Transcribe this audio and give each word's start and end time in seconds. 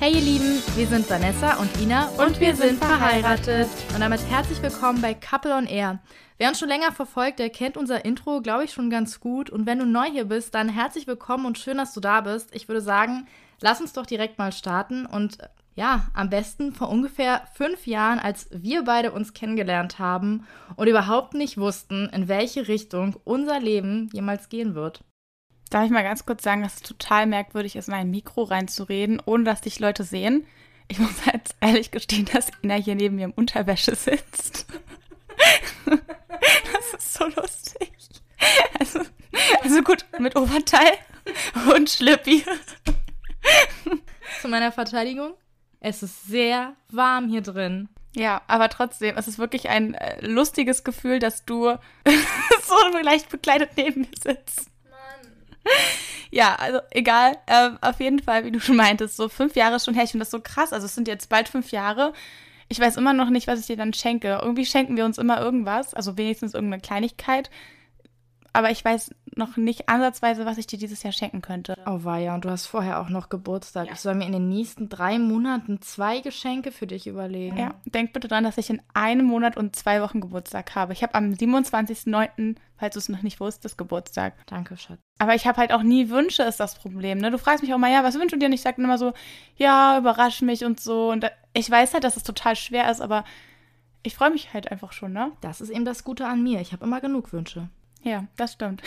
Hey 0.00 0.14
ihr 0.14 0.20
Lieben, 0.20 0.62
wir 0.76 0.86
sind 0.86 1.10
Vanessa 1.10 1.54
und 1.54 1.76
Ina 1.80 2.10
und, 2.24 2.38
wir 2.38 2.54
sind 2.54 2.78
verheiratet. 2.78 3.68
Und 3.92 3.98
damit 3.98 4.20
herzlich 4.30 4.62
willkommen 4.62 5.02
bei 5.02 5.12
Couple 5.12 5.52
on 5.52 5.66
Air. 5.66 5.98
Wer 6.36 6.50
uns 6.50 6.60
schon 6.60 6.68
länger 6.68 6.92
verfolgt, 6.92 7.40
der 7.40 7.50
kennt 7.50 7.76
unser 7.76 8.04
Intro, 8.04 8.40
glaube 8.40 8.62
ich, 8.62 8.72
schon 8.72 8.90
ganz 8.90 9.18
gut. 9.18 9.50
Und 9.50 9.66
wenn 9.66 9.80
du 9.80 9.86
neu 9.86 10.04
hier 10.04 10.26
bist, 10.26 10.54
dann 10.54 10.68
herzlich 10.68 11.08
willkommen 11.08 11.46
und 11.46 11.58
schön, 11.58 11.78
dass 11.78 11.94
du 11.94 12.00
da 12.00 12.20
bist. 12.20 12.54
Ich 12.54 12.68
würde 12.68 12.80
sagen, 12.80 13.26
lass 13.60 13.80
uns 13.80 13.92
doch 13.92 14.06
direkt 14.06 14.38
mal 14.38 14.52
starten 14.52 15.04
und 15.04 15.38
ja, 15.74 16.06
am 16.14 16.30
besten 16.30 16.72
vor 16.72 16.90
ungefähr 16.90 17.42
fünf 17.54 17.88
Jahren, 17.88 18.20
als 18.20 18.46
wir 18.52 18.84
beide 18.84 19.10
uns 19.10 19.32
kennengelernt 19.32 19.98
haben 19.98 20.46
und 20.76 20.86
überhaupt 20.86 21.34
nicht 21.34 21.58
wussten, 21.58 22.08
in 22.10 22.28
welche 22.28 22.68
Richtung 22.68 23.16
unser 23.24 23.58
Leben 23.58 24.10
jemals 24.12 24.48
gehen 24.48 24.76
wird. 24.76 25.02
Darf 25.70 25.84
ich 25.84 25.90
mal 25.90 26.02
ganz 26.02 26.24
kurz 26.24 26.42
sagen, 26.42 26.62
dass 26.62 26.76
es 26.76 26.82
total 26.82 27.26
merkwürdig 27.26 27.76
ist, 27.76 27.88
in 27.88 27.94
ein 27.94 28.10
Mikro 28.10 28.42
reinzureden, 28.44 29.20
ohne 29.24 29.44
dass 29.44 29.60
dich 29.60 29.78
Leute 29.78 30.04
sehen? 30.04 30.46
Ich 30.88 30.98
muss 30.98 31.26
jetzt 31.26 31.56
ehrlich 31.60 31.90
gestehen, 31.90 32.26
dass 32.32 32.50
Ina 32.62 32.74
hier 32.74 32.94
neben 32.94 33.16
mir 33.16 33.26
im 33.26 33.32
Unterwäsche 33.32 33.94
sitzt. 33.94 34.66
Das 36.72 36.94
ist 36.94 37.14
so 37.14 37.24
lustig. 37.26 37.92
Also, 38.78 39.00
also 39.62 39.82
gut, 39.82 40.04
mit 40.18 40.36
Oberteil 40.36 40.92
und 41.74 41.88
Schlippi. 41.90 42.44
Zu 44.40 44.48
meiner 44.48 44.72
Verteidigung, 44.72 45.34
es 45.80 46.02
ist 46.02 46.26
sehr 46.26 46.74
warm 46.90 47.28
hier 47.28 47.42
drin. 47.42 47.88
Ja, 48.14 48.42
aber 48.46 48.68
trotzdem, 48.68 49.16
es 49.16 49.28
ist 49.28 49.38
wirklich 49.38 49.68
ein 49.68 49.94
äh, 49.94 50.24
lustiges 50.26 50.84
Gefühl, 50.84 51.18
dass 51.18 51.44
du 51.44 51.66
so 52.62 52.98
leicht 53.02 53.28
bekleidet 53.28 53.70
neben 53.76 54.02
mir 54.02 54.08
sitzt. 54.20 54.70
Ja, 56.30 56.56
also 56.56 56.80
egal. 56.90 57.38
Äh, 57.46 57.70
auf 57.80 58.00
jeden 58.00 58.18
Fall, 58.18 58.44
wie 58.44 58.50
du 58.50 58.60
schon 58.60 58.76
meintest, 58.76 59.16
so 59.16 59.30
fünf 59.30 59.56
Jahre 59.56 59.80
schon 59.80 59.94
her. 59.94 60.04
Ich 60.04 60.10
finde 60.10 60.24
das 60.24 60.30
so 60.30 60.40
krass. 60.40 60.74
Also 60.74 60.84
es 60.84 60.94
sind 60.94 61.08
jetzt 61.08 61.30
bald 61.30 61.48
fünf 61.48 61.70
Jahre. 61.70 62.12
Ich 62.68 62.78
weiß 62.78 62.98
immer 62.98 63.14
noch 63.14 63.30
nicht, 63.30 63.46
was 63.46 63.60
ich 63.60 63.66
dir 63.66 63.78
dann 63.78 63.94
schenke. 63.94 64.38
Irgendwie 64.42 64.66
schenken 64.66 64.96
wir 64.96 65.06
uns 65.06 65.16
immer 65.16 65.40
irgendwas, 65.40 65.94
also 65.94 66.18
wenigstens 66.18 66.52
irgendeine 66.52 66.82
Kleinigkeit 66.82 67.48
aber 68.52 68.70
ich 68.70 68.84
weiß 68.84 69.10
noch 69.36 69.56
nicht 69.56 69.88
ansatzweise, 69.88 70.44
was 70.44 70.58
ich 70.58 70.66
dir 70.66 70.78
dieses 70.78 71.02
Jahr 71.02 71.12
schenken 71.12 71.40
könnte. 71.42 71.76
Oh 71.86 72.04
war 72.04 72.18
ja, 72.18 72.34
und 72.34 72.44
du 72.44 72.50
hast 72.50 72.66
vorher 72.66 73.00
auch 73.00 73.08
noch 73.08 73.28
Geburtstag. 73.28 73.86
Ja. 73.86 73.92
Ich 73.92 74.00
soll 74.00 74.14
mir 74.14 74.26
in 74.26 74.32
den 74.32 74.48
nächsten 74.48 74.88
drei 74.88 75.18
Monaten 75.18 75.80
zwei 75.80 76.20
Geschenke 76.20 76.72
für 76.72 76.86
dich 76.86 77.06
überlegen. 77.06 77.56
Ja, 77.56 77.74
denk 77.84 78.12
bitte 78.12 78.28
dran, 78.28 78.44
dass 78.44 78.58
ich 78.58 78.68
in 78.68 78.82
einem 78.94 79.26
Monat 79.26 79.56
und 79.56 79.76
zwei 79.76 80.02
Wochen 80.02 80.20
Geburtstag 80.20 80.74
habe. 80.74 80.92
Ich 80.92 81.02
habe 81.02 81.14
am 81.14 81.30
27.09., 81.30 82.56
falls 82.76 82.94
du 82.94 82.98
es 82.98 83.08
noch 83.08 83.22
nicht 83.22 83.40
wusstest, 83.40 83.78
Geburtstag. 83.78 84.34
Danke, 84.46 84.76
Schatz. 84.76 84.98
Aber 85.18 85.34
ich 85.34 85.46
habe 85.46 85.58
halt 85.58 85.72
auch 85.72 85.82
nie 85.82 86.10
Wünsche, 86.10 86.42
ist 86.42 86.60
das 86.60 86.76
Problem. 86.76 87.18
Ne? 87.18 87.30
Du 87.30 87.38
fragst 87.38 87.62
mich 87.62 87.72
auch 87.72 87.78
mal, 87.78 87.92
ja, 87.92 88.04
was 88.04 88.14
wünschst 88.14 88.34
du 88.34 88.38
dir? 88.38 88.46
Und 88.46 88.52
ich 88.52 88.62
sage 88.62 88.82
immer 88.82 88.98
so, 88.98 89.12
ja, 89.56 89.98
überrasch 89.98 90.42
mich 90.42 90.64
und 90.64 90.80
so. 90.80 91.10
Und 91.10 91.30
ich 91.54 91.70
weiß 91.70 91.94
halt, 91.94 92.04
dass 92.04 92.16
es 92.16 92.22
total 92.22 92.56
schwer 92.56 92.90
ist, 92.90 93.00
aber 93.00 93.24
ich 94.02 94.14
freue 94.14 94.30
mich 94.30 94.52
halt 94.54 94.70
einfach 94.70 94.92
schon, 94.92 95.12
ne? 95.12 95.32
Das 95.40 95.60
ist 95.60 95.70
eben 95.70 95.84
das 95.84 96.04
Gute 96.04 96.26
an 96.26 96.42
mir. 96.42 96.60
Ich 96.60 96.72
habe 96.72 96.84
immer 96.84 97.00
genug 97.00 97.32
Wünsche. 97.32 97.68
Ja, 98.02 98.24
das 98.36 98.52
stimmt. 98.52 98.82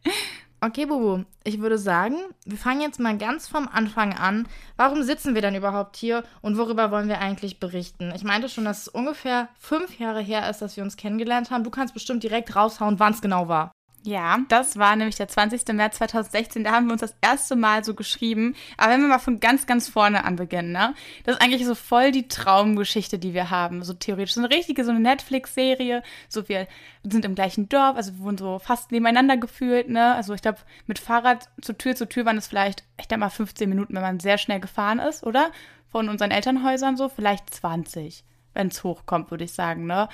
okay, 0.60 0.86
Bubu, 0.86 1.24
ich 1.44 1.60
würde 1.60 1.78
sagen, 1.78 2.16
wir 2.44 2.58
fangen 2.58 2.80
jetzt 2.80 3.00
mal 3.00 3.16
ganz 3.18 3.48
vom 3.48 3.68
Anfang 3.68 4.12
an. 4.12 4.46
Warum 4.76 5.02
sitzen 5.02 5.34
wir 5.34 5.42
denn 5.42 5.54
überhaupt 5.54 5.96
hier 5.96 6.24
und 6.40 6.58
worüber 6.58 6.90
wollen 6.90 7.08
wir 7.08 7.20
eigentlich 7.20 7.60
berichten? 7.60 8.12
Ich 8.14 8.24
meinte 8.24 8.48
schon, 8.48 8.64
dass 8.64 8.82
es 8.82 8.88
ungefähr 8.88 9.48
fünf 9.58 9.98
Jahre 9.98 10.20
her 10.20 10.48
ist, 10.48 10.62
dass 10.62 10.76
wir 10.76 10.84
uns 10.84 10.96
kennengelernt 10.96 11.50
haben. 11.50 11.64
Du 11.64 11.70
kannst 11.70 11.94
bestimmt 11.94 12.22
direkt 12.22 12.54
raushauen, 12.54 12.98
wann 12.98 13.12
es 13.12 13.22
genau 13.22 13.48
war. 13.48 13.72
Ja, 14.04 14.38
das 14.48 14.78
war 14.78 14.96
nämlich 14.96 15.14
der 15.14 15.28
20. 15.28 15.68
März 15.74 15.98
2016. 15.98 16.64
Da 16.64 16.72
haben 16.72 16.86
wir 16.86 16.92
uns 16.92 17.02
das 17.02 17.14
erste 17.20 17.54
Mal 17.54 17.84
so 17.84 17.94
geschrieben. 17.94 18.56
Aber 18.76 18.92
wenn 18.92 19.00
wir 19.00 19.06
mal 19.06 19.20
von 19.20 19.38
ganz, 19.38 19.66
ganz 19.66 19.88
vorne 19.88 20.24
an 20.24 20.34
beginnen, 20.34 20.72
ne? 20.72 20.94
Das 21.22 21.36
ist 21.36 21.40
eigentlich 21.40 21.64
so 21.64 21.76
voll 21.76 22.10
die 22.10 22.26
Traumgeschichte, 22.26 23.20
die 23.20 23.32
wir 23.32 23.50
haben. 23.50 23.84
So 23.84 23.92
theoretisch. 23.94 24.34
So 24.34 24.40
eine 24.40 24.50
richtige, 24.50 24.84
so 24.84 24.90
eine 24.90 24.98
Netflix-Serie. 24.98 26.02
So 26.28 26.48
wir 26.48 26.66
sind 27.04 27.24
im 27.24 27.36
gleichen 27.36 27.68
Dorf, 27.68 27.96
also 27.96 28.12
wir 28.14 28.24
wurden 28.24 28.38
so 28.38 28.58
fast 28.58 28.90
nebeneinander 28.90 29.36
gefühlt, 29.36 29.88
ne? 29.88 30.14
Also 30.14 30.34
ich 30.34 30.42
glaube, 30.42 30.58
mit 30.86 30.98
Fahrrad 30.98 31.48
zu 31.60 31.72
Tür 31.72 31.94
zu 31.94 32.08
Tür 32.08 32.24
waren 32.24 32.38
es 32.38 32.48
vielleicht, 32.48 32.84
ich 32.98 33.06
denke 33.06 33.20
mal 33.20 33.30
15 33.30 33.68
Minuten, 33.68 33.94
wenn 33.94 34.02
man 34.02 34.20
sehr 34.20 34.38
schnell 34.38 34.60
gefahren 34.60 34.98
ist, 34.98 35.24
oder? 35.24 35.52
Von 35.90 36.08
unseren 36.08 36.32
Elternhäusern 36.32 36.96
so, 36.96 37.08
vielleicht 37.08 37.54
20, 37.54 38.24
wenn 38.54 38.68
es 38.68 38.82
hochkommt, 38.82 39.30
würde 39.30 39.44
ich 39.44 39.52
sagen, 39.52 39.86
ne? 39.86 40.08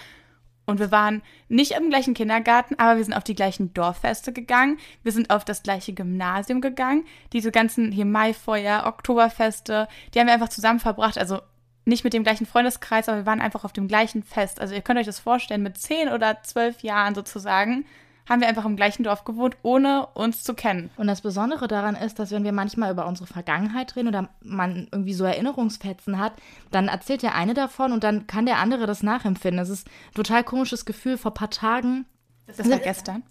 Und 0.69 0.81
wir 0.81 0.91
waren 0.91 1.23
nicht 1.49 1.73
im 1.73 1.89
gleichen 1.89 2.13
Kindergarten, 2.13 2.75
aber 2.79 2.99
wir 2.99 3.05
sind 3.05 3.15
auf 3.15 3.25
die 3.25 3.35
gleichen 3.35 3.73
Dorffeste 3.73 4.35
gegangen. 4.35 4.77
Wir 5.03 5.13
sind 5.13 5.31
auf 5.31 5.43
das 5.43 5.63
gleiche 5.63 5.95
Gymnasium 5.95 6.61
gegangen. 6.61 7.07
Diese 7.33 7.51
ganzen 7.51 7.91
hier 7.91 8.05
Maifeuer, 8.05 8.85
Oktoberfeste, 8.85 9.89
die 10.13 10.21
haben 10.21 10.27
wir 10.27 10.35
einfach 10.35 10.51
zusammen 10.51 10.79
verbracht. 10.79 11.17
Also 11.17 11.41
nicht 11.87 12.05
mit 12.05 12.13
dem 12.13 12.23
gleichen 12.23 12.45
Freundeskreis, 12.45 13.09
aber 13.09 13.21
wir 13.21 13.27
waren 13.27 13.41
einfach 13.41 13.65
auf 13.65 13.73
dem 13.73 13.89
gleichen 13.89 14.23
Fest. 14.23 14.61
Also 14.61 14.75
ihr 14.75 14.83
könnt 14.83 15.01
euch 15.01 15.07
das 15.07 15.21
vorstellen, 15.21 15.63
mit 15.63 15.79
zehn 15.79 16.11
oder 16.11 16.43
zwölf 16.43 16.83
Jahren 16.83 17.15
sozusagen 17.15 17.87
haben 18.29 18.41
wir 18.41 18.49
einfach 18.49 18.65
im 18.65 18.77
gleichen 18.77 19.05
Dorf 19.05 19.25
gewohnt, 19.25 19.57
ohne 19.63 20.07
uns 20.15 20.45
zu 20.45 20.55
kennen. 20.55 20.91
Und 20.97 21.07
das 21.07 21.21
Besondere 21.23 21.67
daran 21.69 21.95
ist, 21.97 22.19
dass 22.19 22.31
wenn 22.31 22.45
wir 22.45 22.53
manchmal 22.53 22.93
über 22.93 23.07
unsere 23.07 23.27
Vergangenheit 23.27 23.97
reden 23.97 24.09
oder 24.09 24.29
man 24.43 24.89
irgendwie 24.93 25.15
so 25.15 25.25
Erinnerungsfetzen 25.25 26.19
hat, 26.19 26.35
dann 26.71 26.89
erzählt 26.89 27.23
der 27.23 27.35
eine 27.35 27.55
davon 27.55 27.93
und 27.93 28.05
dann 28.05 28.27
kann 28.27 28.47
der 28.47 28.59
andere 28.59 28.87
das 28.87 29.03
nachempfinden. 29.03 29.59
Das 29.59 29.71
ist 29.71 29.87
ein 29.87 30.15
total 30.15 30.45
komisches 30.45 30.85
Gefühl. 30.85 31.17
Vor 31.17 31.31
ein 31.33 31.35
paar 31.35 31.51
Tagen. 31.51 32.07
Das 32.47 32.59
war 32.69 32.79
gestern. 32.79 33.23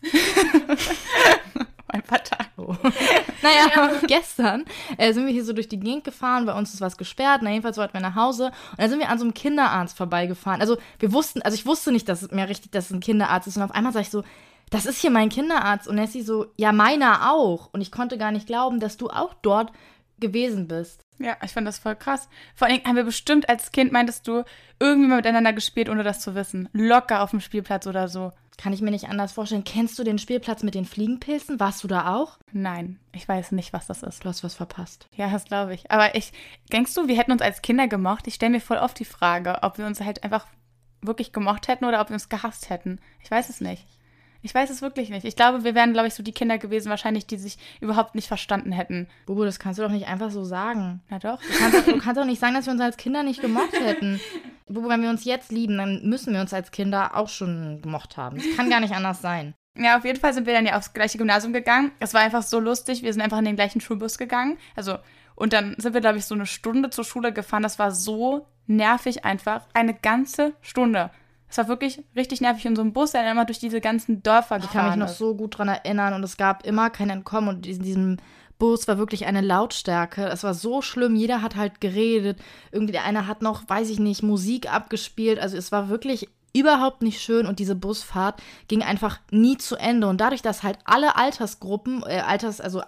ein 1.87 2.01
paar 2.03 2.23
Tage. 2.23 2.49
Oh. 2.57 2.75
naja, 3.41 3.69
ja. 3.75 3.91
gestern 4.07 4.65
äh, 4.97 5.13
sind 5.13 5.25
wir 5.25 5.33
hier 5.33 5.45
so 5.45 5.53
durch 5.53 5.69
die 5.69 5.79
Gegend 5.79 6.03
gefahren, 6.03 6.45
bei 6.45 6.53
uns 6.53 6.73
ist 6.73 6.81
was 6.81 6.97
gesperrt, 6.97 7.41
na 7.43 7.51
jedenfalls 7.51 7.77
wollten 7.77 7.93
wir 7.93 8.01
nach 8.01 8.15
Hause 8.15 8.47
und 8.71 8.79
dann 8.79 8.89
sind 8.89 8.99
wir 8.99 9.09
an 9.09 9.19
so 9.19 9.25
einem 9.25 9.33
Kinderarzt 9.33 9.95
vorbeigefahren. 9.95 10.61
Also 10.61 10.77
wir 10.99 11.13
wussten, 11.13 11.41
also 11.41 11.55
ich 11.55 11.65
wusste 11.65 11.91
nicht, 11.91 12.09
dass 12.09 12.23
es 12.23 12.31
mir 12.31 12.49
richtig, 12.49 12.71
dass 12.71 12.85
es 12.85 12.91
ein 12.91 12.99
Kinderarzt 12.99 13.47
ist 13.47 13.57
und 13.57 13.63
auf 13.63 13.71
einmal 13.71 13.93
sag 13.93 14.01
ich 14.01 14.09
so, 14.09 14.23
das 14.69 14.85
ist 14.85 14.99
hier 14.99 15.11
mein 15.11 15.29
Kinderarzt. 15.29 15.87
Und 15.87 15.95
Nessie 15.95 16.21
so, 16.21 16.47
ja, 16.57 16.71
meiner 16.71 17.31
auch. 17.31 17.69
Und 17.71 17.81
ich 17.81 17.91
konnte 17.91 18.17
gar 18.17 18.31
nicht 18.31 18.47
glauben, 18.47 18.79
dass 18.79 18.97
du 18.97 19.09
auch 19.09 19.33
dort 19.41 19.71
gewesen 20.19 20.67
bist. 20.67 21.01
Ja, 21.19 21.37
ich 21.43 21.51
fand 21.51 21.67
das 21.67 21.79
voll 21.79 21.95
krass. 21.95 22.29
Vor 22.55 22.67
allem 22.67 22.83
haben 22.83 22.95
wir 22.95 23.03
bestimmt 23.03 23.49
als 23.49 23.71
Kind, 23.71 23.91
meintest 23.91 24.27
du, 24.27 24.43
irgendwie 24.79 25.07
mal 25.07 25.17
miteinander 25.17 25.53
gespielt, 25.53 25.89
ohne 25.89 26.03
das 26.03 26.19
zu 26.19 26.35
wissen. 26.35 26.69
Locker 26.73 27.21
auf 27.21 27.31
dem 27.31 27.39
Spielplatz 27.39 27.87
oder 27.87 28.07
so. 28.07 28.31
Kann 28.57 28.73
ich 28.73 28.81
mir 28.81 28.91
nicht 28.91 29.07
anders 29.07 29.33
vorstellen. 29.33 29.63
Kennst 29.63 29.99
du 29.99 30.03
den 30.03 30.17
Spielplatz 30.17 30.63
mit 30.63 30.73
den 30.73 30.85
Fliegenpilzen? 30.85 31.59
Warst 31.59 31.83
du 31.83 31.87
da 31.87 32.15
auch? 32.15 32.39
Nein, 32.51 32.99
ich 33.13 33.27
weiß 33.27 33.51
nicht, 33.51 33.71
was 33.71 33.85
das 33.85 34.01
ist. 34.01 34.23
Du 34.23 34.29
hast 34.29 34.43
was 34.43 34.55
verpasst. 34.55 35.07
Ja, 35.15 35.29
das 35.29 35.45
glaube 35.45 35.75
ich. 35.75 35.91
Aber 35.91 36.15
ich, 36.15 36.33
denkst 36.71 36.93
du, 36.95 37.07
wir 37.07 37.17
hätten 37.17 37.31
uns 37.31 37.43
als 37.43 37.61
Kinder 37.61 37.87
gemocht? 37.87 38.27
Ich 38.27 38.35
stelle 38.35 38.53
mir 38.53 38.61
voll 38.61 38.77
oft 38.77 38.97
die 38.97 39.05
Frage, 39.05 39.59
ob 39.61 39.77
wir 39.77 39.85
uns 39.85 40.01
halt 40.01 40.23
einfach 40.23 40.47
wirklich 41.01 41.31
gemocht 41.31 41.67
hätten 41.67 41.85
oder 41.85 42.01
ob 42.01 42.09
wir 42.09 42.15
uns 42.15 42.29
gehasst 42.29 42.71
hätten. 42.71 42.99
Ich 43.23 43.29
weiß 43.29 43.49
es 43.49 43.61
nicht. 43.61 43.85
Ich 44.41 44.53
weiß 44.53 44.69
es 44.69 44.81
wirklich 44.81 45.09
nicht. 45.09 45.25
Ich 45.25 45.35
glaube, 45.35 45.63
wir 45.63 45.75
wären, 45.75 45.93
glaube 45.93 46.07
ich, 46.07 46.13
so 46.13 46.23
die 46.23 46.31
Kinder 46.31 46.57
gewesen, 46.57 46.89
wahrscheinlich, 46.89 47.27
die 47.27 47.37
sich 47.37 47.57
überhaupt 47.81 48.15
nicht 48.15 48.27
verstanden 48.27 48.71
hätten. 48.71 49.07
Bubu, 49.25 49.43
das 49.43 49.59
kannst 49.59 49.79
du 49.79 49.83
doch 49.83 49.91
nicht 49.91 50.07
einfach 50.07 50.31
so 50.31 50.43
sagen. 50.43 51.01
Na 51.09 51.19
doch. 51.19 51.41
Du 51.41 51.57
kannst, 51.57 51.77
doch, 51.77 51.85
du 51.85 51.97
kannst 51.99 52.21
doch 52.21 52.25
nicht 52.25 52.39
sagen, 52.39 52.53
dass 52.53 52.65
wir 52.65 52.73
uns 52.73 52.81
als 52.81 52.97
Kinder 52.97 53.23
nicht 53.23 53.41
gemocht 53.41 53.73
hätten. 53.73 54.19
Bubu, 54.67 54.89
wenn 54.89 55.01
wir 55.01 55.09
uns 55.09 55.25
jetzt 55.25 55.51
lieben, 55.51 55.77
dann 55.77 56.01
müssen 56.03 56.33
wir 56.33 56.41
uns 56.41 56.53
als 56.53 56.71
Kinder 56.71 57.15
auch 57.15 57.29
schon 57.29 57.81
gemocht 57.81 58.17
haben. 58.17 58.37
Das 58.37 58.45
kann 58.55 58.69
gar 58.69 58.79
nicht 58.79 58.93
anders 58.93 59.21
sein. 59.21 59.53
Ja, 59.77 59.97
auf 59.97 60.05
jeden 60.05 60.19
Fall 60.19 60.33
sind 60.33 60.47
wir 60.47 60.53
dann 60.53 60.65
ja 60.65 60.77
aufs 60.77 60.93
gleiche 60.93 61.17
Gymnasium 61.17 61.53
gegangen. 61.53 61.91
Es 61.99 62.13
war 62.13 62.21
einfach 62.21 62.43
so 62.43 62.59
lustig. 62.59 63.03
Wir 63.03 63.13
sind 63.13 63.21
einfach 63.21 63.37
in 63.37 63.45
den 63.45 63.55
gleichen 63.55 63.79
Schulbus 63.79 64.17
gegangen. 64.17 64.57
Also, 64.75 64.97
und 65.35 65.53
dann 65.53 65.75
sind 65.77 65.93
wir, 65.93 66.01
glaube 66.01 66.17
ich, 66.17 66.25
so 66.25 66.33
eine 66.33 66.47
Stunde 66.47 66.89
zur 66.89 67.03
Schule 67.03 67.31
gefahren. 67.31 67.63
Das 67.63 67.77
war 67.77 67.91
so 67.91 68.47
nervig 68.65 69.23
einfach. 69.23 69.61
Eine 69.73 69.93
ganze 69.93 70.53
Stunde. 70.61 71.11
Es 71.49 71.57
war 71.57 71.67
wirklich 71.67 72.03
richtig 72.15 72.41
nervig 72.41 72.65
in 72.65 72.75
so 72.75 72.81
einem 72.81 72.93
Bus, 72.93 73.11
der 73.11 73.23
dann 73.23 73.31
immer 73.31 73.45
durch 73.45 73.59
diese 73.59 73.79
ganzen 73.79 74.21
Dörfer 74.21 74.57
gefahren 74.57 74.67
Ich 74.67 74.73
kann 74.73 74.89
mich 74.89 74.97
noch 74.97 75.15
so 75.15 75.35
gut 75.35 75.57
dran 75.57 75.69
erinnern 75.69 76.13
und 76.13 76.23
es 76.23 76.37
gab 76.37 76.65
immer 76.65 76.89
kein 76.89 77.09
Entkommen 77.09 77.49
und 77.49 77.65
in 77.65 77.81
diesem 77.81 78.17
Bus 78.59 78.87
war 78.87 78.97
wirklich 78.97 79.25
eine 79.25 79.41
Lautstärke. 79.41 80.25
Es 80.25 80.43
war 80.43 80.53
so 80.53 80.81
schlimm, 80.81 81.15
jeder 81.15 81.41
hat 81.41 81.55
halt 81.55 81.79
geredet. 81.79 82.39
Irgendwie 82.71 82.91
der 82.91 83.05
eine 83.05 83.27
hat 83.27 83.41
noch, 83.41 83.67
weiß 83.67 83.89
ich 83.89 83.99
nicht, 83.99 84.23
Musik 84.23 84.71
abgespielt. 84.71 85.39
Also 85.39 85.57
es 85.57 85.71
war 85.71 85.89
wirklich 85.89 86.27
überhaupt 86.53 87.01
nicht 87.01 87.21
schön 87.21 87.45
und 87.45 87.59
diese 87.59 87.75
Busfahrt 87.75 88.41
ging 88.67 88.81
einfach 88.81 89.19
nie 89.31 89.57
zu 89.57 89.75
Ende. 89.75 90.07
Und 90.07 90.19
dadurch, 90.19 90.41
dass 90.41 90.63
halt 90.63 90.79
alle 90.85 91.15
Altersgruppen, 91.15 92.03
äh, 92.07 92.19
Alters, 92.19 92.59
also 92.59 92.81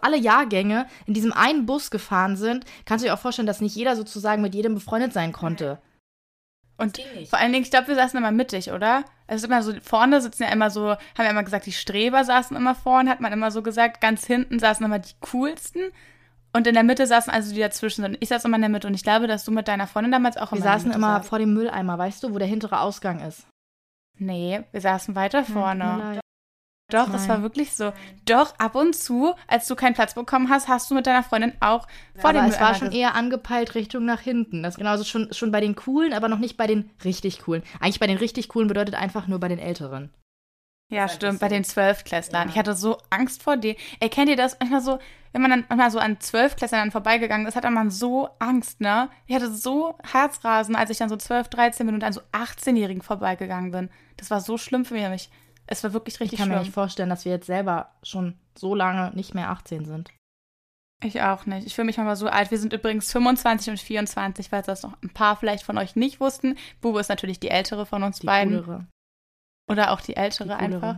alle 0.00 0.16
Jahrgänge 0.16 0.86
in 1.06 1.14
diesem 1.14 1.32
einen 1.32 1.66
Bus 1.66 1.90
gefahren 1.90 2.36
sind, 2.36 2.64
kannst 2.86 3.04
du 3.04 3.08
dir 3.08 3.14
auch 3.14 3.18
vorstellen, 3.18 3.46
dass 3.46 3.60
nicht 3.60 3.76
jeder 3.76 3.96
sozusagen 3.96 4.40
mit 4.40 4.54
jedem 4.54 4.74
befreundet 4.74 5.12
sein 5.12 5.32
konnte. 5.32 5.78
Und 6.78 7.00
vor 7.28 7.38
allen 7.40 7.52
Dingen, 7.52 7.64
ich 7.64 7.70
glaube, 7.70 7.88
wir 7.88 7.96
saßen 7.96 8.16
immer 8.16 8.30
mittig, 8.30 8.70
oder? 8.70 9.04
Also 9.26 9.48
immer 9.48 9.62
so, 9.62 9.74
vorne 9.82 10.20
sitzen 10.20 10.44
ja 10.44 10.50
immer 10.50 10.70
so, 10.70 10.90
haben 10.90 10.98
wir 11.18 11.30
immer 11.30 11.42
gesagt, 11.42 11.66
die 11.66 11.72
Streber 11.72 12.24
saßen 12.24 12.56
immer 12.56 12.76
vorne, 12.76 13.10
hat 13.10 13.20
man 13.20 13.32
immer 13.32 13.50
so 13.50 13.62
gesagt, 13.62 14.00
ganz 14.00 14.24
hinten 14.24 14.60
saßen 14.60 14.86
immer 14.86 15.00
die 15.00 15.14
coolsten. 15.32 15.90
Und 16.52 16.66
in 16.66 16.74
der 16.74 16.84
Mitte 16.84 17.06
saßen 17.06 17.32
also 17.32 17.52
die 17.52 17.60
dazwischen. 17.60 18.04
Und 18.04 18.16
ich 18.20 18.28
saß 18.28 18.44
immer 18.44 18.56
in 18.56 18.62
der 18.62 18.70
Mitte. 18.70 18.86
Und 18.86 18.94
ich 18.94 19.02
glaube, 19.02 19.26
dass 19.26 19.44
du 19.44 19.50
mit 19.50 19.68
deiner 19.68 19.86
Freundin 19.86 20.12
damals 20.12 20.36
auch 20.36 20.52
immer. 20.52 20.60
Wir 20.60 20.70
saßen 20.70 20.92
immer 20.92 21.18
saß. 21.18 21.28
vor 21.28 21.38
dem 21.38 21.52
Mülleimer, 21.52 21.98
weißt 21.98 22.22
du, 22.22 22.32
wo 22.32 22.38
der 22.38 22.48
hintere 22.48 22.80
Ausgang 22.80 23.20
ist. 23.20 23.46
Nee, 24.16 24.62
wir 24.72 24.80
saßen 24.80 25.14
weiter 25.14 25.44
vorne. 25.44 26.20
Doch, 26.90 27.10
das 27.12 27.28
war 27.28 27.42
wirklich 27.42 27.74
so. 27.74 27.92
Doch, 28.24 28.54
ab 28.58 28.74
und 28.74 28.96
zu, 28.96 29.34
als 29.46 29.66
du 29.66 29.74
keinen 29.74 29.92
Platz 29.92 30.14
bekommen 30.14 30.48
hast, 30.48 30.68
hast 30.68 30.90
du 30.90 30.94
mit 30.94 31.06
deiner 31.06 31.22
Freundin 31.22 31.52
auch 31.60 31.86
vor 32.14 32.30
aber 32.30 32.40
dem 32.40 32.46
es 32.46 32.58
war 32.58 32.74
schon 32.74 32.92
eher 32.92 33.14
angepeilt 33.14 33.74
Richtung 33.74 34.06
nach 34.06 34.20
hinten. 34.20 34.62
Das 34.62 34.76
genauso 34.76 35.04
schon, 35.04 35.30
schon 35.34 35.52
bei 35.52 35.60
den 35.60 35.76
coolen, 35.76 36.14
aber 36.14 36.28
noch 36.28 36.38
nicht 36.38 36.56
bei 36.56 36.66
den 36.66 36.90
richtig 37.04 37.40
coolen. 37.40 37.62
Eigentlich 37.80 38.00
bei 38.00 38.06
den 38.06 38.16
richtig 38.16 38.48
coolen 38.48 38.68
bedeutet 38.68 38.94
einfach 38.94 39.26
nur 39.26 39.38
bei 39.38 39.48
den 39.48 39.58
älteren. 39.58 40.10
Ja, 40.90 41.06
stimmt, 41.08 41.40
bei 41.40 41.48
den 41.48 41.64
Zwölfklässlern. 41.64 42.48
Ich 42.48 42.56
hatte 42.56 42.72
so 42.72 42.96
Angst 43.10 43.42
vor 43.42 43.58
denen. 43.58 43.76
Ey, 44.00 44.08
kennt 44.08 44.30
ihr 44.30 44.36
das? 44.36 44.56
Manchmal 44.58 44.80
so, 44.80 44.98
wenn 45.32 45.42
man 45.42 45.50
dann 45.50 45.64
manchmal 45.68 45.90
so 45.90 45.98
an 45.98 46.18
Zwölfklässlern 46.18 46.90
vorbeigegangen 46.90 47.46
ist, 47.46 47.56
hat 47.56 47.70
man 47.70 47.90
so 47.90 48.30
Angst, 48.38 48.80
ne? 48.80 49.10
Ich 49.26 49.34
hatte 49.34 49.52
so 49.52 49.98
Herzrasen, 50.10 50.74
als 50.74 50.88
ich 50.88 50.96
dann 50.96 51.10
so 51.10 51.16
12, 51.18 51.48
13 51.48 51.84
bin 51.84 51.94
und 51.94 52.04
an 52.04 52.14
so 52.14 52.22
18-Jährigen 52.32 53.02
vorbeigegangen 53.02 53.72
bin. 53.72 53.90
Das 54.16 54.30
war 54.30 54.40
so 54.40 54.56
schlimm 54.56 54.86
für 54.86 54.94
mich. 55.10 55.28
Es 55.70 55.84
war 55.84 55.92
wirklich 55.92 56.14
Ich 56.16 56.20
richtig 56.20 56.38
kann 56.38 56.48
mir 56.48 56.54
schlimm. 56.54 56.64
nicht 56.64 56.74
vorstellen, 56.74 57.10
dass 57.10 57.24
wir 57.24 57.32
jetzt 57.32 57.46
selber 57.46 57.92
schon 58.02 58.38
so 58.56 58.74
lange 58.74 59.14
nicht 59.14 59.34
mehr 59.34 59.50
18 59.50 59.84
sind. 59.84 60.10
Ich 61.04 61.22
auch 61.22 61.46
nicht. 61.46 61.66
Ich 61.66 61.74
fühle 61.76 61.84
mich 61.86 61.96
manchmal 61.96 62.16
so 62.16 62.26
alt. 62.28 62.50
Wir 62.50 62.58
sind 62.58 62.72
übrigens 62.72 63.12
25 63.12 63.70
und 63.70 63.78
24, 63.78 64.50
weil 64.50 64.62
das 64.62 64.82
noch 64.82 65.00
ein 65.02 65.10
paar 65.10 65.36
vielleicht 65.36 65.62
von 65.62 65.78
euch 65.78 65.94
nicht 65.94 66.18
wussten. 66.20 66.56
Bubu 66.80 66.98
ist 66.98 67.08
natürlich 67.08 67.38
die 67.38 67.50
ältere 67.50 67.86
von 67.86 68.02
uns 68.02 68.18
Die 68.18 68.26
beiden. 68.26 68.54
coolere. 68.64 68.86
Oder 69.70 69.92
auch 69.92 70.00
die 70.00 70.16
ältere 70.16 70.48
Die 70.48 70.54
einfach. 70.54 70.96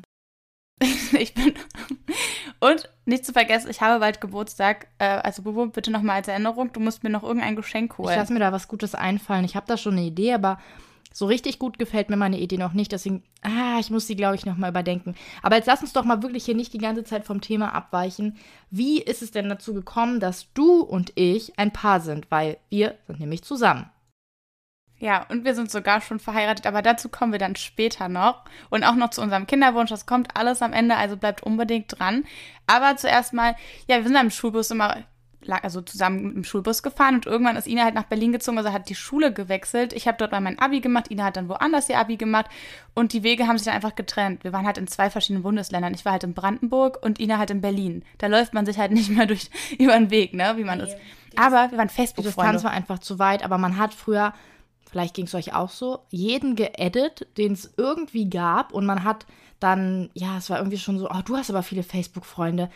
ich 1.12 1.34
bin. 1.34 1.52
Und 2.60 2.88
nicht 3.04 3.26
zu 3.26 3.32
vergessen, 3.32 3.70
ich 3.70 3.80
habe 3.82 4.00
bald 4.00 4.20
Geburtstag. 4.20 4.86
Äh, 4.98 5.04
also 5.04 5.42
Bubu, 5.42 5.66
bitte 5.66 5.90
nochmal 5.90 6.16
als 6.16 6.28
Erinnerung, 6.28 6.72
du 6.72 6.80
musst 6.80 7.02
mir 7.02 7.10
noch 7.10 7.22
irgendein 7.22 7.56
Geschenk 7.56 7.92
Ich 7.94 7.98
holen. 7.98 8.16
lasse 8.16 8.32
mir 8.32 8.38
da 8.38 8.52
was 8.52 8.68
Gutes 8.68 8.94
einfallen. 8.94 9.44
Ich 9.44 9.56
habe 9.56 9.66
da 9.66 9.76
schon 9.76 9.94
eine 9.94 10.02
Idee, 10.06 10.32
aber 10.34 10.58
so 11.12 11.26
richtig 11.26 11.58
gut 11.58 11.78
gefällt 11.78 12.08
mir 12.08 12.16
meine 12.16 12.38
Idee 12.38 12.56
noch 12.56 12.72
nicht. 12.72 12.92
Deswegen, 12.92 13.22
ah, 13.42 13.78
ich 13.80 13.90
muss 13.90 14.06
die, 14.06 14.16
glaube 14.16 14.36
ich, 14.36 14.46
noch 14.46 14.56
mal 14.56 14.70
überdenken. 14.70 15.14
Aber 15.42 15.56
jetzt 15.56 15.66
lass 15.66 15.82
uns 15.82 15.92
doch 15.92 16.04
mal 16.04 16.22
wirklich 16.22 16.44
hier 16.44 16.54
nicht 16.54 16.72
die 16.72 16.78
ganze 16.78 17.04
Zeit 17.04 17.24
vom 17.24 17.40
Thema 17.40 17.74
abweichen. 17.74 18.36
Wie 18.70 19.00
ist 19.00 19.22
es 19.22 19.30
denn 19.30 19.48
dazu 19.48 19.74
gekommen, 19.74 20.20
dass 20.20 20.52
du 20.54 20.80
und 20.80 21.12
ich 21.16 21.58
ein 21.58 21.72
Paar 21.72 22.00
sind? 22.00 22.30
Weil 22.30 22.58
wir 22.68 22.96
sind 23.06 23.20
nämlich 23.20 23.42
zusammen. 23.42 23.90
Ja, 25.00 25.24
und 25.30 25.46
wir 25.46 25.54
sind 25.54 25.70
sogar 25.70 26.02
schon 26.02 26.20
verheiratet, 26.20 26.66
aber 26.66 26.82
dazu 26.82 27.08
kommen 27.08 27.32
wir 27.32 27.38
dann 27.38 27.56
später 27.56 28.10
noch. 28.10 28.44
Und 28.68 28.84
auch 28.84 28.94
noch 28.96 29.08
zu 29.08 29.22
unserem 29.22 29.46
Kinderwunsch. 29.46 29.88
Das 29.88 30.04
kommt 30.04 30.36
alles 30.36 30.60
am 30.60 30.74
Ende, 30.74 30.94
also 30.96 31.16
bleibt 31.16 31.42
unbedingt 31.42 31.98
dran. 31.98 32.24
Aber 32.66 32.96
zuerst 32.96 33.32
mal, 33.32 33.56
ja, 33.88 33.96
wir 33.96 34.04
sind 34.04 34.16
am 34.16 34.30
Schulbus 34.30 34.70
immer, 34.70 34.98
also 35.48 35.80
zusammen 35.80 36.22
mit 36.22 36.36
dem 36.36 36.44
Schulbus 36.44 36.82
gefahren 36.82 37.14
und 37.14 37.26
irgendwann 37.26 37.56
ist 37.56 37.66
Ina 37.66 37.84
halt 37.84 37.94
nach 37.94 38.04
Berlin 38.04 38.32
gezogen, 38.32 38.58
also 38.58 38.72
hat 38.72 38.88
die 38.88 38.94
Schule 38.94 39.32
gewechselt. 39.32 39.92
Ich 39.92 40.06
habe 40.06 40.18
dort 40.18 40.32
mal 40.32 40.40
mein 40.40 40.58
Abi 40.58 40.80
gemacht, 40.80 41.10
Ina 41.10 41.24
hat 41.24 41.36
dann 41.36 41.48
woanders 41.48 41.88
ihr 41.88 41.98
Abi 41.98 42.16
gemacht 42.16 42.46
und 42.94 43.12
die 43.12 43.22
Wege 43.22 43.46
haben 43.46 43.56
sich 43.56 43.64
dann 43.64 43.74
einfach 43.74 43.94
getrennt. 43.94 44.44
Wir 44.44 44.52
waren 44.52 44.66
halt 44.66 44.78
in 44.78 44.86
zwei 44.86 45.10
verschiedenen 45.10 45.42
Bundesländern. 45.42 45.94
Ich 45.94 46.04
war 46.04 46.12
halt 46.12 46.24
in 46.24 46.34
Brandenburg 46.34 46.98
und 47.02 47.18
Ina 47.18 47.38
halt 47.38 47.50
in 47.50 47.60
Berlin. 47.60 48.04
Da 48.18 48.26
läuft 48.26 48.52
man 48.52 48.66
sich 48.66 48.78
halt 48.78 48.92
nicht 48.92 49.10
mehr 49.10 49.26
durch 49.26 49.50
über 49.78 49.94
den 49.94 50.10
Weg, 50.10 50.34
ne, 50.34 50.54
wie 50.56 50.64
man 50.64 50.80
ist. 50.80 50.96
Aber 51.36 51.70
wir 51.70 51.78
waren 51.78 51.88
Die 51.88 52.22
Distanz 52.22 52.64
war 52.64 52.72
einfach 52.72 52.98
zu 52.98 53.18
weit, 53.18 53.44
aber 53.44 53.56
man 53.56 53.78
hat 53.78 53.94
früher, 53.94 54.34
vielleicht 54.90 55.14
ging 55.14 55.26
es 55.26 55.34
euch 55.34 55.54
auch 55.54 55.70
so, 55.70 56.00
jeden 56.10 56.56
geedit, 56.56 57.28
den 57.38 57.52
es 57.52 57.72
irgendwie 57.76 58.28
gab 58.28 58.72
und 58.72 58.84
man 58.84 59.04
hat 59.04 59.26
dann, 59.60 60.10
ja, 60.14 60.38
es 60.38 60.50
war 60.50 60.58
irgendwie 60.58 60.78
schon 60.78 60.98
so, 60.98 61.08
oh, 61.08 61.20
du 61.24 61.36
hast 61.36 61.50
aber 61.50 61.62
viele 61.62 61.82
Facebook-Freunde. 61.82 62.70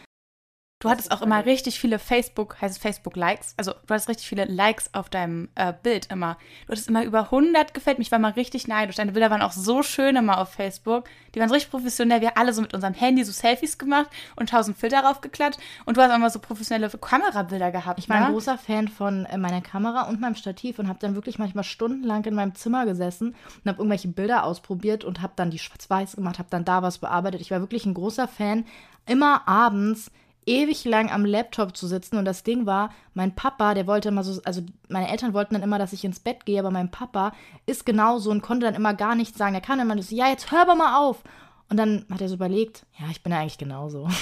Du 0.84 0.90
hattest 0.90 1.12
auch 1.12 1.22
immer 1.22 1.46
richtig 1.46 1.80
viele 1.80 1.98
Facebook, 1.98 2.60
heißt 2.60 2.76
es 2.76 2.82
Facebook-Likes. 2.82 3.54
Also 3.56 3.72
du 3.72 3.88
hattest 3.88 4.10
richtig 4.10 4.28
viele 4.28 4.44
Likes 4.44 4.92
auf 4.92 5.08
deinem 5.08 5.48
äh, 5.54 5.72
Bild 5.72 6.10
immer. 6.10 6.36
Du 6.66 6.72
hattest 6.72 6.88
immer 6.88 7.04
über 7.04 7.32
100 7.32 7.72
gefällt. 7.72 7.96
Mich 7.98 8.12
war 8.12 8.18
mal 8.18 8.32
richtig 8.32 8.68
neidisch. 8.68 8.96
Deine 8.96 9.12
Bilder 9.12 9.30
waren 9.30 9.40
auch 9.40 9.52
so 9.52 9.82
schön 9.82 10.14
immer 10.14 10.38
auf 10.38 10.50
Facebook. 10.50 11.04
Die 11.34 11.40
waren 11.40 11.48
so 11.48 11.54
richtig 11.54 11.70
professionell. 11.70 12.20
Wir 12.20 12.36
alle 12.36 12.52
so 12.52 12.60
mit 12.60 12.74
unserem 12.74 12.92
Handy 12.92 13.24
so 13.24 13.32
Selfies 13.32 13.78
gemacht 13.78 14.10
und 14.36 14.50
tausend 14.50 14.76
Filter 14.76 15.00
draufgeklatscht. 15.00 15.58
Und 15.86 15.96
du 15.96 16.02
hast 16.02 16.10
auch 16.10 16.16
immer 16.16 16.28
so 16.28 16.38
professionelle 16.38 16.90
Kamerabilder 16.90 17.72
gehabt. 17.72 17.98
Ich 17.98 18.10
war 18.10 18.16
ein 18.16 18.24
ne? 18.24 18.32
großer 18.32 18.58
Fan 18.58 18.88
von 18.88 19.24
äh, 19.24 19.38
meiner 19.38 19.62
Kamera 19.62 20.02
und 20.02 20.20
meinem 20.20 20.34
Stativ 20.34 20.78
und 20.78 20.88
habe 20.88 20.98
dann 20.98 21.14
wirklich 21.14 21.38
manchmal 21.38 21.64
stundenlang 21.64 22.26
in 22.26 22.34
meinem 22.34 22.54
Zimmer 22.56 22.84
gesessen 22.84 23.28
und 23.28 23.70
habe 23.70 23.78
irgendwelche 23.78 24.08
Bilder 24.08 24.44
ausprobiert 24.44 25.02
und 25.02 25.22
habe 25.22 25.32
dann 25.34 25.50
die 25.50 25.58
schwarz-weiß 25.58 26.16
gemacht, 26.16 26.38
habe 26.38 26.50
dann 26.50 26.66
da 26.66 26.82
was 26.82 26.98
bearbeitet. 26.98 27.40
Ich 27.40 27.50
war 27.50 27.60
wirklich 27.60 27.86
ein 27.86 27.94
großer 27.94 28.28
Fan, 28.28 28.66
immer 29.06 29.48
abends 29.48 30.10
ewig 30.46 30.84
lang 30.84 31.10
am 31.10 31.24
Laptop 31.24 31.76
zu 31.76 31.86
sitzen 31.86 32.16
und 32.16 32.24
das 32.24 32.42
Ding 32.42 32.66
war, 32.66 32.90
mein 33.14 33.34
Papa, 33.34 33.74
der 33.74 33.86
wollte 33.86 34.08
immer 34.08 34.24
so, 34.24 34.40
also 34.44 34.62
meine 34.88 35.10
Eltern 35.10 35.34
wollten 35.34 35.54
dann 35.54 35.62
immer, 35.62 35.78
dass 35.78 35.92
ich 35.92 36.04
ins 36.04 36.20
Bett 36.20 36.44
gehe, 36.46 36.58
aber 36.58 36.70
mein 36.70 36.90
Papa 36.90 37.32
ist 37.66 37.86
genauso 37.86 38.30
und 38.30 38.42
konnte 38.42 38.66
dann 38.66 38.74
immer 38.74 38.94
gar 38.94 39.14
nichts 39.14 39.38
sagen. 39.38 39.54
Er 39.54 39.60
kam 39.60 39.78
dann 39.78 39.90
immer 39.90 40.02
so, 40.02 40.14
ja, 40.14 40.28
jetzt 40.28 40.50
hör 40.50 40.62
aber 40.62 40.74
mal 40.74 40.98
auf. 40.98 41.22
Und 41.70 41.76
dann 41.76 42.06
hat 42.10 42.20
er 42.20 42.28
so 42.28 42.34
überlegt, 42.34 42.86
ja, 42.98 43.06
ich 43.10 43.22
bin 43.22 43.32
ja 43.32 43.40
eigentlich 43.40 43.58
genauso. 43.58 44.08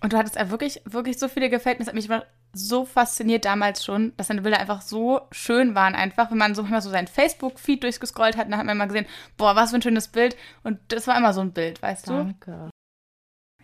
Und 0.00 0.12
du 0.12 0.16
hattest 0.16 0.36
ja 0.36 0.50
wirklich, 0.50 0.80
wirklich 0.84 1.18
so 1.18 1.28
viele 1.28 1.50
gefällt 1.50 1.78
mir. 1.78 1.84
Das 1.84 1.88
hat 1.88 1.96
mich 1.96 2.06
immer 2.06 2.24
so 2.52 2.84
fasziniert 2.84 3.44
damals 3.44 3.84
schon, 3.84 4.12
dass 4.16 4.28
deine 4.28 4.42
Bilder 4.42 4.60
einfach 4.60 4.80
so 4.80 5.22
schön 5.32 5.74
waren. 5.74 5.94
Einfach, 5.94 6.30
wenn 6.30 6.38
man 6.38 6.54
so 6.54 6.62
manchmal 6.62 6.82
so 6.82 6.90
seinen 6.90 7.08
Facebook-Feed 7.08 7.82
durchgescrollt 7.82 8.36
hat, 8.36 8.46
dann 8.46 8.58
hat 8.58 8.66
man 8.66 8.76
immer 8.76 8.86
gesehen, 8.86 9.06
boah, 9.36 9.56
was 9.56 9.70
für 9.70 9.76
ein 9.76 9.82
schönes 9.82 10.08
Bild. 10.08 10.36
Und 10.62 10.78
das 10.88 11.08
war 11.08 11.16
immer 11.16 11.32
so 11.32 11.40
ein 11.40 11.52
Bild, 11.52 11.82
weißt 11.82 12.08
Danke. 12.08 12.50
du? 12.50 12.70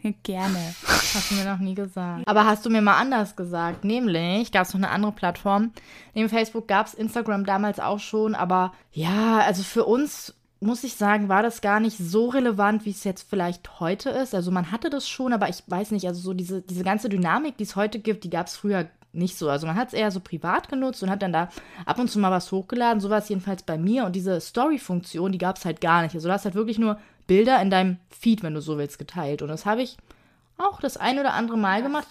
Gerne. 0.23 0.75
Hast 0.87 1.31
du 1.31 1.35
mir 1.35 1.45
noch 1.45 1.59
nie 1.59 1.75
gesagt. 1.75 2.27
Aber 2.27 2.45
hast 2.45 2.67
du 2.67 2.71
mir 2.71 2.83
mal 2.83 2.99
anders 2.99 3.37
gesagt? 3.37 3.85
Nämlich 3.85 4.53
gab 4.53 4.67
es 4.67 4.75
noch 4.75 4.81
eine 4.81 4.91
andere 4.91 5.13
Plattform. 5.13 5.73
Neben 6.13 6.29
Facebook 6.29 6.69
gab 6.69 6.87
es 6.87 6.95
Instagram 6.95 7.45
damals 7.45 7.81
auch 7.81 8.01
schon, 8.01 8.35
aber 8.35 8.73
ja, 8.93 9.39
also 9.39 9.63
für 9.63 9.85
uns 9.85 10.35
muss 10.61 10.85
ich 10.85 10.95
sagen, 10.95 11.29
war 11.29 11.43
das 11.43 11.61
gar 11.61 11.79
nicht 11.79 11.99
so 11.99 12.29
relevant, 12.29 12.87
wie 12.87 12.91
es 12.91 13.05
jetzt 13.05 13.29
vielleicht 13.29 13.81
heute 13.81 14.11
ist. 14.11 14.35
Also 14.35 14.51
man 14.51 14.73
hatte 14.73 14.89
das 14.89 15.09
schon, 15.09 15.33
aber 15.33 15.49
ich 15.49 15.63
weiß 15.67 15.91
nicht, 15.91 16.07
also 16.07 16.21
so 16.21 16.33
diese, 16.33 16.63
diese 16.63 16.85
ganze 16.85 17.09
Dynamik, 17.09 17.59
die 17.59 17.65
es 17.65 17.77
heute 17.77 17.99
gibt, 17.99 18.25
die 18.25 18.31
gab 18.31 18.47
es 18.47 18.57
früher 18.57 18.89
nicht 19.15 19.37
so. 19.39 19.49
Also 19.49 19.67
man 19.67 19.77
hat 19.77 19.89
es 19.89 19.95
eher 19.95 20.11
so 20.11 20.21
privat 20.21 20.69
genutzt 20.69 21.03
und 21.03 21.11
hat 21.11 21.23
dann 21.23 21.33
da 21.33 21.49
ab 21.87 21.99
und 21.99 22.11
zu 22.11 22.19
mal 22.19 22.31
was 22.31 22.51
hochgeladen. 22.53 23.01
So 23.01 23.11
war 23.11 23.19
es 23.19 23.29
jedenfalls 23.29 23.63
bei 23.63 23.79
mir. 23.79 24.05
Und 24.05 24.17
diese 24.17 24.41
Story-Funktion, 24.41 25.33
die 25.33 25.39
gab 25.39 25.57
es 25.57 25.65
halt 25.65 25.81
gar 25.81 26.03
nicht. 26.03 26.15
Also 26.15 26.29
du 26.29 26.35
hast 26.35 26.45
halt 26.45 26.55
wirklich 26.55 26.79
nur 26.79 26.99
Bilder 27.27 27.61
in 27.61 27.71
deinem 27.71 27.99
Feed, 28.11 28.43
wenn 28.43 28.55
du 28.55 28.61
so 28.61 28.79
willst, 28.79 28.99
geteilt. 28.99 29.43
Und 29.43 29.49
das 29.49 29.67
habe 29.67 29.83
ich 29.83 29.97
auch 30.59 30.81
das 30.81 30.97
ein 30.97 31.19
oder 31.19 31.35
andere 31.35 31.59
Mal 31.59 31.83
gemacht. 31.83 32.09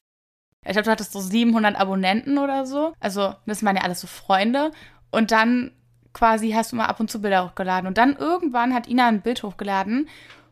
Ich 0.66 0.72
glaube, 0.72 0.86
du 0.86 0.92
hattest 0.92 1.12
so 1.12 1.20
700 1.20 1.80
Abonnenten 1.80 2.38
oder 2.38 2.66
so. 2.66 2.94
Also, 3.00 3.36
das 3.46 3.64
waren 3.64 3.76
ja 3.76 3.84
alles 3.84 4.02
so 4.02 4.08
Freunde. 4.08 4.72
Und 5.12 5.32
dann 5.32 5.72
quasi 6.14 6.52
hast 6.52 6.72
du 6.72 6.76
mal 6.78 6.86
ab 6.86 7.00
und 7.00 7.12
zu 7.12 7.22
Bilder 7.22 7.46
hochgeladen. 7.46 7.88
Und 7.88 7.98
dann 7.98 8.16
irgendwann 8.16 8.74
hat 8.74 8.88
Ina 8.88 9.08
ein 9.08 9.22
Bild 9.22 9.44
hochgeladen. 9.44 10.08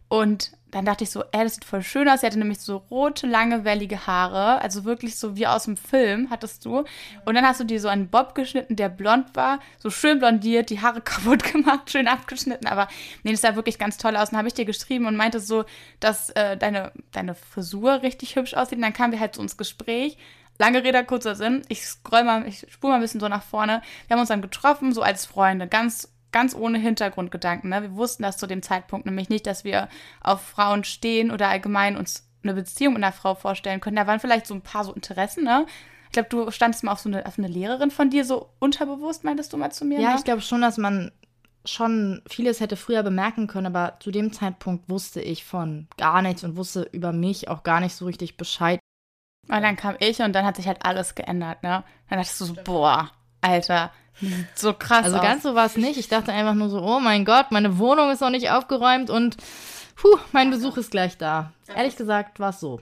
Und 0.09 0.51
dann 0.71 0.85
dachte 0.85 1.03
ich 1.03 1.11
so, 1.11 1.23
ey, 1.31 1.43
das 1.43 1.55
sieht 1.55 1.65
voll 1.65 1.83
schön 1.83 2.07
aus. 2.07 2.21
Sie 2.21 2.25
hatte 2.25 2.39
nämlich 2.39 2.59
so 2.59 2.77
rote, 2.89 3.27
lange, 3.27 3.65
wellige 3.65 4.07
Haare. 4.07 4.61
Also 4.61 4.85
wirklich 4.85 5.17
so 5.17 5.35
wie 5.35 5.45
aus 5.45 5.65
dem 5.65 5.77
Film 5.77 6.29
hattest 6.29 6.65
du. 6.65 6.85
Und 7.25 7.35
dann 7.35 7.45
hast 7.45 7.59
du 7.59 7.65
dir 7.65 7.79
so 7.79 7.89
einen 7.89 8.09
Bob 8.09 8.35
geschnitten, 8.35 8.77
der 8.77 8.89
blond 8.89 9.35
war. 9.35 9.59
So 9.79 9.89
schön 9.89 10.19
blondiert, 10.19 10.69
die 10.69 10.81
Haare 10.81 11.01
kaputt 11.01 11.43
gemacht, 11.43 11.91
schön 11.91 12.07
abgeschnitten. 12.07 12.67
Aber 12.67 12.87
nee, 13.23 13.31
das 13.31 13.41
sah 13.41 13.55
wirklich 13.55 13.77
ganz 13.77 13.97
toll 13.97 14.15
aus. 14.15 14.31
Und 14.31 14.37
habe 14.37 14.47
ich 14.47 14.53
dir 14.53 14.65
geschrieben 14.65 15.05
und 15.05 15.17
meinte 15.17 15.39
so, 15.39 15.65
dass 15.99 16.29
äh, 16.31 16.55
deine, 16.57 16.93
deine 17.11 17.35
Frisur 17.35 18.01
richtig 18.01 18.35
hübsch 18.35 18.53
aussieht. 18.53 18.77
Und 18.77 18.83
dann 18.83 18.93
kamen 18.93 19.11
wir 19.11 19.19
halt 19.19 19.35
so 19.35 19.41
ins 19.41 19.57
Gespräch. 19.57 20.17
Lange 20.57 20.83
Rede, 20.83 21.03
kurzer 21.03 21.35
Sinn. 21.35 21.63
Ich 21.67 21.85
scroll 21.85 22.23
mal, 22.23 22.47
ich 22.47 22.65
spule 22.69 22.91
mal 22.91 22.95
ein 22.95 23.01
bisschen 23.01 23.19
so 23.19 23.27
nach 23.27 23.43
vorne. 23.43 23.81
Wir 24.07 24.15
haben 24.15 24.21
uns 24.21 24.29
dann 24.29 24.41
getroffen, 24.41 24.93
so 24.93 25.01
als 25.01 25.25
Freunde, 25.25 25.67
ganz, 25.67 26.13
ganz 26.31 26.55
ohne 26.55 26.77
Hintergrundgedanken. 26.77 27.69
Ne? 27.69 27.81
Wir 27.81 27.95
wussten 27.95 28.23
das 28.23 28.37
zu 28.37 28.47
dem 28.47 28.61
Zeitpunkt 28.61 29.05
nämlich 29.05 29.29
nicht, 29.29 29.47
dass 29.47 29.63
wir 29.63 29.89
auf 30.21 30.41
Frauen 30.41 30.83
stehen 30.83 31.31
oder 31.31 31.49
allgemein 31.49 31.97
uns 31.97 32.27
eine 32.43 32.53
Beziehung 32.53 32.93
mit 32.93 33.03
einer 33.03 33.13
Frau 33.13 33.35
vorstellen 33.35 33.81
können. 33.81 33.95
Da 33.95 34.07
waren 34.07 34.19
vielleicht 34.19 34.47
so 34.47 34.53
ein 34.53 34.61
paar 34.61 34.83
so 34.83 34.93
Interessen, 34.93 35.43
ne? 35.43 35.65
Ich 36.05 36.13
glaube, 36.13 36.29
du 36.29 36.51
standest 36.51 36.83
mal 36.83 36.91
auf 36.91 36.99
so 36.99 37.07
eine, 37.07 37.25
auf 37.25 37.37
eine 37.37 37.47
Lehrerin 37.47 37.89
von 37.89 38.09
dir, 38.09 38.25
so 38.25 38.49
unterbewusst, 38.59 39.23
meintest 39.23 39.53
du 39.53 39.57
mal 39.57 39.71
zu 39.71 39.85
mir? 39.85 40.01
Ja, 40.01 40.11
ne? 40.11 40.15
ich 40.17 40.25
glaube 40.25 40.41
schon, 40.41 40.61
dass 40.61 40.77
man 40.77 41.11
schon 41.63 42.21
vieles 42.27 42.59
hätte 42.59 42.75
früher 42.75 43.03
bemerken 43.03 43.47
können, 43.47 43.67
aber 43.67 43.97
zu 43.99 44.11
dem 44.11 44.33
Zeitpunkt 44.33 44.89
wusste 44.89 45.21
ich 45.21 45.45
von 45.45 45.87
gar 45.97 46.21
nichts 46.21 46.43
und 46.43 46.57
wusste 46.57 46.81
über 46.91 47.13
mich 47.13 47.47
auch 47.47 47.63
gar 47.63 47.79
nicht 47.79 47.95
so 47.95 48.05
richtig 48.05 48.35
Bescheid. 48.35 48.79
Und 49.47 49.61
dann 49.61 49.75
kam 49.75 49.95
ich 49.99 50.19
und 50.21 50.33
dann 50.33 50.45
hat 50.45 50.57
sich 50.57 50.67
halt 50.67 50.85
alles 50.85 51.15
geändert, 51.15 51.63
ne? 51.63 51.83
Dann 52.09 52.19
dachtest 52.19 52.41
du 52.41 52.45
so, 52.45 52.55
boah, 52.63 53.11
Alter, 53.41 53.91
so 54.55 54.73
krass 54.73 55.05
Also 55.05 55.17
aus. 55.17 55.23
ganz 55.23 55.43
so 55.43 55.55
war 55.55 55.65
es 55.65 55.77
nicht. 55.77 55.97
Ich 55.97 56.07
dachte 56.07 56.31
einfach 56.31 56.53
nur 56.53 56.69
so, 56.69 56.81
oh 56.81 56.99
mein 56.99 57.25
Gott, 57.25 57.51
meine 57.51 57.77
Wohnung 57.77 58.11
ist 58.11 58.21
noch 58.21 58.29
nicht 58.29 58.49
aufgeräumt 58.51 59.09
und 59.09 59.37
puh, 59.95 60.17
mein 60.31 60.49
Besuch 60.49 60.77
ist 60.77 60.91
gleich 60.91 61.17
da. 61.17 61.51
Ehrlich 61.75 61.95
gesagt 61.95 62.39
war 62.39 62.49
es 62.49 62.59
so. 62.59 62.81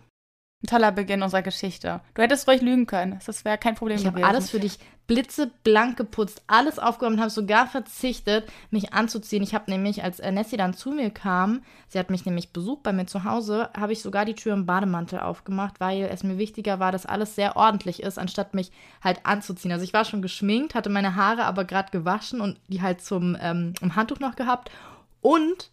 Ein 0.62 0.68
toller 0.68 0.92
Beginn 0.92 1.24
unserer 1.24 1.42
Geschichte. 1.42 2.02
Du 2.16 2.22
hättest 2.22 2.48
ruhig 2.48 2.62
lügen 2.62 2.86
können. 2.86 3.20
Das 3.26 3.46
wäre 3.46 3.58
kein 3.58 3.76
Problem 3.76 3.98
Ich 3.98 4.06
habe 4.06 4.16
gewesen. 4.18 4.30
alles 4.30 4.50
für 4.50 4.60
dich 4.60 4.78
blitzeblank 5.08 5.98
geputzt, 5.98 6.44
alles 6.46 6.78
aufgeräumt 6.78 7.16
und 7.16 7.22
habe 7.22 7.32
sogar 7.32 7.66
verzichtet, 7.66 8.52
mich 8.70 8.94
anzuziehen. 8.94 9.42
Ich 9.42 9.56
habe 9.56 9.72
nämlich, 9.72 10.04
als 10.04 10.20
äh, 10.20 10.32
Nessie 10.32 10.58
dann 10.58 10.76
zu 10.76 10.92
mir 10.92 11.10
kam, 11.10 11.64
sie 11.88 11.98
hat 11.98 12.12
mich 12.12 12.26
nämlich 12.26 12.54
besucht 12.54 12.84
bei 12.84 12.94
mir 12.94 13.08
zu 13.08 13.24
Hause, 13.24 13.70
habe 13.76 13.94
ich 13.94 14.04
sogar 14.04 14.26
die 14.26 14.36
Tür 14.36 14.54
im 14.54 14.68
Bademantel 14.68 15.20
aufgemacht, 15.20 15.80
weil 15.80 16.04
es 16.04 16.24
mir 16.24 16.38
wichtiger 16.38 16.80
war, 16.80 16.92
dass 16.92 17.08
alles 17.08 17.34
sehr 17.36 17.56
ordentlich 17.56 18.04
ist, 18.04 18.20
anstatt 18.20 18.54
mich 18.54 18.72
halt 19.04 19.26
anzuziehen. 19.26 19.72
Also 19.72 19.84
ich 19.84 19.94
war 19.94 20.06
schon 20.06 20.22
geschminkt, 20.22 20.76
hatte 20.76 20.90
meine 20.90 21.16
Haare 21.16 21.46
aber 21.46 21.66
gerade 21.66 21.90
gewaschen 21.90 22.40
und 22.40 22.60
die 22.68 22.84
halt 22.84 23.02
zum 23.02 23.36
ähm, 23.42 23.74
im 23.82 23.96
Handtuch 23.96 24.20
noch 24.20 24.36
gehabt 24.36 24.70
und 25.22 25.72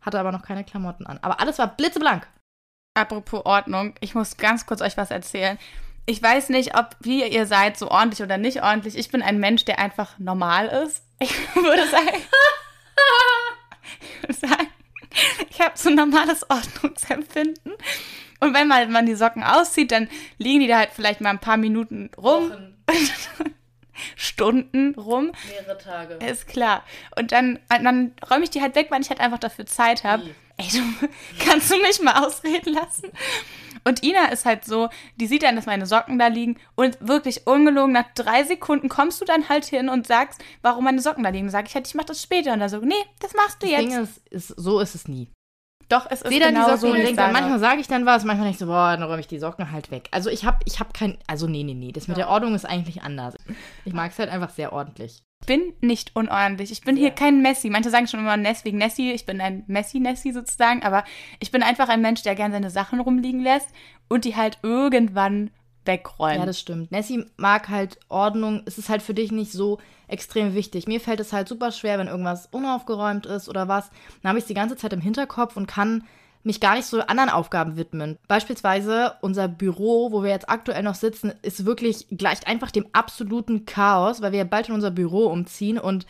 hatte 0.00 0.18
aber 0.18 0.32
noch 0.32 0.42
keine 0.42 0.64
Klamotten 0.64 1.06
an. 1.06 1.18
Aber 1.20 1.40
alles 1.40 1.58
war 1.58 1.66
blitzeblank. 1.66 2.26
Apropos 3.00 3.46
Ordnung, 3.46 3.94
ich 4.00 4.14
muss 4.14 4.36
ganz 4.36 4.66
kurz 4.66 4.82
euch 4.82 4.98
was 4.98 5.10
erzählen. 5.10 5.58
Ich 6.04 6.22
weiß 6.22 6.50
nicht, 6.50 6.76
ob 6.76 6.96
wie 7.00 7.24
ihr 7.24 7.46
seid, 7.46 7.78
so 7.78 7.90
ordentlich 7.90 8.22
oder 8.22 8.36
nicht 8.36 8.62
ordentlich. 8.62 8.94
Ich 8.94 9.10
bin 9.10 9.22
ein 9.22 9.38
Mensch, 9.40 9.64
der 9.64 9.78
einfach 9.78 10.18
normal 10.18 10.66
ist. 10.66 11.02
Ich 11.18 11.32
würde 11.54 11.88
sagen, 11.88 12.18
ich, 14.00 14.22
würde 14.22 14.34
sagen, 14.34 14.68
ich 15.48 15.60
habe 15.62 15.72
so 15.76 15.88
ein 15.88 15.94
normales 15.94 16.44
Ordnungsempfinden. 16.50 17.72
Und 18.40 18.54
wenn 18.54 18.68
mal 18.68 18.86
man 18.88 19.06
die 19.06 19.14
Socken 19.14 19.42
auszieht, 19.42 19.92
dann 19.92 20.10
liegen 20.36 20.60
die 20.60 20.66
da 20.66 20.78
halt 20.78 20.90
vielleicht 20.92 21.22
mal 21.22 21.30
ein 21.30 21.38
paar 21.38 21.56
Minuten 21.56 22.10
rum. 22.18 22.52
Stunden 24.16 24.94
rum. 24.94 25.32
Mehrere 25.48 25.78
Tage. 25.78 26.14
Ist 26.26 26.48
klar. 26.48 26.84
Und 27.16 27.32
dann, 27.32 27.58
dann 27.68 28.12
räume 28.30 28.44
ich 28.44 28.50
die 28.50 28.60
halt 28.60 28.74
weg, 28.74 28.88
weil 28.90 29.00
ich 29.00 29.08
halt 29.08 29.20
einfach 29.20 29.38
dafür 29.38 29.64
Zeit 29.64 30.04
habe. 30.04 30.34
Ey, 30.60 30.68
du, 30.70 31.08
kannst 31.44 31.70
du 31.70 31.76
mich 31.80 32.00
mal 32.02 32.24
ausreden 32.24 32.74
lassen? 32.74 33.10
Und 33.84 34.02
Ina 34.02 34.26
ist 34.26 34.44
halt 34.44 34.64
so, 34.64 34.90
die 35.16 35.26
sieht 35.26 35.42
dann, 35.42 35.56
dass 35.56 35.66
meine 35.66 35.86
Socken 35.86 36.18
da 36.18 36.26
liegen 36.26 36.58
und 36.74 36.98
wirklich 37.00 37.46
ungelogen, 37.46 37.92
nach 37.92 38.12
drei 38.14 38.44
Sekunden 38.44 38.88
kommst 38.88 39.20
du 39.20 39.24
dann 39.24 39.48
halt 39.48 39.64
hin 39.64 39.88
und 39.88 40.06
sagst, 40.06 40.42
warum 40.60 40.84
meine 40.84 41.00
Socken 41.00 41.24
da 41.24 41.30
liegen. 41.30 41.48
Sag 41.48 41.66
ich 41.66 41.74
halt, 41.74 41.86
ich 41.86 41.94
mach 41.94 42.04
das 42.04 42.22
später. 42.22 42.52
Und 42.52 42.60
dann 42.60 42.68
so, 42.68 42.78
nee, 42.78 42.94
das 43.20 43.32
machst 43.34 43.62
du 43.62 43.66
Das 43.66 43.80
jetzt. 43.80 43.90
Ding 43.90 44.02
ist, 44.02 44.26
ist, 44.30 44.48
so 44.48 44.80
ist 44.80 44.94
es 44.94 45.08
nie. 45.08 45.30
Doch, 45.88 46.06
es 46.08 46.22
ist 46.22 46.28
sehe 46.28 46.38
dann 46.38 46.54
genau 46.54 46.66
die 46.66 46.70
Socken 46.70 46.80
so, 46.80 46.88
und 46.88 46.96
denke 46.98 47.16
dann, 47.16 47.32
manchmal 47.32 47.58
sage 47.58 47.80
ich 47.80 47.88
dann 47.88 48.06
was, 48.06 48.24
manchmal 48.24 48.46
denke 48.46 48.54
ich 48.54 48.58
so, 48.58 48.66
boah, 48.66 48.96
dann 48.96 49.02
räume 49.02 49.20
ich 49.20 49.26
die 49.26 49.38
Socken 49.38 49.72
halt 49.72 49.90
weg. 49.90 50.08
Also 50.12 50.30
ich 50.30 50.44
habe 50.44 50.58
ich 50.64 50.78
hab 50.78 50.94
kein, 50.94 51.18
also 51.26 51.48
nee, 51.48 51.64
nee, 51.64 51.74
nee, 51.74 51.90
das 51.90 52.06
mit 52.06 52.16
der 52.16 52.28
Ordnung 52.28 52.54
ist 52.54 52.64
eigentlich 52.64 53.02
anders. 53.02 53.34
Ich 53.84 53.92
mag 53.92 54.12
es 54.12 54.18
halt 54.18 54.30
einfach 54.30 54.50
sehr 54.50 54.72
ordentlich. 54.72 55.24
Ich 55.42 55.46
bin 55.46 55.72
nicht 55.80 56.14
unordentlich. 56.14 56.70
Ich 56.70 56.82
bin 56.82 56.96
hier 56.96 57.10
kein 57.10 57.42
Messi. 57.42 57.70
Manche 57.70 57.90
sagen 57.90 58.06
schon 58.06 58.20
immer 58.20 58.36
Ness 58.36 58.64
wegen 58.64 58.78
Nessi. 58.78 59.10
Ich 59.10 59.26
bin 59.26 59.40
ein 59.40 59.64
Messi-Nessi 59.66 60.32
sozusagen. 60.32 60.82
Aber 60.82 61.04
ich 61.40 61.50
bin 61.50 61.62
einfach 61.62 61.88
ein 61.88 62.02
Mensch, 62.02 62.22
der 62.22 62.34
gern 62.34 62.52
seine 62.52 62.70
Sachen 62.70 63.00
rumliegen 63.00 63.40
lässt 63.40 63.68
und 64.08 64.24
die 64.24 64.36
halt 64.36 64.58
irgendwann 64.62 65.50
wegräumt. 65.84 66.38
Ja, 66.38 66.46
das 66.46 66.60
stimmt. 66.60 66.92
Nessie 66.92 67.24
mag 67.36 67.68
halt 67.68 67.98
Ordnung. 68.08 68.62
Es 68.66 68.78
ist 68.78 68.90
halt 68.90 69.02
für 69.02 69.14
dich 69.14 69.32
nicht 69.32 69.50
so 69.50 69.78
extrem 70.08 70.54
wichtig. 70.54 70.86
Mir 70.86 71.00
fällt 71.00 71.20
es 71.20 71.32
halt 71.32 71.48
super 71.48 71.72
schwer, 71.72 71.98
wenn 71.98 72.08
irgendwas 72.08 72.46
unaufgeräumt 72.46 73.26
ist 73.26 73.48
oder 73.48 73.66
was. 73.66 73.90
Dann 74.22 74.30
habe 74.30 74.38
ich 74.38 74.44
es 74.44 74.48
die 74.48 74.54
ganze 74.54 74.76
Zeit 74.76 74.92
im 74.92 75.00
Hinterkopf 75.00 75.56
und 75.56 75.66
kann 75.66 76.04
mich 76.42 76.60
gar 76.60 76.74
nicht 76.74 76.86
so 76.86 77.00
anderen 77.00 77.30
Aufgaben 77.30 77.76
widmen. 77.76 78.18
Beispielsweise 78.28 79.14
unser 79.20 79.48
Büro, 79.48 80.10
wo 80.12 80.22
wir 80.22 80.30
jetzt 80.30 80.48
aktuell 80.48 80.82
noch 80.82 80.94
sitzen, 80.94 81.32
ist 81.42 81.66
wirklich 81.66 82.06
gleicht 82.10 82.46
einfach 82.46 82.70
dem 82.70 82.86
absoluten 82.92 83.66
Chaos, 83.66 84.22
weil 84.22 84.32
wir 84.32 84.44
bald 84.44 84.68
in 84.68 84.74
unser 84.74 84.90
Büro 84.90 85.26
umziehen 85.26 85.78
und 85.78 86.06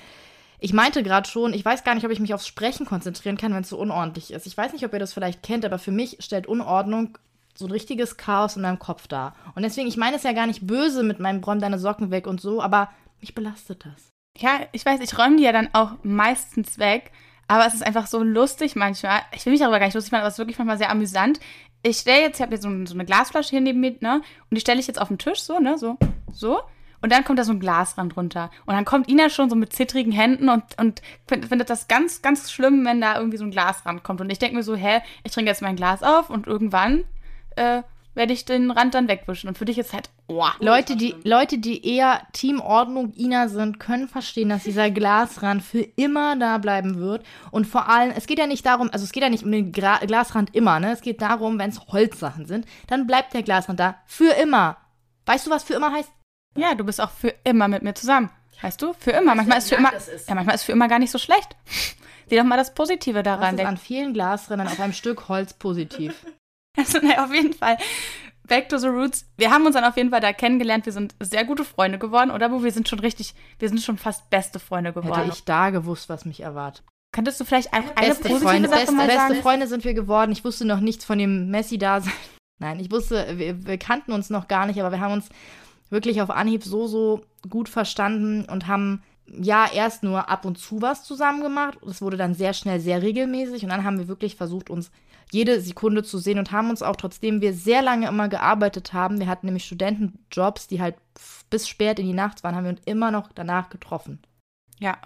ich 0.63 0.75
meinte 0.75 1.03
gerade 1.03 1.29
schon, 1.29 1.55
ich 1.55 1.65
weiß 1.65 1.85
gar 1.85 1.95
nicht, 1.95 2.05
ob 2.05 2.11
ich 2.11 2.21
mich 2.21 2.35
aufs 2.35 2.47
Sprechen 2.47 2.85
konzentrieren 2.85 3.39
kann, 3.39 3.55
wenn 3.55 3.63
es 3.63 3.71
so 3.71 3.79
unordentlich 3.79 4.31
ist. 4.31 4.47
Ich 4.47 4.57
weiß 4.57 4.75
nicht, 4.75 4.85
ob 4.85 4.93
ihr 4.93 4.99
das 4.99 5.15
vielleicht 5.15 5.43
kennt, 5.43 5.65
aber 5.65 5.79
für 5.79 5.91
mich 5.91 6.19
stellt 6.21 6.47
Unordnung 6.47 7.17
so 7.55 7.65
ein 7.65 7.71
richtiges 7.71 8.19
Chaos 8.19 8.57
in 8.57 8.63
meinem 8.63 8.79
Kopf 8.79 9.09
dar. 9.09 9.35
Und 9.55 9.63
deswegen, 9.63 9.89
ich 9.89 9.97
meine 9.97 10.17
es 10.17 10.23
ja 10.23 10.33
gar 10.33 10.47
nicht 10.47 10.67
böse 10.67 11.03
mit 11.03 11.19
meinem 11.19 11.43
Räum 11.43 11.61
deine 11.61 11.79
Socken 11.79 12.11
weg 12.11 12.27
und 12.27 12.43
so, 12.43 12.61
aber 12.61 12.91
mich 13.21 13.35
belastet 13.35 13.87
das. 13.87 14.11
Ja, 14.39 14.61
ich 14.73 14.85
weiß, 14.85 15.01
ich 15.01 15.19
räume 15.19 15.37
die 15.37 15.45
ja 15.45 15.53
dann 15.53 15.71
auch 15.73 15.93
meistens 16.03 16.79
weg. 16.79 17.11
Aber 17.51 17.67
es 17.67 17.75
ist 17.75 17.85
einfach 17.85 18.07
so 18.07 18.23
lustig 18.23 18.77
manchmal. 18.77 19.23
Ich 19.35 19.45
will 19.45 19.51
mich 19.51 19.61
darüber 19.61 19.81
gar 19.81 19.87
nicht 19.87 19.95
lustig 19.97 20.13
machen, 20.13 20.21
aber 20.21 20.29
es 20.29 20.35
ist 20.35 20.39
wirklich 20.39 20.57
manchmal 20.57 20.79
sehr 20.79 20.89
amüsant. 20.89 21.41
Ich 21.83 21.97
stelle 21.97 22.21
jetzt, 22.21 22.37
ich 22.37 22.43
habe 22.43 22.55
jetzt 22.55 22.63
so, 22.63 22.69
so 22.87 22.95
eine 22.95 23.05
Glasflasche 23.05 23.51
hier 23.51 23.61
neben 23.61 23.81
mir, 23.81 23.97
ne? 23.99 24.23
Und 24.49 24.55
die 24.55 24.61
stelle 24.61 24.79
ich 24.79 24.87
jetzt 24.87 25.01
auf 25.01 25.09
den 25.09 25.19
Tisch, 25.19 25.43
so, 25.43 25.59
ne? 25.59 25.77
So, 25.77 25.99
so. 26.31 26.61
Und 27.03 27.11
dann 27.11 27.25
kommt 27.25 27.41
da 27.41 27.45
so 27.45 27.51
ein 27.51 27.59
Glasrand 27.59 28.17
runter. 28.17 28.53
Und 28.67 28.75
dann 28.75 28.85
kommt 28.85 29.09
Ina 29.09 29.31
schon 29.31 29.51
so 29.51 29.57
mit 29.57 29.73
zittrigen 29.73 30.13
Händen 30.13 30.49
und, 30.49 30.63
und 30.79 31.03
find- 31.27 31.47
findet 31.47 31.71
das 31.71 31.89
ganz, 31.89 32.23
ganz 32.23 32.53
schlimm, 32.53 32.85
wenn 32.85 33.01
da 33.01 33.17
irgendwie 33.17 33.39
so 33.39 33.45
ein 33.45 33.51
Glasrand 33.51 34.05
kommt. 34.05 34.21
Und 34.21 34.31
ich 34.31 34.39
denke 34.39 34.55
mir 34.55 34.63
so, 34.63 34.77
hä, 34.77 35.01
ich 35.25 35.33
trinke 35.33 35.51
jetzt 35.51 35.63
mein 35.63 35.75
Glas 35.75 36.05
auf 36.05 36.31
und 36.31 36.47
irgendwann 36.47 37.03
äh, 37.57 37.83
werde 38.15 38.33
ich 38.33 38.45
den 38.45 38.71
Rand 38.71 38.95
dann 38.95 39.09
wegwischen. 39.09 39.49
Und 39.49 39.57
für 39.59 39.65
dich 39.65 39.79
ist 39.79 39.93
halt, 39.93 40.11
oh, 40.27 40.47
Leute, 40.59 40.97
die, 40.97 41.15
Leute, 41.23 41.59
die 41.59 41.87
eher 41.87 42.23
Team 42.33 42.61
Ordnung 42.61 43.13
Ina 43.17 43.49
sind, 43.49 43.79
können 43.79 44.09
verstehen, 44.09 44.49
dass 44.49 44.65
dieser 44.65 44.91
Glasrand 44.91 45.63
für 45.63 45.83
immer 45.97 46.37
da 46.37 46.59
bleiben 46.59 46.99
wird. 46.99 47.25
Und 47.51 47.67
vor 47.67 47.89
allem, 47.89 48.11
es 48.11 48.27
geht 48.27 48.39
ja 48.39 48.47
nicht 48.47 48.67
darum, 48.67 48.91
also 48.93 49.05
es 49.05 49.13
geht 49.13 49.23
ja 49.23 49.29
nicht 49.29 49.45
um 49.45 49.53
den 49.53 49.73
Gra 49.73 49.99
Glasrand 49.99 50.55
immer, 50.55 50.81
ne? 50.81 50.93
Es 50.93 51.03
geht 51.03 51.23
darum, 51.23 51.59
wenn 51.59 51.71
es 51.71 51.87
Holzsachen 51.89 52.47
sind, 52.47 52.67
dann 52.89 53.07
bleibt 53.07 53.33
der 53.35 53.43
Glasrand 53.43 53.79
da 53.81 53.97
für 54.07 54.33
immer. 54.35 54.77
Weißt 55.27 55.47
du, 55.47 55.51
was 55.51 55.63
für 55.63 55.75
immer 55.75 55.93
heißt? 55.93 56.11
Ja, 56.57 56.75
du 56.75 56.85
bist 56.85 57.01
auch 57.01 57.11
für 57.11 57.35
immer 57.45 57.69
mit 57.69 57.83
mir 57.83 57.95
zusammen. 57.95 58.31
Weißt 58.63 58.83
du? 58.83 58.93
Für 58.93 59.13
immer. 59.13 59.35
Manchmal 59.35 59.59
ist 59.59 59.69
für 59.69 59.77
immer. 59.77 59.91
das 59.93 60.09
ist. 60.09 60.29
Ja, 60.29 60.35
manchmal 60.35 60.57
ist 60.57 60.65
für 60.65 60.73
immer 60.73 60.89
gar 60.89 60.99
nicht 60.99 61.11
so 61.13 61.19
schlecht. 61.19 61.57
Sieh 62.29 62.37
doch 62.37 62.45
mal 62.45 62.57
das 62.57 62.75
Positive 62.75 63.23
Das 63.23 63.39
daran. 63.39 63.59
ist 63.59 63.65
an 63.65 63.77
vielen 63.77 64.13
Glasrändern 64.13 64.69
auf 64.69 64.79
einem 64.81 64.93
Stück 64.93 65.29
Holz 65.29 65.55
positiv. 65.55 66.27
Also, 66.81 66.99
naja, 66.99 67.25
auf 67.25 67.35
jeden 67.35 67.53
Fall. 67.53 67.77
Back 68.49 68.69
to 68.69 68.79
the 68.79 68.89
Roots. 68.89 69.27
Wir 69.37 69.51
haben 69.51 69.67
uns 69.67 69.75
dann 69.75 69.85
auf 69.85 69.97
jeden 69.97 70.11
Fall 70.11 70.21
da 70.21 70.33
kennengelernt. 70.33 70.87
Wir 70.87 70.93
sind 70.93 71.15
sehr 71.21 71.45
gute 71.45 71.65
Freunde 71.65 71.99
geworden, 71.99 72.31
oder? 72.31 72.51
Wo 72.51 72.63
wir 72.65 72.73
sind 72.73 72.89
schon 72.89 72.99
richtig, 72.99 73.35
wir 73.59 73.69
sind 73.69 73.81
schon 73.81 73.99
fast 73.99 74.29
beste 74.31 74.59
Freunde 74.59 74.93
geworden. 74.93 75.15
Hätte 75.15 75.33
ich 75.33 75.45
da 75.45 75.71
gewusst, 75.71 76.09
was 76.09 76.25
mich 76.25 76.41
erwartet. 76.41 76.83
Könntest 77.13 77.41
du 77.41 77.45
vielleicht 77.45 77.73
auch 77.73 77.97
eine 77.97 78.09
Beste 78.09 78.29
positive 78.29 78.41
Freunde, 78.41 78.69
Sache 78.69 78.81
beste, 78.81 78.95
mal 78.95 79.07
beste 79.07 79.21
sagen? 79.21 79.43
Freunde 79.43 79.67
sind 79.67 79.85
wir 79.85 79.95
geworden. 79.95 80.33
Ich 80.33 80.45
wusste 80.45 80.65
noch 80.65 80.81
nichts 80.81 81.05
von 81.05 81.19
dem 81.19 81.51
Messi-Dasein. 81.51 82.13
Nein, 82.59 82.81
ich 82.81 82.91
wusste, 82.91 83.39
wir, 83.39 83.67
wir 83.67 83.79
kannten 83.79 84.13
uns 84.13 84.31
noch 84.31 84.49
gar 84.49 84.67
nicht, 84.67 84.81
aber 84.81 84.93
wir 84.93 85.01
haben 85.01 85.13
uns 85.13 85.29
wirklich 85.89 86.23
auf 86.23 86.31
Anhieb 86.31 86.65
so, 86.65 86.87
so 86.87 87.23
gut 87.49 87.69
verstanden 87.69 88.45
und 88.45 88.67
haben 88.67 89.03
ja 89.27 89.67
erst 89.73 90.03
nur 90.03 90.29
ab 90.29 90.45
und 90.45 90.59
zu 90.59 90.83
was 90.83 91.05
zusammen 91.05 91.43
gemacht. 91.43 91.79
Das 91.85 92.03
wurde 92.03 92.17
dann 92.17 92.35
sehr 92.35 92.53
schnell 92.53 92.81
sehr 92.81 93.03
regelmäßig 93.03 93.63
und 93.63 93.71
dann 93.71 93.85
haben 93.85 93.99
wir 93.99 94.09
wirklich 94.09 94.37
versucht, 94.37 94.71
uns 94.71 94.91
jede 95.33 95.61
Sekunde 95.61 96.03
zu 96.03 96.19
sehen 96.19 96.39
und 96.39 96.53
haben 96.53 96.71
uns 96.71 96.83
auch, 96.83 96.97
trotzdem 96.97 97.41
wir 97.41 97.55
sehr 97.55 97.83
lange 97.83 98.09
immer 98.09 98.29
gearbeitet 98.29 98.93
haben, 98.93 99.19
wir 99.19 99.27
hatten 99.27 99.47
nämlich 99.47 99.65
Studentenjobs, 99.65 100.67
die 100.67 100.81
halt 100.81 100.97
bis 101.51 101.69
spät 101.69 101.99
in 101.99 102.07
die 102.07 102.13
Nacht 102.13 102.43
waren, 102.43 102.55
haben 102.55 102.65
wir 102.65 102.73
uns 102.73 102.83
immer 102.85 103.11
noch 103.11 103.31
danach 103.33 103.69
getroffen. 103.71 104.21
Ja, 104.83 104.97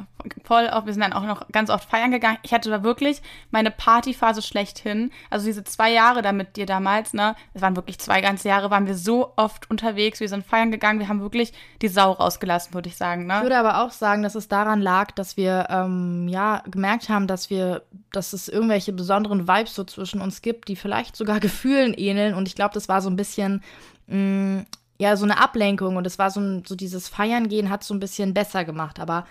voll 0.45 0.71
auch. 0.71 0.87
Wir 0.87 0.93
sind 0.93 1.03
dann 1.03 1.13
auch 1.13 1.25
noch 1.25 1.49
ganz 1.49 1.69
oft 1.69 1.91
feiern 1.91 2.13
gegangen. 2.13 2.39
Ich 2.45 2.55
hatte 2.55 2.71
da 2.71 2.85
wirklich 2.85 3.21
meine 3.51 3.73
Partyphase 3.73 4.41
schlechthin. 4.41 5.11
Also 5.31 5.47
diese 5.47 5.65
zwei 5.65 5.91
Jahre 5.93 6.23
da 6.23 6.31
mit 6.31 6.57
dir 6.57 6.65
damals, 6.65 7.13
ne? 7.13 7.35
Es 7.55 7.61
waren 7.61 7.75
wirklich 7.75 7.99
zwei 7.99 8.21
ganze 8.21 8.49
Jahre, 8.49 8.71
waren 8.71 8.87
wir 8.87 8.95
so 8.95 9.33
oft 9.35 9.69
unterwegs. 9.69 10.21
Wir 10.21 10.29
sind 10.29 10.47
feiern 10.47 10.71
gegangen. 10.71 11.01
Wir 11.01 11.09
haben 11.09 11.21
wirklich 11.21 11.53
die 11.83 11.89
Sau 11.89 12.13
rausgelassen, 12.13 12.73
würde 12.73 12.89
ich 12.89 12.97
sagen, 12.97 13.23
Ich 13.23 13.27
ne? 13.27 13.43
würde 13.43 13.59
aber 13.59 13.83
auch 13.83 13.91
sagen, 13.91 14.23
dass 14.23 14.37
es 14.37 14.47
daran 14.47 14.81
lag, 14.81 15.11
dass 15.11 15.37
wir 15.37 15.67
ähm, 15.69 16.29
ja 16.29 16.63
gemerkt 16.71 17.09
haben, 17.09 17.27
dass 17.27 17.51
wir, 17.51 17.83
dass 18.13 18.33
es 18.33 18.49
irgendwelche 18.49 18.93
besonderen 18.93 19.49
Vibes 19.49 19.75
so 19.75 19.83
zwischen 19.83 20.21
uns 20.21 20.41
gibt, 20.41 20.69
die 20.69 20.77
vielleicht 20.77 21.17
sogar 21.17 21.41
Gefühlen 21.45 21.95
ähneln. 21.95 22.35
Und 22.35 22.47
ich 22.47 22.55
glaube, 22.55 22.75
das 22.75 22.89
war 22.89 23.03
so 23.03 23.11
ein 23.11 23.17
bisschen 23.17 23.61
mh, 24.07 24.67
ja 24.99 25.17
so 25.17 25.25
eine 25.25 25.43
Ablenkung 25.43 25.97
und 25.97 26.07
es 26.07 26.21
war 26.21 26.31
so, 26.31 26.39
ein, 26.39 26.63
so 26.65 26.77
dieses 26.77 27.09
Feiern 27.09 27.49
gehen 27.49 27.71
hat 27.71 27.83
so 27.83 27.93
ein 27.93 27.99
bisschen 27.99 28.35
besser 28.35 28.65
gemacht. 28.65 29.01
Aber 29.01 29.27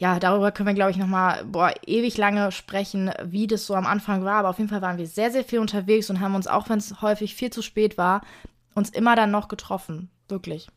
ja, 0.00 0.18
darüber 0.18 0.50
können 0.50 0.66
wir, 0.66 0.74
glaube 0.74 0.92
ich, 0.92 0.96
noch 0.96 1.06
mal 1.06 1.44
boah, 1.44 1.74
ewig 1.86 2.16
lange 2.16 2.52
sprechen, 2.52 3.10
wie 3.22 3.46
das 3.46 3.66
so 3.66 3.74
am 3.74 3.84
Anfang 3.84 4.24
war. 4.24 4.36
Aber 4.36 4.48
auf 4.48 4.56
jeden 4.56 4.70
Fall 4.70 4.80
waren 4.80 4.96
wir 4.96 5.06
sehr, 5.06 5.30
sehr 5.30 5.44
viel 5.44 5.58
unterwegs 5.58 6.08
und 6.08 6.20
haben 6.20 6.34
uns, 6.34 6.46
auch 6.46 6.70
wenn 6.70 6.78
es 6.78 7.02
häufig 7.02 7.34
viel 7.34 7.50
zu 7.50 7.60
spät 7.60 7.98
war, 7.98 8.22
uns 8.74 8.88
immer 8.88 9.14
dann 9.14 9.30
noch 9.30 9.48
getroffen. 9.48 10.08
Wirklich. 10.26 10.68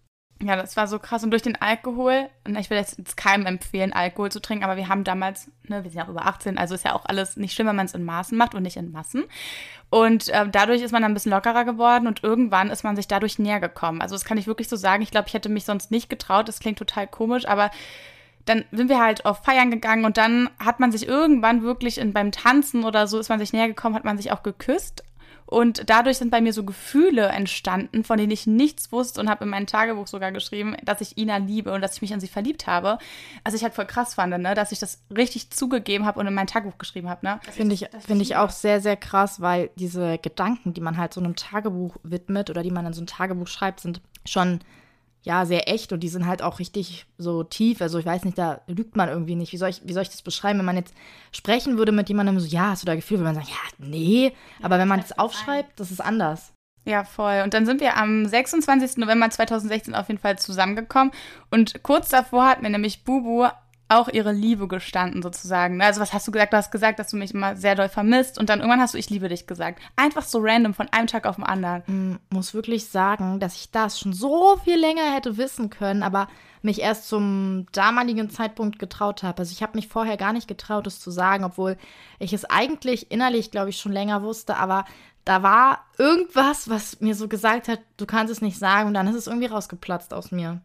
Ja, 0.42 0.58
das 0.58 0.75
war 0.75 0.88
so 0.88 1.00
krass. 1.00 1.24
Und 1.24 1.32
durch 1.32 1.42
den 1.42 1.56
Alkohol, 1.56 2.27
ich 2.46 2.70
will 2.70 2.77
jetzt, 2.77 3.15
keinem 3.15 3.46
empfehlen, 3.46 3.94
Alkohol 3.94 4.30
zu 4.30 4.42
trinken, 4.42 4.65
aber 4.65 4.75
wir 4.75 4.89
haben 4.89 5.06
damals, 5.06 5.50
ne, 5.70 5.86
wir 5.86 5.89
sind 5.89 6.00
ja 6.00 6.03
auch 6.03 6.10
über 6.10 6.25
18, 6.25 6.58
also 6.58 6.75
ist 6.75 6.84
ja 6.84 6.94
auch 6.94 7.06
alles 7.06 7.38
nicht 7.38 7.53
schlimm, 7.53 7.68
wenn 7.68 7.77
man 7.77 7.86
es 7.86 7.94
in 7.94 8.03
Maßen 8.03 8.38
macht 8.38 8.56
und 8.56 8.63
nicht 8.63 8.75
in 8.75 8.92
Massen. 8.92 9.24
Und 9.89 10.25
ähm, 10.34 10.51
dadurch 10.51 10.82
ist 10.82 10.92
man 10.92 11.01
dann 11.01 11.12
ein 11.12 11.13
bisschen 11.13 11.32
lockerer 11.32 11.63
geworden 11.63 12.08
und 12.08 12.24
irgendwann 12.24 12.72
ist 12.72 12.84
man 12.84 12.98
sich 12.98 13.08
dadurch 13.08 13.39
näher 13.39 13.62
gekommen. 13.62 14.01
Also 14.01 14.15
das 14.15 14.25
kann 14.25 14.38
ich 14.38 14.48
wirklich 14.48 14.68
so 14.68 14.75
sagen. 14.75 15.01
Ich 15.01 15.12
glaube, 15.12 15.30
ich 15.30 15.34
hätte 15.34 15.48
mich 15.48 15.63
sonst 15.63 15.92
nicht 15.92 16.10
getraut. 16.10 16.50
Das 16.50 16.60
klingt 16.60 16.77
total 16.77 17.08
komisch, 17.08 17.48
aber 17.48 17.72
dann 18.45 18.65
sind 18.71 18.89
wir 18.89 19.00
halt 19.00 19.25
auf 19.25 19.43
Feiern 19.43 19.71
gegangen 19.71 20.05
und 20.05 20.17
dann 20.17 20.50
hat 20.59 20.79
man 20.79 20.91
sich 20.91 21.07
irgendwann 21.07 21.63
wirklich 21.63 21.97
in, 21.97 22.13
beim 22.13 22.31
Tanzen 22.31 22.83
oder 22.83 23.07
so 23.07 23.19
ist 23.19 23.29
man 23.29 23.39
sich 23.39 23.53
näher 23.53 23.67
gekommen, 23.67 23.95
hat 23.95 24.05
man 24.05 24.17
sich 24.17 24.31
auch 24.31 24.43
geküsst. 24.43 25.03
Und 25.45 25.88
dadurch 25.88 26.17
sind 26.17 26.31
bei 26.31 26.41
mir 26.41 26.51
so 26.51 26.63
Gefühle 26.63 27.27
entstanden, 27.27 28.03
von 28.03 28.17
denen 28.17 28.31
ich 28.31 28.47
nichts 28.47 28.91
wusste 28.91 29.21
und 29.21 29.29
habe 29.29 29.43
in 29.43 29.51
mein 29.51 29.67
Tagebuch 29.67 30.07
sogar 30.07 30.31
geschrieben, 30.31 30.75
dass 30.83 31.00
ich 31.00 31.17
Ina 31.17 31.38
liebe 31.38 31.71
und 31.71 31.81
dass 31.81 31.95
ich 31.95 32.01
mich 32.01 32.13
an 32.13 32.19
sie 32.19 32.27
verliebt 32.27 32.65
habe. 32.65 32.97
Also 33.43 33.55
ich 33.55 33.63
halt 33.63 33.75
voll 33.75 33.85
krass 33.85 34.15
fand, 34.15 34.35
ne? 34.41 34.55
dass 34.55 34.71
ich 34.71 34.79
das 34.79 35.03
richtig 35.15 35.51
zugegeben 35.51 36.05
habe 36.05 36.19
und 36.19 36.25
in 36.25 36.33
mein 36.33 36.47
Tagebuch 36.47 36.79
geschrieben 36.79 37.09
habe. 37.09 37.25
Ne? 37.25 37.39
Finde 37.51 37.75
ich, 37.75 37.88
finde 38.00 38.23
ich 38.23 38.35
auch 38.35 38.50
sehr, 38.50 38.81
sehr 38.81 38.95
krass, 38.95 39.41
weil 39.41 39.69
diese 39.75 40.17
Gedanken, 40.17 40.73
die 40.73 40.81
man 40.81 40.97
halt 40.97 41.13
so 41.13 41.19
einem 41.21 41.35
Tagebuch 41.35 41.97
widmet 42.01 42.50
oder 42.50 42.63
die 42.63 42.71
man 42.71 42.88
in 42.88 42.93
so 42.93 43.01
ein 43.03 43.07
Tagebuch 43.07 43.47
schreibt, 43.47 43.81
sind 43.81 44.01
schon 44.25 44.62
ja 45.24 45.46
sehr 45.46 45.70
echt 45.70 45.92
und 45.92 46.01
die 46.01 46.10
sind 46.10 46.27
halt 46.27 46.42
auch 46.42 46.60
richtig 46.60 47.06
so 47.18 47.44
tief. 47.44 47.82
Also 47.82 47.98
ich 47.98 48.06
weiß 48.06 48.25
nicht, 48.25 48.38
da 48.38 48.62
lügt 48.68 48.96
man 48.96 49.10
irgendwie 49.10 49.36
nicht. 49.36 49.53
Wie 49.53 49.58
soll 49.58 49.70
ich, 49.70 49.82
wie 49.84 49.94
soll 49.94 50.03
ich 50.03 50.10
das 50.10 50.22
beschreiben, 50.22 50.60
wenn 50.60 50.65
man 50.65 50.77
jetzt 50.77 50.94
sprechen 51.32 51.77
würde 51.77 51.92
mit 51.92 52.10
jemandem 52.10 52.39
so, 52.39 52.46
ja, 52.46 52.72
hast 52.72 52.84
du 52.84 52.86
da 52.86 52.96
Gefühl, 52.96 53.18
würde 53.20 53.34
man 53.34 53.36
sagen, 53.36 53.48
ja, 53.50 53.86
nee. 53.86 54.34
Aber 54.62 54.77
wenn 54.77 54.88
man 54.88 55.00
das 55.00 55.18
aufschreibt, 55.18 55.80
das 55.80 55.92
ist 55.92 56.01
anders. 56.01 56.53
Ja, 56.86 57.06
voll. 57.06 57.42
Und 57.44 57.53
dann 57.53 57.65
sind 57.65 57.80
wir 57.80 57.96
am 57.96 58.25
26. 58.25 58.98
November 58.98 59.30
2016 59.30 59.96
auf 59.96 60.10
jeden 60.10 60.20
Fall 60.20 60.38
zusammengekommen. 60.38 61.13
Und 61.50 61.82
kurz 61.82 62.10
davor 62.10 62.46
hat 62.46 62.62
mir 62.62 62.70
nämlich 62.70 63.06
Bubu 63.06 63.48
auch 63.97 64.07
ihre 64.09 64.31
Liebe 64.31 64.67
gestanden, 64.67 65.21
sozusagen. 65.21 65.81
Also, 65.81 66.01
was 66.01 66.13
hast 66.13 66.27
du 66.27 66.31
gesagt? 66.31 66.53
Du 66.53 66.57
hast 66.57 66.71
gesagt, 66.71 67.00
dass 67.00 67.09
du 67.09 67.17
mich 67.17 67.33
immer 67.33 67.55
sehr 67.55 67.75
doll 67.75 67.89
vermisst 67.89 68.39
und 68.39 68.50
dann 68.50 68.59
irgendwann 68.59 68.81
hast 68.81 68.93
du, 68.93 68.97
ich 68.97 69.09
liebe 69.09 69.29
dich 69.29 69.47
gesagt. 69.47 69.79
Einfach 69.95 70.23
so 70.23 70.39
random 70.41 70.73
von 70.73 70.89
einem 70.89 71.07
Tag 71.07 71.25
auf 71.25 71.35
den 71.35 71.45
anderen. 71.45 71.83
Mm, 71.88 72.19
muss 72.29 72.53
wirklich 72.53 72.88
sagen, 72.88 73.39
dass 73.39 73.55
ich 73.55 73.71
das 73.71 74.00
schon 74.00 74.13
so 74.13 74.57
viel 74.63 74.79
länger 74.79 75.13
hätte 75.13 75.38
wissen 75.38 75.69
können, 75.69 76.03
aber 76.03 76.27
mich 76.62 76.81
erst 76.81 77.09
zum 77.09 77.67
damaligen 77.73 78.29
Zeitpunkt 78.29 78.79
getraut 78.79 79.21
habe. 79.21 79.39
Also 79.39 79.51
ich 79.51 79.62
habe 79.62 79.75
mich 79.75 79.89
vorher 79.89 80.17
gar 80.17 80.33
nicht 80.33 80.47
getraut, 80.47 80.88
es 80.88 81.00
zu 81.00 81.12
sagen, 81.12 81.43
obwohl 81.43 81.77
ich 82.19 82.33
es 82.33 82.45
eigentlich 82.45 83.12
innerlich, 83.12 83.51
glaube 83.51 83.69
ich, 83.69 83.77
schon 83.77 83.91
länger 83.91 84.23
wusste, 84.23 84.55
aber 84.55 84.85
da 85.25 85.43
war 85.43 85.85
irgendwas, 85.97 86.69
was 86.69 87.00
mir 87.01 87.15
so 87.15 87.27
gesagt 87.27 87.67
hat, 87.67 87.79
du 87.97 88.05
kannst 88.05 88.31
es 88.31 88.41
nicht 88.41 88.57
sagen 88.57 88.88
und 88.88 88.93
dann 88.93 89.07
ist 89.07 89.15
es 89.15 89.27
irgendwie 89.27 89.47
rausgeplatzt 89.47 90.13
aus 90.13 90.31
mir. 90.31 90.62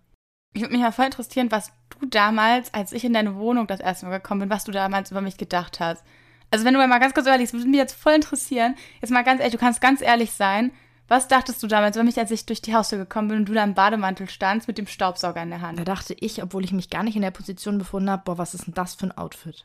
Ich 0.54 0.62
würde 0.62 0.72
mich 0.72 0.82
ja 0.82 0.92
voll 0.92 1.06
interessieren, 1.06 1.50
was 1.50 1.72
du 1.90 2.06
damals, 2.06 2.72
als 2.74 2.92
ich 2.92 3.04
in 3.04 3.12
deine 3.12 3.36
Wohnung 3.36 3.66
das 3.66 3.80
erste 3.80 4.06
Mal 4.06 4.18
gekommen 4.18 4.40
bin, 4.40 4.50
was 4.50 4.64
du 4.64 4.72
damals 4.72 5.10
über 5.10 5.20
mich 5.20 5.36
gedacht 5.36 5.80
hast. 5.80 6.04
Also 6.50 6.64
wenn 6.64 6.74
du 6.74 6.86
mal 6.86 6.98
ganz 6.98 7.14
kurz 7.14 7.26
überlegst, 7.26 7.52
würde 7.52 7.66
mich 7.66 7.78
jetzt 7.78 7.94
voll 7.94 8.14
interessieren. 8.14 8.74
Jetzt 9.00 9.10
mal 9.10 9.22
ganz 9.22 9.40
ehrlich, 9.40 9.52
du 9.52 9.60
kannst 9.60 9.80
ganz 9.80 10.00
ehrlich 10.00 10.32
sein. 10.32 10.72
Was 11.06 11.28
dachtest 11.28 11.62
du 11.62 11.66
damals 11.66 11.96
über 11.96 12.04
mich, 12.04 12.18
als 12.18 12.30
ich 12.30 12.44
durch 12.44 12.60
die 12.60 12.74
Haustür 12.74 12.98
gekommen 12.98 13.28
bin 13.28 13.38
und 13.38 13.48
du 13.48 13.54
da 13.54 13.64
im 13.64 13.74
Bademantel 13.74 14.28
standst 14.28 14.68
mit 14.68 14.76
dem 14.76 14.86
Staubsauger 14.86 15.42
in 15.42 15.50
der 15.50 15.62
Hand? 15.62 15.78
Da 15.78 15.84
dachte 15.84 16.14
ich, 16.18 16.42
obwohl 16.42 16.64
ich 16.64 16.72
mich 16.72 16.90
gar 16.90 17.02
nicht 17.02 17.16
in 17.16 17.22
der 17.22 17.30
Position 17.30 17.78
befunden 17.78 18.10
habe, 18.10 18.22
boah, 18.24 18.38
was 18.38 18.54
ist 18.54 18.66
denn 18.66 18.74
das 18.74 18.94
für 18.94 19.06
ein 19.06 19.16
Outfit? 19.16 19.64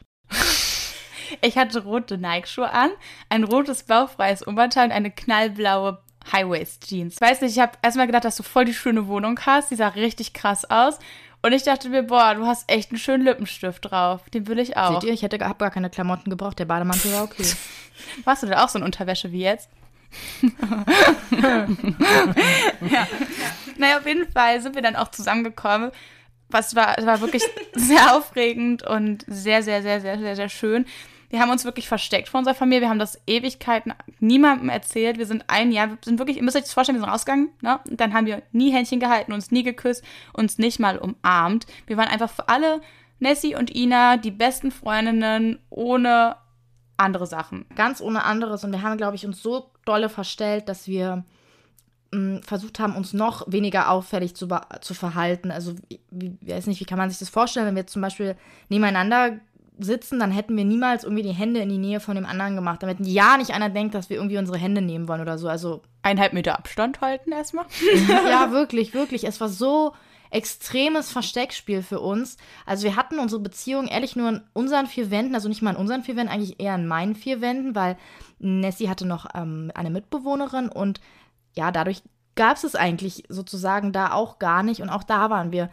ich 1.42 1.58
hatte 1.58 1.84
rote 1.84 2.18
Nike-Schuhe 2.18 2.72
an, 2.72 2.92
ein 3.30 3.44
rotes 3.44 3.84
bauchfreies 3.84 4.46
Oberteil 4.48 4.86
und 4.86 4.92
eine 4.92 5.12
knallblaue 5.12 6.03
High-Waist-Jeans. 6.32 7.20
Weiß 7.20 7.42
nicht, 7.42 7.56
ich 7.56 7.62
habe 7.62 7.74
erstmal 7.82 8.08
gedacht, 8.08 8.26
dass 8.26 8.38
du 8.38 8.44
voll 8.44 8.66
die 8.66 8.74
schöne 8.74 9.08
Wohnung 9.08 9.40
hast. 9.46 9.72
Die 9.72 9.76
sah 9.76 9.90
richtig 9.90 10.34
krass 10.34 10.70
aus. 10.70 11.00
Und 11.42 11.52
ich 11.52 11.64
dachte 11.64 11.90
mir, 11.90 12.04
boah, 12.04 12.36
du 12.36 12.46
hast 12.46 12.72
echt 12.72 12.92
einen 12.92 13.00
schönen 13.00 13.26
Lippenstift 13.26 13.92
drauf. 13.92 14.22
Den 14.34 14.48
will 14.48 14.60
ich 14.60 14.78
auch. 14.78 15.02
Seht 15.02 15.10
ihr, 15.10 15.14
ich 15.14 15.24
hätte 15.24 15.38
hab 15.46 15.60
gar 15.60 15.72
keine 15.72 15.90
Klamotten 15.90 16.30
gebraucht. 16.30 16.58
Der 16.58 16.66
Bademantel 16.66 17.12
war 17.12 17.24
okay. 17.24 17.46
Warst 18.24 18.44
du 18.44 18.48
denn 18.48 18.58
auch 18.58 18.70
so 18.70 18.80
in 18.80 18.86
Unterwäsche 18.86 19.32
wie 19.34 19.42
jetzt? 19.42 19.70
ja. 21.32 21.68
Naja, 23.78 23.98
auf 23.98 24.06
jeden 24.06 24.32
Fall 24.32 24.62
sind 24.62 24.76
wir 24.76 24.82
dann 24.82 24.96
auch 24.96 25.10
zusammengekommen. 25.10 25.92
Was 26.50 26.76
war, 26.76 26.96
war 27.04 27.20
wirklich 27.20 27.44
sehr 27.74 28.16
aufregend 28.16 28.84
und 28.84 29.26
sehr, 29.28 29.64
sehr, 29.64 29.82
sehr, 29.82 30.00
sehr, 30.02 30.20
sehr, 30.20 30.36
sehr 30.36 30.50
schön. 30.50 30.86
Wir 31.34 31.40
haben 31.40 31.50
uns 31.50 31.66
wirklich 31.66 31.88
versteckt 31.88 32.30
vor 32.30 32.38
unserer 32.38 32.54
Familie. 32.54 32.82
Wir 32.82 32.90
haben 32.90 33.00
das 33.00 33.20
Ewigkeiten 33.26 33.92
niemandem 34.20 34.70
erzählt. 34.70 35.18
Wir 35.18 35.26
sind 35.26 35.46
ein 35.48 35.72
Jahr, 35.72 35.90
wir 35.90 35.98
sind 36.06 36.20
wirklich, 36.20 36.38
ihr 36.38 36.44
müsst 36.44 36.56
euch 36.56 36.62
das 36.62 36.74
vorstellen, 36.74 37.00
wir 37.00 37.02
sind 37.02 37.12
rausgegangen, 37.12 37.50
ne? 37.62 37.80
Und 37.90 38.00
dann 38.00 38.14
haben 38.14 38.28
wir 38.28 38.44
nie 38.52 38.72
Händchen 38.72 39.00
gehalten, 39.00 39.34
uns 39.34 39.50
nie 39.50 39.64
geküsst, 39.64 40.04
uns 40.34 40.60
nicht 40.60 40.80
mal 40.80 41.00
umarmt. 41.00 41.66
Wir 41.88 41.98
waren 41.98 42.08
einfach 42.08 42.30
für 42.30 42.50
alle, 42.50 42.82
Nessie 43.18 43.56
und 43.56 43.76
Ina, 43.76 44.18
die 44.18 44.30
besten 44.30 44.70
Freundinnen, 44.70 45.58
ohne 45.72 46.36
andere 46.98 47.26
Sachen. 47.26 47.66
Ganz 47.76 48.00
ohne 48.00 48.26
anderes. 48.26 48.64
Und 48.64 48.72
wir 48.72 48.84
haben, 48.84 48.98
glaube 48.98 49.16
ich, 49.16 49.26
uns 49.26 49.42
so 49.42 49.72
dolle 49.86 50.10
verstellt, 50.10 50.70
dass 50.70 50.88
wir 50.88 51.24
mm, 52.12 52.42
versucht 52.42 52.78
haben, 52.78 52.96
uns 52.96 53.12
noch 53.12 53.52
weniger 53.52 53.90
auffällig 53.90 54.36
zu, 54.36 54.48
zu 54.82 54.94
verhalten. 54.94 55.50
Also, 55.50 55.74
ich 55.90 56.00
weiß 56.42 56.68
nicht, 56.68 56.80
wie 56.80 56.86
kann 56.86 57.00
man 57.00 57.10
sich 57.10 57.18
das 57.18 57.30
vorstellen, 57.30 57.66
wenn 57.66 57.76
wir 57.76 57.88
zum 57.88 58.04
Beispiel 58.04 58.36
nebeneinander 58.70 59.40
sitzen, 59.80 60.20
dann 60.20 60.32
hätten 60.32 60.56
wir 60.56 60.66
niemals 60.66 61.04
irgendwie 61.04 61.24
die 61.24 61.32
Hände 61.32 61.60
in 61.60 61.70
die 61.70 61.78
Nähe 61.78 62.00
von 62.00 62.16
dem 62.16 62.26
anderen 62.26 62.56
gemacht, 62.56 62.84
damit 62.84 63.00
ja 63.02 63.38
nicht 63.38 63.52
einer 63.52 63.70
denkt, 63.70 63.96
dass 63.96 64.10
wir 64.10 64.18
irgendwie 64.18 64.38
unsere 64.38 64.58
Hände 64.58 64.82
nehmen 64.82 65.08
wollen 65.08 65.22
oder 65.22 65.38
so. 65.38 65.48
Also 65.48 65.82
eineinhalb 66.02 66.34
Meter 66.34 66.58
Abstand 66.58 67.02
halten 67.02 67.32
erstmal. 67.32 67.66
ja, 68.08 68.52
wirklich, 68.52 68.94
wirklich. 68.94 69.26
Es 69.26 69.42
war 69.42 69.50
so 69.50 69.94
extremes 70.34 71.12
Versteckspiel 71.12 71.82
für 71.82 72.00
uns. 72.00 72.38
Also 72.66 72.84
wir 72.86 72.96
hatten 72.96 73.20
unsere 73.20 73.42
Beziehung 73.42 73.88
ehrlich 73.88 74.16
nur 74.16 74.30
in 74.30 74.42
unseren 74.54 74.88
vier 74.88 75.12
Wänden, 75.12 75.36
also 75.36 75.48
nicht 75.48 75.62
mal 75.62 75.72
in 75.72 75.78
unseren 75.78 76.04
vier 76.04 76.16
Wänden, 76.16 76.34
eigentlich 76.34 76.60
eher 76.60 76.76
in 76.76 76.88
meinen 76.88 77.16
vier 77.16 77.40
Wänden, 77.40 77.76
weil 77.76 77.98
Nessie 78.40 78.90
hatte 78.90 79.06
noch 79.06 79.28
ähm, 79.36 79.72
eine 79.76 79.92
Mitbewohnerin 79.92 80.70
und 80.70 81.00
ja, 81.56 81.72
dadurch 81.72 82.02
gab 82.36 82.58
es 82.58 82.64
es 82.64 82.76
eigentlich 82.76 83.26
sozusagen 83.30 83.92
da 83.92 84.12
auch 84.12 84.40
gar 84.40 84.64
nicht 84.64 84.82
und 84.82 84.90
auch 84.90 85.04
da 85.04 85.30
waren 85.30 85.52
wir 85.52 85.70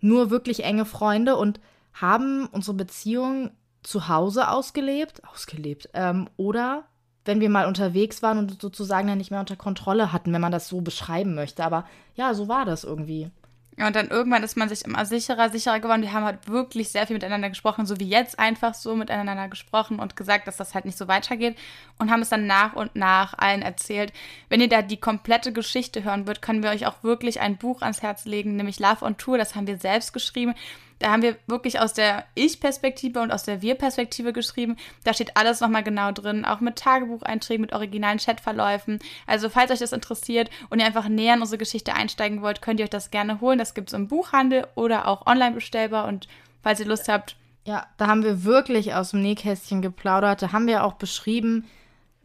nur 0.00 0.30
wirklich 0.30 0.62
enge 0.62 0.84
Freunde 0.84 1.36
und 1.36 1.58
haben 1.94 2.46
unsere 2.46 2.76
Beziehung 2.76 3.50
zu 3.82 4.08
Hause 4.08 4.48
ausgelebt, 4.48 5.22
ausgelebt, 5.26 5.88
ähm, 5.94 6.28
oder 6.36 6.84
wenn 7.24 7.40
wir 7.40 7.48
mal 7.48 7.66
unterwegs 7.66 8.22
waren 8.22 8.38
und 8.38 8.60
sozusagen 8.60 9.08
dann 9.08 9.18
nicht 9.18 9.30
mehr 9.30 9.40
unter 9.40 9.56
Kontrolle 9.56 10.12
hatten, 10.12 10.32
wenn 10.32 10.40
man 10.40 10.52
das 10.52 10.68
so 10.68 10.80
beschreiben 10.80 11.34
möchte. 11.34 11.64
Aber 11.64 11.86
ja, 12.16 12.34
so 12.34 12.48
war 12.48 12.64
das 12.64 12.84
irgendwie. 12.84 13.30
Ja, 13.76 13.88
und 13.88 13.96
dann 13.96 14.08
irgendwann 14.08 14.44
ist 14.44 14.56
man 14.56 14.68
sich 14.68 14.84
immer 14.84 15.04
sicherer, 15.04 15.50
sicherer 15.50 15.80
geworden. 15.80 16.02
Wir 16.02 16.12
haben 16.12 16.24
halt 16.24 16.48
wirklich 16.48 16.90
sehr 16.90 17.08
viel 17.08 17.14
miteinander 17.14 17.48
gesprochen, 17.48 17.86
so 17.86 17.98
wie 17.98 18.08
jetzt 18.08 18.38
einfach 18.38 18.72
so 18.72 18.94
miteinander 18.94 19.48
gesprochen 19.48 19.98
und 19.98 20.14
gesagt, 20.14 20.46
dass 20.46 20.56
das 20.56 20.74
halt 20.74 20.84
nicht 20.84 20.96
so 20.96 21.08
weitergeht 21.08 21.56
und 21.98 22.10
haben 22.10 22.22
es 22.22 22.28
dann 22.28 22.46
nach 22.46 22.74
und 22.74 22.94
nach 22.94 23.34
allen 23.36 23.62
erzählt. 23.62 24.12
Wenn 24.48 24.60
ihr 24.60 24.68
da 24.68 24.82
die 24.82 25.00
komplette 25.00 25.52
Geschichte 25.52 26.04
hören 26.04 26.26
würdet, 26.28 26.42
können 26.42 26.62
wir 26.62 26.70
euch 26.70 26.86
auch 26.86 27.02
wirklich 27.02 27.40
ein 27.40 27.56
Buch 27.56 27.82
ans 27.82 28.00
Herz 28.00 28.26
legen, 28.26 28.54
nämlich 28.54 28.78
Love 28.78 29.04
on 29.04 29.16
Tour. 29.16 29.38
Das 29.38 29.56
haben 29.56 29.66
wir 29.66 29.78
selbst 29.78 30.12
geschrieben. 30.12 30.54
Da 30.98 31.10
haben 31.10 31.22
wir 31.22 31.36
wirklich 31.46 31.80
aus 31.80 31.92
der 31.92 32.24
Ich-Perspektive 32.34 33.20
und 33.20 33.32
aus 33.32 33.42
der 33.42 33.62
Wir-Perspektive 33.62 34.32
geschrieben. 34.32 34.76
Da 35.04 35.12
steht 35.12 35.36
alles 35.36 35.60
nochmal 35.60 35.82
genau 35.82 36.12
drin, 36.12 36.44
auch 36.44 36.60
mit 36.60 36.76
Tagebucheinträgen, 36.76 37.62
mit 37.62 37.72
originalen 37.72 38.18
Chatverläufen. 38.18 39.00
Also 39.26 39.48
falls 39.48 39.70
euch 39.70 39.80
das 39.80 39.92
interessiert 39.92 40.50
und 40.70 40.78
ihr 40.78 40.86
einfach 40.86 41.08
näher 41.08 41.34
in 41.34 41.40
unsere 41.40 41.58
Geschichte 41.58 41.94
einsteigen 41.94 42.42
wollt, 42.42 42.62
könnt 42.62 42.80
ihr 42.80 42.84
euch 42.84 42.90
das 42.90 43.10
gerne 43.10 43.40
holen. 43.40 43.58
Das 43.58 43.74
gibt 43.74 43.88
es 43.88 43.94
im 43.94 44.08
Buchhandel 44.08 44.66
oder 44.74 45.08
auch 45.08 45.26
online 45.26 45.54
bestellbar. 45.54 46.06
Und 46.06 46.28
falls 46.62 46.80
ihr 46.80 46.86
Lust 46.86 47.08
habt. 47.08 47.36
Ja, 47.64 47.86
da 47.96 48.06
haben 48.06 48.24
wir 48.24 48.44
wirklich 48.44 48.94
aus 48.94 49.10
dem 49.10 49.22
Nähkästchen 49.22 49.82
geplaudert. 49.82 50.42
Da 50.42 50.52
haben 50.52 50.66
wir 50.66 50.84
auch 50.84 50.94
beschrieben, 50.94 51.64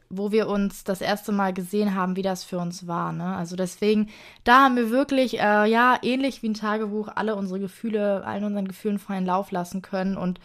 wo 0.09 0.31
wir 0.31 0.47
uns 0.47 0.83
das 0.83 1.01
erste 1.01 1.31
Mal 1.31 1.53
gesehen 1.53 1.93
haben, 1.93 2.15
wie 2.15 2.23
das 2.23 2.43
für 2.43 2.57
uns 2.57 2.87
war. 2.87 3.11
Ne? 3.11 3.35
Also 3.35 3.55
deswegen, 3.55 4.09
da 4.43 4.63
haben 4.63 4.75
wir 4.75 4.89
wirklich, 4.89 5.39
äh, 5.39 5.69
ja, 5.69 5.99
ähnlich 6.01 6.41
wie 6.41 6.49
ein 6.49 6.55
Tagebuch, 6.55 7.09
alle 7.13 7.35
unsere 7.35 7.59
Gefühle, 7.59 8.25
allen 8.25 8.43
unseren 8.43 8.67
Gefühlen 8.67 8.97
freien 8.97 9.25
Lauf 9.25 9.51
lassen 9.51 9.83
können. 9.83 10.17
Und 10.17 10.39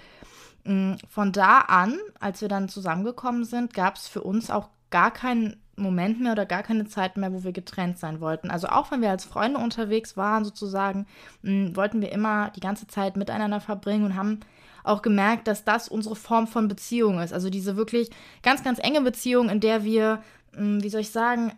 mh, 0.65 0.75
mm, 0.75 0.99
von 1.09 1.33
da 1.33 1.61
an, 1.61 1.99
als 2.21 2.43
wir 2.43 2.49
dann 2.49 2.69
zusammengekommen 2.69 3.45
sind, 3.45 3.73
gab 3.73 3.97
es 3.97 4.07
für 4.07 4.23
uns 4.23 4.51
auch 4.51 4.69
gar 4.91 5.11
keinen 5.11 5.57
Moment 5.77 6.21
mehr 6.21 6.33
oder 6.33 6.47
gar 6.47 6.63
keine 6.63 6.87
Zeit 6.87 7.17
mehr, 7.17 7.33
wo 7.33 7.43
wir 7.43 7.53
getrennt 7.53 7.99
sein 7.99 8.21
wollten. 8.21 8.51
Also 8.51 8.69
auch 8.69 8.91
wenn 8.91 9.01
wir 9.01 9.11
als 9.11 9.25
Freunde 9.25 9.59
unterwegs 9.59 10.17
waren, 10.17 10.45
sozusagen, 10.45 11.07
mh, 11.43 11.71
mm, 11.71 11.77
wollten 11.77 12.03
wir 12.03 12.13
immer 12.13 12.51
die 12.51 12.61
ganze 12.61 12.87
Zeit 12.87 13.17
miteinander 13.17 13.61
verbringen 13.61 14.05
und 14.05 14.17
haben 14.17 14.41
auch 14.85 15.03
gemerkt, 15.03 15.49
dass 15.49 15.65
das 15.65 15.89
unsere 15.89 16.15
Form 16.15 16.47
von 16.47 16.69
Beziehung 16.69 17.19
ist. 17.21 17.33
Also 17.33 17.51
diese 17.51 17.77
wirklich 17.77 18.11
ganz, 18.43 18.63
ganz 18.63 18.79
enge 18.79 19.01
Beziehung, 19.01 19.49
in 19.49 19.61
der 19.61 19.83
wir, 19.83 20.23
hm, 20.55 20.83
wie 20.83 20.91
soll 20.91 21.01
ich 21.01 21.11
sagen, 21.11 21.53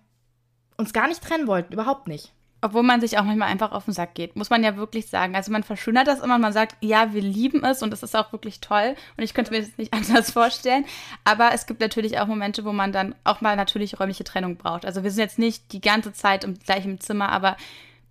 uns 0.79 0.93
gar 0.93 1.09
nicht 1.09 1.23
trennen 1.23 1.47
wollten, 1.47 1.73
überhaupt 1.73 2.09
nicht. 2.09 2.33
Obwohl 2.63 2.83
man 2.83 3.01
sich 3.01 3.19
auch 3.19 3.25
manchmal 3.25 3.49
einfach 3.49 3.73
auf 3.73 3.85
den 3.85 3.93
Sack 3.93 4.15
geht, 4.15 4.35
muss 4.35 4.49
man 4.49 4.65
ja 4.65 4.77
wirklich 4.77 5.09
sagen. 5.09 5.37
Also 5.37 5.53
man 5.53 5.63
verschönert 5.63 6.07
das 6.07 6.21
immer, 6.21 6.39
man 6.39 6.55
sagt, 6.55 6.77
ja, 6.81 7.13
wir 7.13 7.21
lieben 7.21 7.63
es 7.65 7.83
und 7.83 7.93
es 7.93 8.03
ist 8.03 8.17
auch 8.17 8.33
wirklich 8.33 8.61
toll 8.61 8.95
und 9.17 9.25
ich 9.25 9.35
könnte 9.35 9.51
mir 9.51 9.61
das 9.61 9.77
nicht 9.77 9.93
anders 9.93 10.31
vorstellen. 10.31 10.85
Aber 11.25 11.51
es 11.53 11.67
gibt 11.67 11.81
natürlich 11.81 12.19
auch 12.19 12.27
Momente, 12.27 12.65
wo 12.65 12.73
man 12.73 12.93
dann 12.93 13.15
auch 13.25 13.41
mal 13.41 13.57
natürlich 13.57 14.01
räumliche 14.01 14.25
Trennung 14.25 14.57
braucht. 14.57 14.87
Also 14.87 15.03
wir 15.03 15.11
sind 15.11 15.21
jetzt 15.21 15.39
nicht 15.39 15.73
die 15.73 15.81
ganze 15.81 16.13
Zeit 16.13 16.45
im 16.45 16.59
gleichen 16.59 16.99
Zimmer, 17.01 17.29
aber 17.29 17.57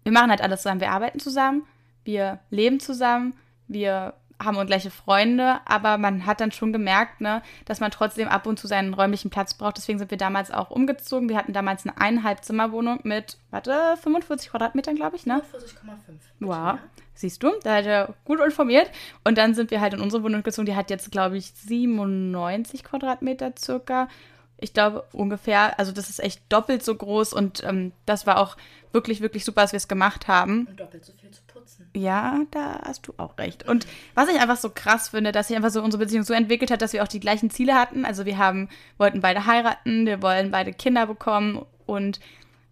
wir 0.04 0.12
machen 0.12 0.30
halt 0.30 0.42
alles 0.42 0.62
zusammen. 0.62 0.82
Wir 0.82 0.92
arbeiten 0.92 1.20
zusammen, 1.20 1.64
wir 2.04 2.40
leben 2.52 2.80
zusammen, 2.80 3.34
wir 3.68 4.14
haben 4.44 4.58
und 4.58 4.68
gleiche 4.68 4.92
Freunde, 4.92 5.60
aber 5.66 5.98
man 5.98 6.26
hat 6.26 6.42
dann 6.42 6.52
schon 6.52 6.74
gemerkt, 6.74 7.22
ne, 7.22 7.42
dass 7.66 7.80
man 7.80 7.92
trotzdem 7.92 8.28
ab 8.28 8.48
und 8.48 8.60
zu 8.60 8.68
seinen 8.68 8.94
räumlichen 8.94 9.30
Platz 9.30 9.54
braucht. 9.54 9.78
Deswegen 9.78 10.00
sind 10.00 10.12
wir 10.12 10.18
damals 10.18 10.52
auch 10.52 10.70
umgezogen. 10.72 11.30
Wir 11.30 11.38
hatten 11.38 11.54
damals 11.54 11.86
eine 11.86 11.98
Eineinhalbzimmerwohnung 11.98 13.00
mit, 13.04 13.38
warte, 13.52 13.96
45 14.02 14.50
Quadratmetern, 14.50 14.96
glaube 14.96 15.16
ich, 15.16 15.26
ne? 15.26 15.42
45,5. 15.54 15.92
Wow. 16.40 16.80
Siehst 17.14 17.42
du, 17.44 17.52
da 17.64 17.76
hat 17.76 17.86
er 17.86 18.14
gut 18.26 18.42
informiert. 18.42 18.92
Und 19.24 19.38
dann 19.38 19.54
sind 19.54 19.72
wir 19.72 19.80
halt 19.80 19.94
in 19.94 20.02
unsere 20.02 20.22
Wohnung 20.24 20.44
gezogen. 20.44 20.66
Die 20.66 20.76
hat 20.76 20.90
jetzt, 20.90 21.12
glaube 21.12 21.38
ich, 21.38 21.54
97 21.54 22.84
Quadratmeter 22.84 23.54
circa. 23.58 24.10
Ich 24.60 24.74
glaube 24.74 25.04
ungefähr, 25.12 25.78
also 25.80 25.92
das 25.92 26.10
ist 26.10 26.20
echt 26.20 26.42
doppelt 26.50 26.84
so 26.84 26.96
groß 26.96 27.34
und 27.34 27.64
ähm, 27.64 27.92
das 28.06 28.26
war 28.26 28.38
auch 28.38 28.56
wirklich, 28.94 29.22
wirklich 29.22 29.44
super, 29.44 29.62
dass 29.62 29.74
wir 29.74 29.78
es 29.78 29.88
gemacht 29.88 30.28
haben. 30.28 30.68
Und 30.68 30.80
doppelt 30.80 31.06
so 31.06 31.14
viel 31.14 31.30
zu 31.30 31.42
putzen. 31.46 31.90
Ja, 31.94 32.42
da 32.52 32.80
hast 32.84 33.08
du 33.08 33.14
auch 33.18 33.38
recht. 33.38 33.68
Und 33.68 33.86
was 34.16 34.30
ich 34.30 34.40
einfach 34.40 34.58
so 34.58 34.70
krass 34.70 35.10
finde, 35.10 35.32
dass 35.32 35.50
sich 35.50 35.58
einfach 35.58 35.70
so 35.70 35.84
unsere 35.84 36.04
Beziehung 36.04 36.24
so 36.24 36.34
entwickelt 36.34 36.72
hat, 36.72 36.82
dass 36.82 36.94
wir 36.94 37.04
auch 37.04 37.08
die 37.08 37.20
gleichen 37.20 37.50
Ziele 37.50 37.76
hatten. 37.76 38.06
Also 38.06 38.26
wir 38.26 38.38
haben, 38.38 38.70
wollten 38.98 39.20
beide 39.20 39.46
heiraten, 39.46 40.06
wir 40.06 40.22
wollen 40.22 40.52
beide 40.52 40.74
Kinder 40.74 41.06
bekommen 41.06 41.66
und 41.86 42.20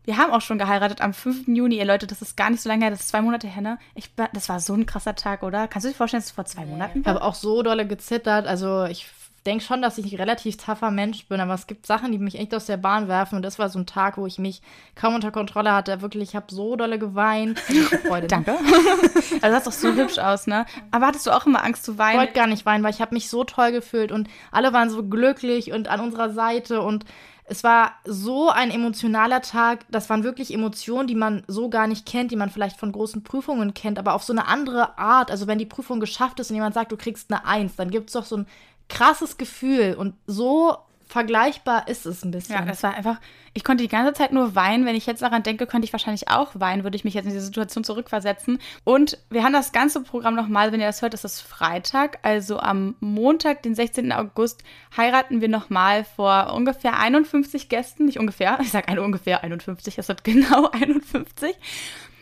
wir 0.05 0.17
haben 0.17 0.31
auch 0.31 0.41
schon 0.41 0.57
geheiratet 0.57 1.01
am 1.01 1.13
5. 1.13 1.47
Juni. 1.47 1.77
Ihr 1.77 1.85
Leute, 1.85 2.07
das 2.07 2.21
ist 2.21 2.35
gar 2.35 2.49
nicht 2.49 2.61
so 2.61 2.69
lange 2.69 2.83
her, 2.83 2.91
das 2.91 3.01
ist 3.01 3.09
zwei 3.09 3.21
Monate 3.21 3.47
her, 3.47 3.61
ne? 3.61 3.77
Ich, 3.95 4.09
das 4.33 4.49
war 4.49 4.59
so 4.59 4.73
ein 4.73 4.85
krasser 4.85 5.15
Tag, 5.15 5.43
oder? 5.43 5.67
Kannst 5.67 5.85
du 5.85 5.89
dir 5.89 5.95
vorstellen, 5.95 6.19
dass 6.21 6.29
es 6.29 6.35
vor 6.35 6.45
zwei 6.45 6.65
Monaten 6.65 6.95
war? 6.95 7.01
Ich 7.01 7.07
habe 7.07 7.21
auch 7.21 7.35
so 7.35 7.63
dolle 7.63 7.87
gezittert. 7.87 8.45
Also 8.45 8.83
ich 8.85 9.07
denke 9.45 9.63
schon, 9.63 9.81
dass 9.81 9.97
ich 9.97 10.11
ein 10.11 10.17
relativ 10.17 10.57
tougher 10.57 10.91
Mensch 10.91 11.27
bin, 11.27 11.39
aber 11.39 11.53
es 11.53 11.67
gibt 11.67 11.85
Sachen, 11.85 12.11
die 12.11 12.17
mich 12.17 12.39
echt 12.39 12.53
aus 12.55 12.65
der 12.65 12.77
Bahn 12.77 13.07
werfen. 13.07 13.35
Und 13.35 13.41
das 13.41 13.59
war 13.59 13.69
so 13.69 13.79
ein 13.79 13.85
Tag, 13.85 14.17
wo 14.17 14.25
ich 14.25 14.39
mich 14.39 14.61
kaum 14.95 15.15
unter 15.15 15.31
Kontrolle 15.31 15.73
hatte. 15.73 16.01
Wirklich, 16.01 16.29
ich 16.29 16.35
habe 16.35 16.45
so 16.49 16.75
dolle 16.75 16.99
geweint. 16.99 17.59
Freude. 18.07 18.27
Danke. 18.27 18.51
also 19.41 19.41
das 19.41 19.63
sah 19.63 19.69
doch 19.69 19.71
so 19.71 19.93
hübsch 19.93 20.17
aus, 20.17 20.47
ne? 20.47 20.65
Aber 20.91 21.07
hattest 21.07 21.25
du 21.25 21.31
auch 21.31 21.45
immer 21.45 21.63
Angst 21.63 21.83
zu 21.83 21.97
weinen? 21.97 22.13
Ich 22.13 22.19
wollte 22.19 22.33
gar 22.33 22.47
nicht 22.47 22.65
weinen, 22.65 22.83
weil 22.83 22.93
ich 22.93 23.01
habe 23.01 23.13
mich 23.13 23.29
so 23.29 23.43
toll 23.43 23.71
gefühlt 23.71 24.11
und 24.11 24.29
alle 24.51 24.73
waren 24.73 24.89
so 24.89 25.03
glücklich 25.03 25.71
und 25.71 25.87
an 25.87 25.99
unserer 25.99 26.29
Seite 26.29 26.81
und 26.81 27.05
es 27.45 27.63
war 27.63 27.91
so 28.05 28.49
ein 28.49 28.71
emotionaler 28.71 29.41
Tag. 29.41 29.85
Das 29.89 30.09
waren 30.09 30.23
wirklich 30.23 30.53
Emotionen, 30.53 31.07
die 31.07 31.15
man 31.15 31.43
so 31.47 31.69
gar 31.69 31.87
nicht 31.87 32.05
kennt, 32.05 32.31
die 32.31 32.37
man 32.37 32.49
vielleicht 32.49 32.79
von 32.79 32.91
großen 32.91 33.23
Prüfungen 33.23 33.73
kennt, 33.73 33.99
aber 33.99 34.13
auf 34.13 34.23
so 34.23 34.31
eine 34.31 34.47
andere 34.47 34.97
Art. 34.97 35.29
Also 35.29 35.45
wenn 35.45 35.59
die 35.59 35.65
Prüfung 35.65 35.99
geschafft 35.99 36.39
ist 36.39 36.49
und 36.49 36.55
jemand 36.55 36.73
sagt, 36.73 36.91
du 36.91 36.97
kriegst 36.97 37.31
eine 37.31 37.45
Eins, 37.45 37.75
dann 37.75 37.91
gibt 37.91 38.09
es 38.09 38.13
doch 38.13 38.25
so 38.25 38.37
ein 38.37 38.47
krasses 38.89 39.37
Gefühl. 39.37 39.95
Und 39.97 40.15
so 40.27 40.77
vergleichbar 41.13 41.87
ist 41.87 42.07
es 42.07 42.25
ein 42.25 42.31
bisschen. 42.31 42.55
Ja, 42.55 42.65
das 42.65 42.81
war 42.81 42.95
einfach, 42.95 43.19
ich 43.53 43.63
konnte 43.63 43.83
die 43.83 43.87
ganze 43.87 44.13
Zeit 44.13 44.33
nur 44.33 44.55
weinen. 44.55 44.85
Wenn 44.85 44.95
ich 44.95 45.05
jetzt 45.05 45.21
daran 45.21 45.43
denke, 45.43 45.67
könnte 45.67 45.85
ich 45.85 45.93
wahrscheinlich 45.93 46.27
auch 46.29 46.49
weinen, 46.55 46.83
würde 46.83 46.95
ich 46.95 47.03
mich 47.03 47.13
jetzt 47.13 47.25
in 47.25 47.31
diese 47.31 47.45
Situation 47.45 47.83
zurückversetzen. 47.83 48.59
Und 48.83 49.19
wir 49.29 49.43
haben 49.43 49.53
das 49.53 49.71
ganze 49.71 50.01
Programm 50.01 50.33
nochmal, 50.33 50.71
wenn 50.71 50.79
ihr 50.79 50.87
das 50.87 51.03
hört, 51.03 51.13
ist 51.13 51.23
das 51.23 51.39
Freitag. 51.39 52.17
Also 52.23 52.59
am 52.59 52.95
Montag, 52.99 53.61
den 53.61 53.75
16. 53.75 54.11
August, 54.11 54.63
heiraten 54.97 55.39
wir 55.39 55.49
nochmal 55.49 56.03
vor 56.03 56.51
ungefähr 56.53 56.97
51 56.97 57.69
Gästen. 57.69 58.05
Nicht 58.05 58.19
ungefähr, 58.19 58.57
ich 58.61 58.71
sage 58.71 58.99
ungefähr 58.99 59.43
51, 59.43 59.99
es 59.99 60.07
wird 60.07 60.23
genau 60.23 60.69
51. 60.71 61.55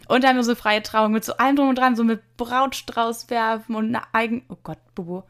Und 0.09 0.25
da 0.25 0.27
haben 0.27 0.35
wir 0.35 0.43
so 0.43 0.55
freie 0.55 0.83
Trauung 0.83 1.13
mit 1.13 1.23
so 1.23 1.37
allem 1.37 1.55
drum 1.55 1.69
und 1.69 1.77
dran, 1.77 1.95
so 1.95 2.03
mit 2.03 2.21
Brautstrauß 2.35 3.29
werfen 3.29 3.75
und 3.75 3.87
eine 3.87 4.01
eigene, 4.13 4.41
oh 4.49 4.57
Gott, 4.61 4.79
Bubu, 4.93 5.21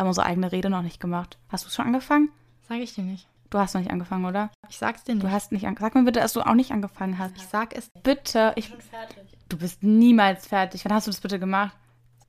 da 0.00 0.04
haben 0.04 0.06
wir 0.06 0.12
unsere 0.12 0.26
eigene 0.28 0.50
Rede 0.50 0.70
noch 0.70 0.80
nicht 0.80 0.98
gemacht. 0.98 1.36
Hast 1.50 1.66
du 1.66 1.70
schon 1.70 1.84
angefangen? 1.84 2.30
Sag 2.66 2.78
ich 2.78 2.94
dir 2.94 3.04
nicht. 3.04 3.26
Du 3.50 3.58
hast 3.58 3.74
noch 3.74 3.82
nicht 3.82 3.90
angefangen, 3.90 4.24
oder? 4.24 4.50
Ich 4.70 4.78
sag's 4.78 5.04
dir 5.04 5.14
nicht. 5.14 5.22
Du 5.22 5.30
hast 5.30 5.52
nicht 5.52 5.66
angefangen. 5.66 5.92
Sag 5.92 5.94
mir 6.00 6.06
bitte, 6.06 6.20
dass 6.20 6.32
du 6.32 6.40
auch 6.40 6.54
nicht 6.54 6.70
angefangen 6.70 7.18
hast. 7.18 7.36
Ich 7.36 7.42
sag 7.42 7.76
es. 7.76 7.90
Bitte. 8.02 8.54
Ich 8.56 8.70
bin 8.70 8.80
fertig. 8.80 9.24
Du 9.50 9.58
bist 9.58 9.82
niemals 9.82 10.46
fertig. 10.46 10.86
Wann 10.86 10.94
hast 10.94 11.06
du 11.06 11.10
das 11.10 11.20
bitte 11.20 11.38
gemacht? 11.38 11.76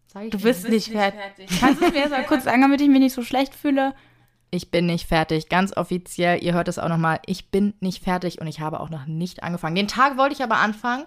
Sag 0.08 0.26
ich 0.26 0.32
du 0.32 0.42
bist 0.42 0.64
nicht, 0.66 0.90
nicht 0.90 0.92
fertig. 0.92 1.22
fertig. 1.22 1.60
Kannst 1.62 1.80
du 1.82 1.86
es 1.86 1.94
mir 1.94 2.00
jetzt 2.00 2.10
mal 2.12 2.26
kurz 2.28 2.44
sagen, 2.44 2.62
damit 2.62 2.82
ich 2.82 2.90
mich 2.90 3.00
nicht 3.00 3.14
so 3.14 3.24
schlecht 3.24 3.56
fühle? 3.56 3.96
Ich 4.50 4.70
bin 4.70 4.86
nicht 4.86 5.08
fertig. 5.08 5.48
Ganz 5.48 5.72
offiziell. 5.78 6.44
Ihr 6.44 6.52
hört 6.52 6.68
es 6.68 6.78
auch 6.78 6.90
nochmal. 6.90 7.22
Ich 7.26 7.52
bin 7.52 7.74
nicht 7.80 8.04
fertig 8.04 8.42
und 8.42 8.48
ich 8.48 8.60
habe 8.60 8.82
auch 8.82 8.90
noch 8.90 9.06
nicht 9.06 9.44
angefangen. 9.44 9.78
Den 9.78 9.88
Tag 9.88 10.18
wollte 10.18 10.36
ich 10.36 10.44
aber 10.44 10.58
anfangen. 10.58 11.06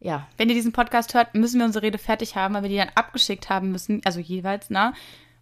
Ja. 0.00 0.28
Wenn 0.36 0.50
ihr 0.50 0.54
diesen 0.54 0.72
Podcast 0.72 1.14
hört, 1.14 1.34
müssen 1.34 1.58
wir 1.58 1.64
unsere 1.64 1.86
Rede 1.86 1.96
fertig 1.96 2.36
haben, 2.36 2.52
weil 2.52 2.64
wir 2.64 2.68
die 2.68 2.76
dann 2.76 2.90
abgeschickt 2.94 3.48
haben 3.48 3.72
müssen. 3.72 4.02
Also 4.04 4.20
jeweils, 4.20 4.68
ne? 4.68 4.92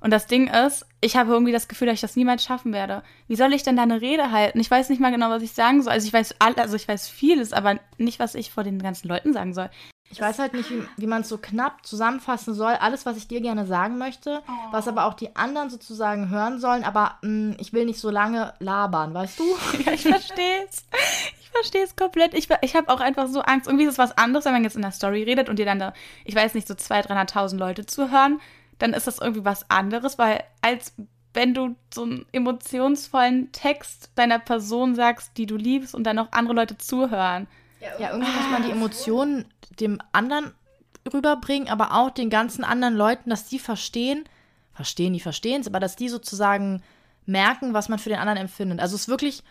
Und 0.01 0.11
das 0.11 0.27
Ding 0.27 0.49
ist, 0.49 0.87
ich 1.01 1.17
habe 1.17 1.33
irgendwie 1.33 1.53
das 1.53 1.69
Gefühl, 1.69 1.87
dass 1.87 1.95
ich 1.95 2.01
das 2.01 2.17
niemals 2.17 2.45
schaffen 2.45 2.73
werde. 2.73 3.03
Wie 3.29 3.37
soll 3.37 3.53
ich 3.55 3.63
denn 3.63 3.77
da 3.77 3.83
eine 3.83 4.01
Rede 4.01 4.31
halten? 4.31 4.61
Ich 4.61 4.71
weiß 4.71 4.89
nicht 4.89 5.01
mal 5.01 5.11
genau, 5.11 5.31
was 5.31 5.43
ich 5.43 5.53
sagen 5.53 5.83
soll. 5.83 5.93
Also 5.93 6.07
ich 6.07 6.13
weiß 6.13 6.37
all, 6.39 6.55
also 6.55 6.77
ich 6.77 6.87
weiß 6.87 7.09
vieles, 7.09 7.53
aber 7.53 7.79
nicht, 7.99 8.19
was 8.19 8.35
ich 8.35 8.51
vor 8.51 8.65
den 8.65 8.81
ganzen 8.81 9.09
Leuten 9.09 9.33
sagen 9.33 9.55
soll. 9.55 9.71
Ich 10.11 10.21
weiß 10.21 10.39
halt 10.39 10.55
nicht, 10.55 10.71
wie, 10.71 10.87
wie 10.97 11.07
man 11.07 11.23
es 11.23 11.29
so 11.29 11.39
knapp 11.39 11.85
zusammenfassen 11.85 12.55
soll. 12.55 12.75
Alles, 12.75 13.07
was 13.07 13.17
ich 13.17 13.27
dir 13.27 13.41
gerne 13.41 13.67
sagen 13.67 13.99
möchte, 13.99 14.43
oh. 14.47 14.53
was 14.71 14.87
aber 14.87 15.07
auch 15.07 15.15
die 15.15 15.35
anderen 15.35 15.69
sozusagen 15.69 16.31
hören 16.31 16.61
sollen. 16.61 16.85
Aber 16.85 17.19
mh, 17.23 17.55
mm, 17.55 17.57
ich 17.59 17.73
will 17.73 17.87
nicht 17.87 17.99
so 17.99 18.11
lange 18.11 18.55
labern, 18.61 19.15
weißt 19.15 19.41
du? 19.41 19.45
ja, 19.85 19.93
ich 19.93 20.03
verstehe 20.03 20.65
es. 20.69 20.85
Ich 21.41 21.51
verstehe 21.51 21.83
es 21.85 21.97
komplett. 21.97 22.35
Ich, 22.35 22.49
ich 22.61 22.77
habe 22.77 22.89
auch 22.91 23.01
einfach 23.01 23.27
so 23.27 23.41
Angst. 23.41 23.67
Irgendwie 23.67 23.87
ist 23.87 23.93
es 23.93 23.99
was 23.99 24.17
anderes, 24.17 24.45
wenn 24.45 24.53
man 24.53 24.63
jetzt 24.63 24.77
in 24.77 24.83
der 24.83 24.93
Story 24.93 25.25
redet 25.25 25.49
und 25.49 25.59
dir 25.59 25.67
dann 25.67 25.81
da, 25.81 25.93
ich 26.25 26.35
weiß 26.35 26.55
nicht, 26.55 26.69
so 26.69 26.75
200.000, 26.75 27.33
300.000 27.33 27.57
Leute 27.57 27.87
zuhören 27.87 28.41
dann 28.79 28.93
ist 28.93 29.07
das 29.07 29.19
irgendwie 29.19 29.45
was 29.45 29.71
anderes, 29.71 30.19
weil 30.19 30.43
als 30.63 30.95
wenn 31.37 31.53
du 31.53 31.77
so 31.93 32.05
einen 32.05 32.27
emotionsvollen 32.33 33.53
Text 33.53 34.11
deiner 34.15 34.39
Person 34.39 34.95
sagst, 34.95 35.37
die 35.37 35.47
du 35.47 35.57
liebst 35.57 35.95
und 35.95 36.05
dann 36.05 36.19
auch 36.19 36.33
andere 36.33 36.55
Leute 36.55 36.79
zuhören. 36.79 37.47
Ja, 37.81 38.11
irgendwie 38.11 38.33
muss 38.33 38.51
man 38.51 38.63
die 38.63 38.71
Emotionen 38.71 39.45
dem 39.79 40.01
anderen 40.13 40.53
rüberbringen, 41.13 41.69
aber 41.69 41.93
auch 41.93 42.11
den 42.11 42.31
ganzen 42.31 42.65
anderen 42.65 42.97
Leuten, 42.97 43.29
dass 43.29 43.47
die 43.47 43.59
verstehen, 43.59 44.25
verstehen, 44.73 45.13
die 45.13 45.21
verstehen 45.21 45.61
es, 45.61 45.67
aber 45.67 45.79
dass 45.79 45.95
die 45.95 46.09
sozusagen 46.09 46.83
merken, 47.27 47.75
was 47.75 47.91
man 47.91 47.99
für 47.99 48.09
den 48.09 48.19
anderen 48.19 48.39
empfindet. 48.39 48.81
Also 48.81 48.95
es 48.95 49.03
ist 49.03 49.09
wirklich 49.09 49.43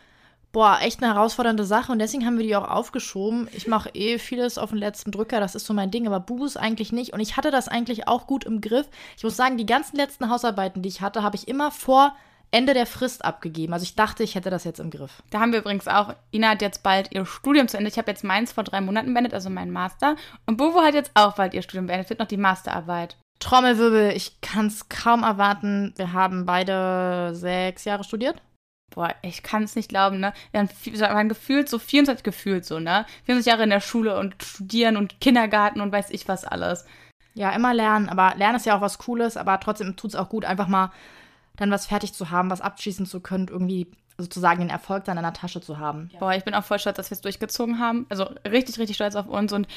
boah, 0.56 0.80
echt 0.82 1.04
eine 1.04 1.14
herausfordernde 1.14 1.66
Sache 1.66 1.92
und 1.92 2.00
deswegen 2.00 2.26
haben 2.26 2.38
wir 2.38 2.46
die 2.46 2.56
auch 2.56 2.70
aufgeschoben. 2.70 3.50
Ich 3.52 3.68
mache 3.68 3.90
eh 3.90 4.18
vieles 4.18 4.58
auf 4.58 4.70
den 4.70 4.80
letzten 4.80 5.12
Drücker, 5.12 5.42
das 5.42 5.54
ist 5.54 5.66
so 5.66 5.74
mein 5.74 5.92
Ding, 5.92 6.08
aber 6.08 6.22
Bubus 6.22 6.56
eigentlich 6.56 6.94
nicht 6.94 7.12
und 7.12 7.20
ich 7.20 7.36
hatte 7.36 7.52
das 7.52 7.68
eigentlich 7.68 8.08
auch 8.08 8.26
gut 8.26 8.46
im 8.46 8.62
Griff. 8.62 8.88
Ich 9.18 9.26
muss 9.26 9.36
sagen, 9.36 9.58
die 9.58 9.66
ganzen 9.66 9.98
letzten 9.98 10.30
Hausarbeiten, 10.30 10.82
die 10.82 10.88
ich 10.88 11.02
hatte, 11.02 11.24
habe 11.24 11.36
ich 11.36 11.50
immer 11.50 11.72
vor 11.72 12.16
Ende 12.52 12.74
der 12.74 12.86
Frist 12.86 13.26
abgegeben. 13.26 13.74
Also 13.74 13.84
ich 13.84 13.98
dachte, 13.98 14.24
ich 14.24 14.36
hätte 14.36 14.50
das 14.50 14.64
jetzt 14.64 14.80
im 14.80 14.92
Griff. 14.92 15.24
Da 15.30 15.42
haben 15.42 15.52
wir 15.52 15.60
übrigens 15.60 15.90
auch, 15.90 16.16
Ina 16.32 16.52
hat 16.52 16.62
jetzt 16.62 16.84
bald 16.84 17.14
ihr 17.14 17.26
Studium 17.26 17.68
zu 17.68 17.76
Ende. 17.76 17.90
Ich 17.90 17.98
habe 17.98 18.10
jetzt 18.10 18.24
meins 18.24 18.54
vor 18.54 18.64
drei 18.64 18.80
Monaten 18.80 19.14
beendet, 19.14 19.34
also 19.34 19.50
mein 19.50 19.72
Master. 19.72 20.16
Und 20.46 20.56
Bubu 20.56 20.80
hat 20.80 20.94
jetzt 20.94 21.12
auch 21.16 21.36
bald 21.36 21.54
ihr 21.54 21.64
Studium 21.64 21.88
beendet, 21.88 22.10
wird 22.10 22.20
noch 22.20 22.28
die 22.28 22.38
Masterarbeit. 22.38 23.18
Trommelwirbel, 23.40 24.14
ich 24.16 24.40
kann 24.40 24.68
es 24.68 24.88
kaum 24.88 25.24
erwarten. 25.24 25.94
Wir 25.98 26.14
haben 26.14 26.46
beide 26.46 27.36
sechs 27.36 27.84
Jahre 27.84 28.06
studiert 28.06 28.42
boah, 28.96 29.14
ich 29.22 29.44
kann 29.44 29.64
es 29.64 29.76
nicht 29.76 29.90
glauben, 29.90 30.20
ne? 30.20 30.34
Wir 30.52 30.68
waren 31.00 31.30
gefühlt 31.30 31.70
so 31.70 31.78
24 31.78 32.24
gefühlt 32.24 32.66
so, 32.66 32.80
ne? 32.80 33.06
24 33.26 33.46
Jahre 33.46 33.64
in 33.64 33.70
der 33.70 33.82
Schule 33.82 34.18
und 34.18 34.42
studieren 34.42 34.98
und 34.98 35.22
Kindergarten 35.22 35.82
und 35.82 35.92
weiß 35.92 36.10
ich 36.10 36.28
was 36.28 36.46
alles. 36.46 36.86
Ja, 37.34 37.52
immer 37.52 37.74
lernen, 37.74 38.10
aber 38.10 38.36
lernen 38.38 38.56
ist 38.56 38.66
ja 38.66 38.78
auch 38.78 38.82
was 38.82 38.98
Cooles, 38.98 39.38
aber 39.38 39.60
trotzdem 39.60 39.96
tut 39.96 40.12
es 40.12 40.16
auch 40.16 40.30
gut, 40.30 40.46
einfach 40.46 40.68
mal 40.68 40.92
dann 41.58 41.72
was 41.72 41.86
fertig 41.86 42.14
zu 42.14 42.32
haben, 42.32 42.50
was 42.50 42.62
abschließen 42.62 43.06
zu 43.06 43.20
können, 43.20 43.48
irgendwie 43.50 43.88
sozusagen 44.18 44.62
den 44.62 44.70
Erfolg 44.70 45.06
dann 45.06 45.18
in 45.18 45.24
der 45.24 45.34
Tasche 45.34 45.62
zu 45.62 45.80
haben. 45.80 46.10
Boah, 46.20 46.34
ich 46.34 46.44
bin 46.44 46.54
auch 46.54 46.64
voll 46.64 46.80
stolz, 46.80 46.98
dass 46.98 47.10
wir 47.10 47.16
es 47.16 47.22
durchgezogen 47.22 47.80
haben. 47.80 48.06
Also 48.10 48.26
richtig, 48.50 48.80
richtig 48.80 48.96
stolz 48.96 49.16
auf 49.16 49.28
uns 49.28 49.52
und 49.54 49.68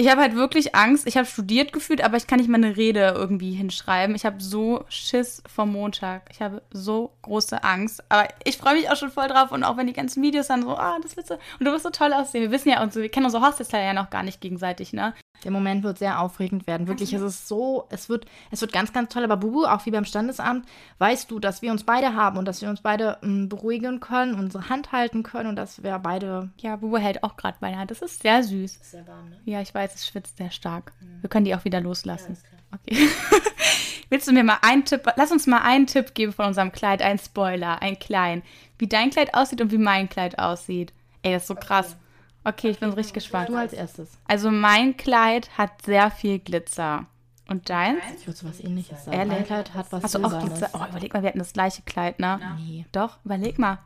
ich 0.00 0.08
habe 0.08 0.20
halt 0.20 0.36
wirklich 0.36 0.76
Angst. 0.76 1.08
Ich 1.08 1.16
habe 1.16 1.26
studiert 1.26 1.72
gefühlt, 1.72 2.04
aber 2.04 2.16
ich 2.16 2.28
kann 2.28 2.38
nicht 2.38 2.48
meine 2.48 2.76
Rede 2.76 3.14
irgendwie 3.16 3.50
hinschreiben. 3.50 4.14
Ich 4.14 4.24
habe 4.24 4.40
so 4.40 4.84
Schiss 4.88 5.42
vom 5.52 5.72
Montag. 5.72 6.22
Ich 6.30 6.40
habe 6.40 6.62
so 6.70 7.14
große 7.22 7.64
Angst. 7.64 8.04
Aber 8.08 8.28
ich 8.44 8.58
freue 8.58 8.76
mich 8.76 8.88
auch 8.88 8.96
schon 8.96 9.10
voll 9.10 9.26
drauf. 9.26 9.50
Und 9.50 9.64
auch 9.64 9.76
wenn 9.76 9.88
die 9.88 9.92
ganzen 9.92 10.22
Videos 10.22 10.46
dann 10.46 10.62
so, 10.62 10.76
ah, 10.76 10.98
das 11.02 11.16
wird 11.16 11.26
so. 11.26 11.34
Und 11.34 11.66
du 11.66 11.72
wirst 11.72 11.82
so 11.82 11.90
toll 11.90 12.12
aussehen. 12.12 12.42
Wir 12.42 12.52
wissen 12.52 12.68
ja 12.68 12.80
und 12.80 12.92
so, 12.92 13.00
wir 13.00 13.08
kennen 13.08 13.26
unsere 13.26 13.44
Hochzeitskleider 13.44 13.86
ja 13.86 13.92
noch 13.92 14.08
gar 14.08 14.22
nicht 14.22 14.40
gegenseitig, 14.40 14.92
ne? 14.92 15.14
Der 15.44 15.50
Moment 15.50 15.84
wird 15.84 15.98
sehr 15.98 16.20
aufregend 16.20 16.66
werden. 16.66 16.88
Wirklich, 16.88 17.12
es 17.12 17.22
ist 17.22 17.48
so, 17.48 17.86
es 17.90 18.08
wird, 18.08 18.26
es 18.50 18.60
wird 18.60 18.72
ganz, 18.72 18.92
ganz 18.92 19.12
toll. 19.12 19.24
Aber 19.24 19.36
Bubu, 19.36 19.64
auch 19.64 19.86
wie 19.86 19.90
beim 19.90 20.04
Standesamt, 20.04 20.66
weißt 20.98 21.30
du, 21.30 21.38
dass 21.38 21.62
wir 21.62 21.70
uns 21.70 21.84
beide 21.84 22.14
haben 22.14 22.38
und 22.38 22.44
dass 22.44 22.60
wir 22.60 22.68
uns 22.68 22.80
beide 22.80 23.18
m, 23.22 23.44
mm, 23.44 23.48
beruhigen 23.48 24.00
können, 24.00 24.34
unsere 24.34 24.68
Hand 24.68 24.92
halten 24.92 25.22
können 25.22 25.50
und 25.50 25.56
dass 25.56 25.82
wir 25.82 25.98
beide. 25.98 26.50
Ja, 26.58 26.76
Bubu 26.76 26.96
hält 26.98 27.22
auch 27.22 27.36
gerade 27.36 27.58
meine 27.60 27.78
Hand. 27.78 27.90
Das 27.90 28.02
ist 28.02 28.22
sehr 28.22 28.42
süß. 28.42 28.76
Ist 28.76 28.90
sehr 28.90 29.06
warm, 29.06 29.30
ne? 29.30 29.36
Ja, 29.44 29.60
ich 29.60 29.72
weiß, 29.74 29.94
es 29.94 30.06
schwitzt 30.06 30.38
sehr 30.38 30.50
stark. 30.50 30.92
Mhm. 31.00 31.22
Wir 31.22 31.30
können 31.30 31.44
die 31.44 31.54
auch 31.54 31.64
wieder 31.64 31.80
loslassen. 31.80 32.36
Ja, 32.72 32.78
okay. 32.78 33.08
Willst 34.10 34.26
du 34.26 34.32
mir 34.32 34.42
mal 34.42 34.58
einen 34.62 34.84
Tipp, 34.84 35.02
lass 35.16 35.30
uns 35.30 35.46
mal 35.46 35.60
einen 35.60 35.86
Tipp 35.86 36.14
geben 36.14 36.32
von 36.32 36.46
unserem 36.46 36.72
Kleid, 36.72 37.02
ein 37.02 37.18
Spoiler, 37.18 37.82
ein 37.82 37.98
klein, 37.98 38.42
wie 38.78 38.86
dein 38.86 39.10
Kleid 39.10 39.34
aussieht 39.34 39.60
und 39.60 39.70
wie 39.70 39.78
mein 39.78 40.08
Kleid 40.08 40.38
aussieht. 40.38 40.92
Ey, 41.22 41.32
das 41.32 41.42
ist 41.42 41.48
so 41.48 41.54
krass. 41.54 41.96
Okay. 42.44 42.70
Ich 42.70 42.78
bin 42.78 42.90
richtig 42.90 43.14
gespannt. 43.14 43.48
Du 43.48 43.56
als 43.56 43.72
erstes. 43.72 44.10
Also 44.26 44.50
mein 44.50 44.96
Kleid 44.96 45.56
hat 45.58 45.82
sehr 45.82 46.10
viel 46.10 46.38
Glitzer. 46.38 47.06
Und 47.48 47.70
deins? 47.70 48.00
Ich 48.18 48.26
würde 48.26 48.38
so 48.38 48.48
was 48.48 48.60
ähnliches 48.60 49.04
sagen. 49.04 49.16
Ehrlich? 49.16 49.38
Mein 49.38 49.46
Kleid 49.46 49.74
hat 49.74 49.90
was 49.90 50.02
Hast 50.02 50.14
du 50.14 50.24
auch 50.24 50.38
Glitzer? 50.38 50.68
Oh, 50.74 50.84
überleg 50.88 51.14
mal, 51.14 51.22
wir 51.22 51.28
hatten 51.30 51.38
das 51.38 51.54
gleiche 51.54 51.82
Kleid, 51.82 52.20
ne? 52.20 52.40
Nee. 52.58 52.84
Doch, 52.92 53.18
überleg 53.24 53.58
mal. 53.58 53.78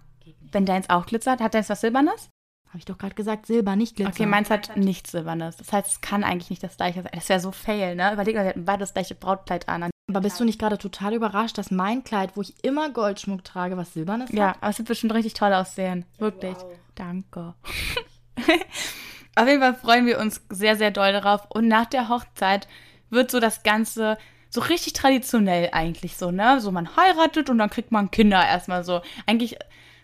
Wenn 0.50 0.66
deins 0.66 0.90
auch 0.90 1.06
glitzert, 1.06 1.40
hat 1.40 1.54
deins 1.54 1.70
was 1.70 1.80
Silbernes? 1.80 2.28
Habe 2.68 2.78
ich 2.78 2.84
doch 2.86 2.96
gerade 2.96 3.14
gesagt, 3.14 3.46
Silber, 3.46 3.76
nicht 3.76 3.96
Glitzer. 3.96 4.12
Okay, 4.12 4.26
meins 4.26 4.48
hat 4.48 4.76
nichts 4.78 5.12
Silbernes. 5.12 5.58
Das 5.58 5.72
heißt, 5.72 5.88
es 5.88 6.00
kann 6.00 6.24
eigentlich 6.24 6.48
nicht 6.48 6.62
das 6.62 6.78
gleiche 6.78 7.02
sein. 7.02 7.12
Das 7.14 7.28
wäre 7.28 7.38
so 7.38 7.52
fail, 7.52 7.94
ne? 7.94 8.12
Überleg 8.12 8.34
mal, 8.34 8.44
wir 8.44 8.48
hatten 8.48 8.64
beide 8.64 8.80
das 8.80 8.94
gleiche 8.94 9.14
Brautkleid 9.14 9.68
an. 9.68 9.90
Aber 10.10 10.20
bist 10.22 10.40
du 10.40 10.44
nicht 10.44 10.58
gerade 10.58 10.78
total 10.78 11.14
überrascht, 11.14 11.58
dass 11.58 11.70
mein 11.70 12.02
Kleid, 12.02 12.34
wo 12.34 12.40
ich 12.40 12.64
immer 12.64 12.90
Goldschmuck 12.90 13.44
trage, 13.44 13.76
was 13.76 13.92
Silbernes 13.92 14.30
ja, 14.32 14.48
hat? 14.48 14.56
Ja, 14.56 14.62
aber 14.62 14.70
es 14.70 14.78
wird 14.78 14.88
bestimmt 14.88 15.14
richtig 15.14 15.34
toll 15.34 15.52
aussehen. 15.52 16.06
Wirklich. 16.18 16.56
Wow. 16.56 16.78
Danke. 16.94 17.54
Auf 19.35 19.49
jeden 19.49 19.61
Fall 19.61 19.75
freuen 19.75 20.07
wir 20.07 20.18
uns 20.18 20.42
sehr, 20.51 20.77
sehr 20.77 20.90
doll 20.90 21.12
darauf. 21.12 21.51
Und 21.51 21.68
nach 21.68 21.87
der 21.87 22.09
Hochzeit 22.09 22.68
wird 23.11 23.31
so 23.31 23.40
das 23.40 23.62
Ganze 23.62 24.18
so 24.51 24.61
richtig 24.61 24.92
traditionell 24.92 25.71
eigentlich 25.73 26.16
so, 26.16 26.31
ne? 26.31 26.61
So 26.61 26.71
man 26.71 26.97
heiratet 26.97 27.49
und 27.49 27.59
dann 27.59 27.71
kriegt 27.71 27.90
man 27.90 28.11
Kinder 28.11 28.47
erstmal 28.47 28.85
so. 28.85 29.01
Eigentlich, 29.27 29.57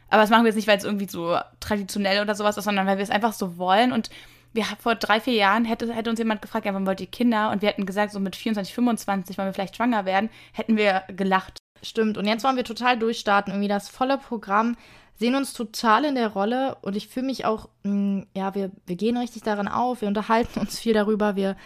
aber 0.09 0.23
das 0.23 0.31
machen 0.31 0.45
wir 0.45 0.49
jetzt 0.49 0.57
nicht, 0.57 0.69
weil 0.69 0.79
es 0.79 0.85
irgendwie 0.85 1.09
so 1.09 1.39
traditionell 1.61 2.23
oder 2.23 2.35
sowas 2.35 2.57
ist, 2.57 2.65
sondern 2.65 2.87
weil 2.87 2.97
wir 2.97 3.03
es 3.03 3.11
einfach 3.11 3.35
so 3.35 3.59
wollen. 3.59 3.93
Und 3.93 4.09
wir 4.55 4.65
vor 4.81 4.95
drei, 4.95 5.21
vier 5.21 5.35
Jahren 5.35 5.67
hätte, 5.67 5.93
hätte 5.95 6.09
uns 6.09 6.19
jemand 6.19 6.41
gefragt, 6.41 6.65
ja, 6.65 6.73
wann 6.73 6.87
wollt 6.87 7.03
ihr 7.03 7.07
Kinder? 7.07 7.51
Und 7.51 7.61
wir 7.61 7.69
hätten 7.69 7.85
gesagt, 7.85 8.13
so 8.13 8.21
mit 8.21 8.37
24, 8.37 8.75
25, 8.75 9.37
wollen 9.37 9.49
wir 9.49 9.53
vielleicht 9.53 9.77
schwanger 9.77 10.07
werden, 10.07 10.31
hätten 10.53 10.79
wir 10.79 11.03
gelacht. 11.09 11.59
Stimmt. 11.83 12.17
Und 12.17 12.27
jetzt 12.27 12.43
wollen 12.43 12.57
wir 12.57 12.65
total 12.65 12.99
durchstarten. 12.99 13.53
Irgendwie 13.53 13.69
das 13.69 13.91
volle 13.91 14.17
Programm 14.17 14.77
sehen 15.19 15.35
uns 15.35 15.53
total 15.53 16.05
in 16.05 16.15
der 16.15 16.29
Rolle 16.29 16.77
und 16.83 16.97
ich 16.97 17.09
fühle 17.09 17.27
mich 17.27 17.45
auch, 17.45 17.69
mh, 17.83 17.93
mm, 17.93 18.27
ja, 18.35 18.55
wir, 18.55 18.71
wir 18.87 18.97
gehen 18.97 19.17
richtig 19.17 19.43
darin 19.43 19.69
auf, 19.69 20.01
wir 20.01 20.09
unterhalten 20.09 20.61
uns 20.61 20.79
viel 20.79 20.95
darüber, 20.95 21.37
wir 21.37 21.57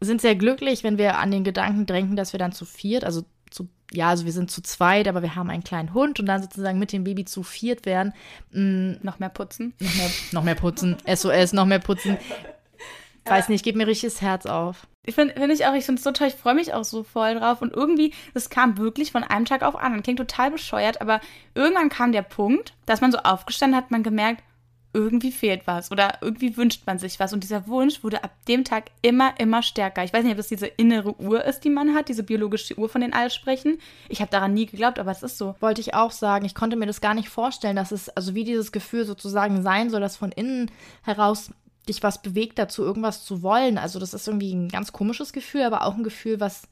sind 0.00 0.20
sehr 0.20 0.34
glücklich, 0.34 0.84
wenn 0.84 0.98
wir 0.98 1.18
an 1.18 1.30
den 1.30 1.44
Gedanken 1.44 1.86
drängen, 1.86 2.16
dass 2.16 2.32
wir 2.32 2.38
dann 2.38 2.52
zu 2.52 2.64
viert, 2.64 3.04
also 3.04 3.24
zu 3.50 3.68
ja, 3.92 4.08
also 4.08 4.24
wir 4.24 4.32
sind 4.32 4.50
zu 4.50 4.60
zweit, 4.60 5.06
aber 5.06 5.22
wir 5.22 5.36
haben 5.36 5.50
einen 5.50 5.62
kleinen 5.62 5.94
Hund 5.94 6.18
und 6.18 6.26
dann 6.26 6.42
sozusagen 6.42 6.78
mit 6.78 6.92
dem 6.92 7.04
Baby 7.04 7.24
zu 7.24 7.44
viert 7.44 7.86
werden. 7.86 8.12
Mh, 8.50 8.96
noch 9.02 9.20
mehr 9.20 9.28
putzen. 9.28 9.72
Noch 9.78 9.94
mehr, 9.94 10.10
noch 10.32 10.42
mehr 10.42 10.54
putzen. 10.56 10.96
SOS, 11.06 11.52
noch 11.52 11.66
mehr 11.66 11.78
putzen. 11.78 12.18
Weiß 13.26 13.48
nicht, 13.48 13.64
geht 13.64 13.76
mir 13.76 13.86
richtig 13.86 14.12
das 14.12 14.22
Herz 14.22 14.46
auf. 14.46 14.86
Ich 15.06 15.14
finde 15.14 15.34
find 15.34 15.52
ich 15.52 15.66
auch, 15.66 15.74
ich 15.74 15.84
finde 15.84 15.98
es 15.98 16.04
so 16.04 16.12
toll, 16.12 16.28
ich 16.28 16.34
freue 16.34 16.54
mich 16.54 16.72
auch 16.72 16.84
so 16.84 17.02
voll 17.02 17.34
drauf. 17.34 17.62
Und 17.62 17.72
irgendwie, 17.72 18.12
das 18.32 18.50
kam 18.50 18.78
wirklich 18.78 19.12
von 19.12 19.24
einem 19.24 19.44
Tag 19.44 19.62
auf 19.62 19.76
anderen. 19.76 20.02
Klingt 20.02 20.18
total 20.18 20.50
bescheuert, 20.50 21.00
aber 21.00 21.20
irgendwann 21.54 21.88
kam 21.88 22.12
der 22.12 22.22
Punkt, 22.22 22.74
dass 22.86 23.00
man 23.00 23.12
so 23.12 23.18
aufgestanden 23.18 23.76
hat, 23.76 23.90
man 23.90 24.02
gemerkt, 24.02 24.42
irgendwie 24.94 25.32
fehlt 25.32 25.66
was 25.66 25.90
oder 25.90 26.18
irgendwie 26.20 26.56
wünscht 26.56 26.86
man 26.86 26.98
sich 26.98 27.18
was. 27.20 27.32
Und 27.32 27.42
dieser 27.42 27.66
Wunsch 27.66 28.02
wurde 28.02 28.22
ab 28.22 28.30
dem 28.48 28.64
Tag 28.64 28.84
immer, 29.02 29.34
immer 29.38 29.62
stärker. 29.62 30.04
Ich 30.04 30.12
weiß 30.12 30.22
nicht, 30.22 30.32
ob 30.32 30.36
das 30.38 30.48
diese 30.48 30.66
innere 30.66 31.20
Uhr 31.20 31.44
ist, 31.44 31.60
die 31.60 31.70
man 31.70 31.94
hat, 31.94 32.08
diese 32.08 32.22
biologische 32.22 32.78
Uhr, 32.78 32.88
von 32.88 33.00
denen 33.00 33.12
alle 33.12 33.30
sprechen. 33.30 33.78
Ich 34.08 34.20
habe 34.20 34.30
daran 34.30 34.54
nie 34.54 34.66
geglaubt, 34.66 34.98
aber 34.98 35.10
es 35.10 35.22
ist 35.22 35.36
so. 35.36 35.56
Wollte 35.60 35.80
ich 35.80 35.94
auch 35.94 36.12
sagen. 36.12 36.46
Ich 36.46 36.54
konnte 36.54 36.76
mir 36.76 36.86
das 36.86 37.00
gar 37.00 37.14
nicht 37.14 37.28
vorstellen, 37.28 37.76
dass 37.76 37.90
es, 37.90 38.08
also 38.10 38.34
wie 38.34 38.44
dieses 38.44 38.70
Gefühl 38.70 39.04
sozusagen 39.04 39.62
sein 39.62 39.90
soll, 39.90 40.00
dass 40.00 40.16
von 40.16 40.30
innen 40.30 40.70
heraus 41.02 41.50
dich 41.88 42.02
was 42.02 42.22
bewegt 42.22 42.58
dazu, 42.58 42.82
irgendwas 42.82 43.24
zu 43.24 43.42
wollen. 43.42 43.78
Also 43.78 43.98
das 43.98 44.14
ist 44.14 44.26
irgendwie 44.26 44.54
ein 44.54 44.68
ganz 44.68 44.92
komisches 44.92 45.32
Gefühl, 45.32 45.62
aber 45.62 45.84
auch 45.84 45.94
ein 45.94 46.04
Gefühl, 46.04 46.40
was, 46.40 46.62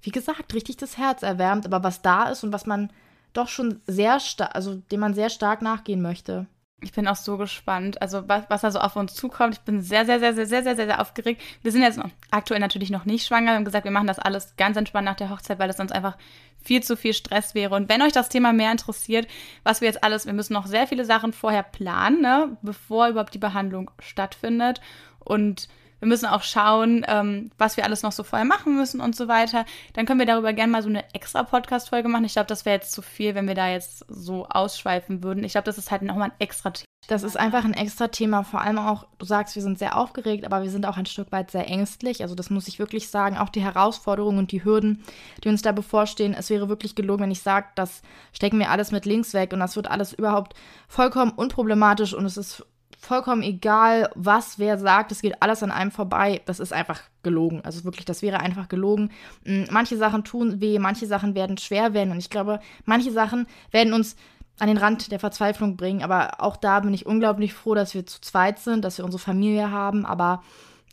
wie 0.00 0.10
gesagt, 0.10 0.54
richtig 0.54 0.76
das 0.76 0.98
Herz 0.98 1.22
erwärmt, 1.22 1.66
aber 1.66 1.82
was 1.82 2.02
da 2.02 2.28
ist 2.28 2.44
und 2.44 2.52
was 2.52 2.66
man 2.66 2.90
doch 3.32 3.48
schon 3.48 3.80
sehr 3.86 4.20
stark, 4.20 4.54
also 4.54 4.76
dem 4.90 5.00
man 5.00 5.14
sehr 5.14 5.30
stark 5.30 5.62
nachgehen 5.62 6.02
möchte. 6.02 6.46
Ich 6.82 6.92
bin 6.92 7.06
auch 7.06 7.16
so 7.16 7.36
gespannt, 7.36 8.02
also 8.02 8.28
was, 8.28 8.44
was 8.48 8.62
da 8.62 8.70
so 8.70 8.80
auf 8.80 8.96
uns 8.96 9.14
zukommt. 9.14 9.54
Ich 9.54 9.60
bin 9.60 9.80
sehr, 9.80 10.04
sehr, 10.04 10.18
sehr, 10.18 10.34
sehr, 10.34 10.46
sehr, 10.46 10.62
sehr, 10.62 10.76
sehr, 10.76 10.86
sehr 10.86 11.00
aufgeregt. 11.00 11.40
Wir 11.62 11.70
sind 11.70 11.82
jetzt 11.82 12.00
aktuell 12.30 12.60
natürlich 12.60 12.90
noch 12.90 13.04
nicht 13.04 13.26
schwanger. 13.26 13.52
Wir 13.52 13.54
haben 13.54 13.64
gesagt, 13.64 13.84
wir 13.84 13.92
machen 13.92 14.08
das 14.08 14.18
alles 14.18 14.56
ganz 14.56 14.76
entspannt 14.76 15.04
nach 15.04 15.16
der 15.16 15.30
Hochzeit, 15.30 15.58
weil 15.58 15.70
es 15.70 15.76
sonst 15.76 15.92
einfach 15.92 16.16
viel 16.60 16.82
zu 16.82 16.96
viel 16.96 17.14
Stress 17.14 17.54
wäre. 17.54 17.74
Und 17.74 17.88
wenn 17.88 18.02
euch 18.02 18.12
das 18.12 18.28
Thema 18.28 18.52
mehr 18.52 18.72
interessiert, 18.72 19.28
was 19.62 19.80
wir 19.80 19.88
jetzt 19.88 20.02
alles, 20.02 20.26
wir 20.26 20.32
müssen 20.32 20.54
noch 20.54 20.66
sehr 20.66 20.86
viele 20.86 21.04
Sachen 21.04 21.32
vorher 21.32 21.62
planen, 21.62 22.20
ne, 22.20 22.56
bevor 22.62 23.08
überhaupt 23.08 23.34
die 23.34 23.38
Behandlung 23.38 23.90
stattfindet. 24.00 24.80
Und 25.20 25.68
wir 26.02 26.08
müssen 26.08 26.26
auch 26.26 26.42
schauen, 26.42 27.06
ähm, 27.06 27.52
was 27.58 27.76
wir 27.76 27.84
alles 27.84 28.02
noch 28.02 28.10
so 28.10 28.24
vorher 28.24 28.44
machen 28.44 28.74
müssen 28.74 29.00
und 29.00 29.14
so 29.14 29.28
weiter. 29.28 29.64
Dann 29.92 30.04
können 30.04 30.18
wir 30.18 30.26
darüber 30.26 30.52
gerne 30.52 30.72
mal 30.72 30.82
so 30.82 30.88
eine 30.88 31.04
extra 31.14 31.44
Podcast-Folge 31.44 32.08
machen. 32.08 32.24
Ich 32.24 32.32
glaube, 32.32 32.48
das 32.48 32.64
wäre 32.64 32.74
jetzt 32.74 32.90
zu 32.90 33.02
viel, 33.02 33.36
wenn 33.36 33.46
wir 33.46 33.54
da 33.54 33.68
jetzt 33.68 34.04
so 34.08 34.46
ausschweifen 34.46 35.22
würden. 35.22 35.44
Ich 35.44 35.52
glaube, 35.52 35.66
das 35.66 35.78
ist 35.78 35.92
halt 35.92 36.02
nochmal 36.02 36.30
ein 36.30 36.40
extra 36.40 36.70
Thema. 36.70 36.86
Das 37.06 37.22
ist 37.22 37.36
einfach 37.36 37.64
ein 37.64 37.74
extra 37.74 38.08
Thema. 38.08 38.42
Vor 38.42 38.62
allem 38.62 38.78
auch, 38.78 39.06
du 39.18 39.26
sagst, 39.26 39.54
wir 39.54 39.62
sind 39.62 39.78
sehr 39.78 39.96
aufgeregt, 39.96 40.44
aber 40.44 40.64
wir 40.64 40.70
sind 40.70 40.86
auch 40.86 40.96
ein 40.96 41.06
Stück 41.06 41.30
weit 41.30 41.52
sehr 41.52 41.68
ängstlich. 41.68 42.22
Also 42.22 42.34
das 42.34 42.50
muss 42.50 42.66
ich 42.66 42.80
wirklich 42.80 43.08
sagen. 43.08 43.38
Auch 43.38 43.48
die 43.48 43.62
Herausforderungen 43.62 44.38
und 44.38 44.50
die 44.50 44.64
Hürden, 44.64 45.04
die 45.44 45.50
uns 45.50 45.62
da 45.62 45.70
bevorstehen. 45.70 46.34
Es 46.36 46.50
wäre 46.50 46.68
wirklich 46.68 46.96
gelogen, 46.96 47.22
wenn 47.22 47.30
ich 47.30 47.42
sage, 47.42 47.68
das 47.76 48.02
stecken 48.32 48.58
wir 48.58 48.70
alles 48.70 48.90
mit 48.90 49.06
links 49.06 49.34
weg 49.34 49.52
und 49.52 49.60
das 49.60 49.76
wird 49.76 49.88
alles 49.88 50.12
überhaupt 50.12 50.54
vollkommen 50.88 51.30
unproblematisch 51.30 52.12
und 52.12 52.24
es 52.24 52.36
ist 52.36 52.66
vollkommen 53.02 53.42
egal, 53.42 54.08
was 54.14 54.60
wer 54.60 54.78
sagt, 54.78 55.10
es 55.10 55.22
geht 55.22 55.42
alles 55.42 55.62
an 55.64 55.72
einem 55.72 55.90
vorbei. 55.90 56.40
Das 56.46 56.60
ist 56.60 56.72
einfach 56.72 57.00
gelogen. 57.24 57.60
Also 57.64 57.84
wirklich, 57.84 58.04
das 58.04 58.22
wäre 58.22 58.38
einfach 58.38 58.68
gelogen. 58.68 59.10
Mm, 59.44 59.64
manche 59.70 59.96
Sachen 59.96 60.22
tun 60.22 60.60
weh, 60.60 60.78
manche 60.78 61.06
Sachen 61.06 61.34
werden 61.34 61.58
schwer 61.58 61.94
werden 61.94 62.12
und 62.12 62.18
ich 62.18 62.30
glaube, 62.30 62.60
manche 62.84 63.10
Sachen 63.10 63.46
werden 63.72 63.92
uns 63.92 64.14
an 64.60 64.68
den 64.68 64.76
Rand 64.76 65.10
der 65.10 65.18
Verzweiflung 65.18 65.76
bringen. 65.76 66.02
Aber 66.04 66.40
auch 66.40 66.56
da 66.56 66.78
bin 66.78 66.94
ich 66.94 67.04
unglaublich 67.04 67.54
froh, 67.54 67.74
dass 67.74 67.92
wir 67.92 68.06
zu 68.06 68.20
zweit 68.20 68.60
sind, 68.60 68.84
dass 68.84 68.98
wir 68.98 69.04
unsere 69.04 69.22
Familie 69.22 69.72
haben. 69.72 70.06
Aber 70.06 70.44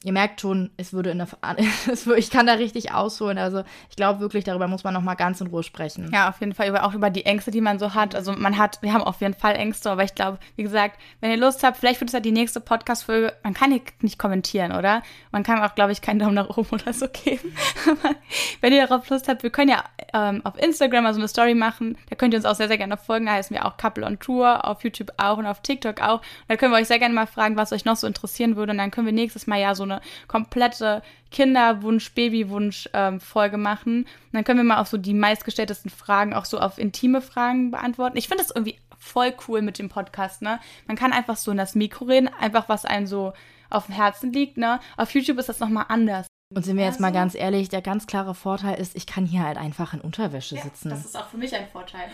ihr 0.04 0.14
merkt 0.14 0.40
schon, 0.40 0.70
es 0.78 0.94
würde 0.94 1.10
in 1.12 1.18
der, 1.18 1.28
ich 2.18 2.30
kann 2.30 2.48
da 2.48 2.54
richtig 2.54 2.94
ausholen. 2.94 3.38
Also 3.38 3.64
ich 3.90 3.96
glaube 3.98 4.22
wirklich, 4.22 4.46
darüber 4.46 4.68
muss 4.68 4.84
man 4.84 4.94
noch 4.94 5.02
mal 5.02 5.16
ganz 5.16 5.42
in 5.42 5.48
Ruhe 5.48 5.64
sprechen. 5.64 6.10
Ja, 6.14 6.30
auf 6.30 6.40
jeden 6.40 6.54
Fall, 6.54 6.70
über, 6.70 6.86
auch 6.86 6.94
über 6.94 7.10
die 7.10 7.26
Ängste, 7.26 7.52
die 7.52 7.60
man 7.60 7.80
so 7.80 7.94
hat. 7.94 8.16
Also 8.16 8.32
man 8.32 8.58
hat, 8.58 8.82
wir 8.82 8.94
haben 8.94 9.04
auf 9.04 9.20
jeden 9.20 9.34
Fall 9.34 9.56
Ängste, 9.56 9.92
aber 9.92 10.04
ich 10.04 10.16
glaube, 10.16 10.40
wie 10.56 10.64
gesagt, 10.64 11.00
wenn 11.20 11.32
ihr 11.32 11.38
Lust 11.38 11.64
habt, 11.64 11.78
vielleicht 11.78 12.00
wird 12.00 12.10
es 12.10 12.14
ja 12.14 12.22
die 12.22 12.32
nächste 12.32 12.62
Podcast-Folge, 12.62 13.34
man 13.44 13.54
kann 13.54 13.72
hier 13.72 13.82
nicht 14.02 14.18
kommentieren, 14.18 14.72
oder? 14.72 15.04
Man 15.32 15.44
kann 15.44 15.62
auch, 15.62 15.76
glaube 15.76 15.92
ich, 15.92 16.02
keinen 16.02 16.20
Daumen 16.20 16.36
nach 16.36 16.50
oben 16.50 16.70
oder 16.72 16.94
so 16.94 17.08
geben. 17.10 17.54
aber 17.86 18.16
wenn 18.62 18.72
ihr 18.72 18.88
darauf 18.88 19.10
Lust 19.10 19.28
habt, 19.28 19.44
wir 19.44 19.50
können 19.50 19.70
ja 19.70 19.84
ähm, 20.14 20.42
auf 20.46 20.58
Instagram 20.58 21.04
mal 21.04 21.14
so 21.14 21.20
eine 21.20 21.28
Story 21.28 21.56
machen. 21.56 21.98
Da 22.10 22.16
könnt 22.16 22.34
ihr 22.34 22.38
uns 22.38 22.46
auch 22.46 22.56
sehr, 22.56 22.70
sehr 22.70 22.78
gerne 22.78 22.96
folgen. 22.96 23.26
Da 23.26 23.34
heißen 23.34 23.54
wir 23.54 23.66
auch 23.66 23.76
Couple 23.76 24.06
on 24.06 24.18
Tour, 24.20 24.66
auf 24.66 24.84
YouTube 24.84 25.12
auch 25.18 25.38
und 25.38 25.46
auf 25.46 25.62
TikTok 25.62 26.02
auch. 26.02 26.20
Und 26.20 26.48
da 26.48 26.56
können 26.56 26.72
wir 26.72 26.78
euch 26.78 26.88
sehr 26.88 27.00
gerne 27.00 27.14
mal 27.14 27.28
fragen, 27.28 27.58
was 27.58 27.74
euch 27.74 27.84
noch 27.84 27.98
so 27.98 28.08
interessieren 28.08 28.56
würde. 28.56 28.72
Und 28.72 28.78
dann 28.78 28.92
können 28.92 29.06
wir 29.06 29.14
nächstes 29.14 29.46
Mal 29.46 29.60
ja 29.60 29.76
so 29.76 29.89
eine 29.92 30.02
komplette 30.28 31.02
Kinderwunsch, 31.32 32.14
Babywunsch-Folge 32.14 33.56
ähm, 33.56 33.62
machen. 33.62 33.98
Und 34.04 34.34
dann 34.34 34.44
können 34.44 34.60
wir 34.60 34.64
mal 34.64 34.82
auch 34.82 34.86
so 34.86 34.98
die 34.98 35.14
meistgestelltesten 35.14 35.90
Fragen 35.90 36.34
auch 36.34 36.46
so 36.46 36.60
auf 36.60 36.78
intime 36.78 37.22
Fragen 37.22 37.72
beantworten. 37.72 38.18
Ich 38.18 38.28
finde 38.28 38.44
das 38.44 38.52
irgendwie 38.52 38.80
voll 38.98 39.34
cool 39.48 39.62
mit 39.62 39.80
dem 39.80 39.90
Podcast, 39.90 40.42
ne? 40.42 40.60
Man 40.88 40.98
kann 40.98 41.14
einfach 41.14 41.38
so 41.38 41.52
in 41.52 41.58
das 41.58 41.76
Mikro 41.76 42.06
reden, 42.06 42.30
einfach 42.40 42.70
was 42.70 42.86
einem 42.86 43.08
so 43.08 43.34
auf 43.70 43.86
dem 43.86 43.96
Herzen 43.96 44.34
liegt, 44.34 44.58
ne? 44.58 44.80
Auf 44.98 45.14
YouTube 45.14 45.38
ist 45.38 45.50
das 45.50 45.60
nochmal 45.60 45.86
anders. 45.90 46.28
Und 46.54 46.66
sind 46.66 46.78
wir 46.78 46.86
jetzt 46.86 47.00
mal 47.00 47.12
ganz 47.12 47.36
ehrlich, 47.36 47.70
der 47.70 47.82
ganz 47.82 48.08
klare 48.08 48.34
Vorteil 48.34 48.80
ist, 48.80 48.96
ich 48.96 49.06
kann 49.06 49.26
hier 49.26 49.44
halt 49.44 49.58
einfach 49.58 49.94
in 49.94 50.02
Unterwäsche 50.02 50.56
ja, 50.56 50.64
sitzen. 50.64 50.90
Das 50.90 51.06
ist 51.06 51.16
auch 51.16 51.28
für 51.28 51.38
mich 51.38 51.56
ein 51.56 51.68
Vorteil. 51.68 52.10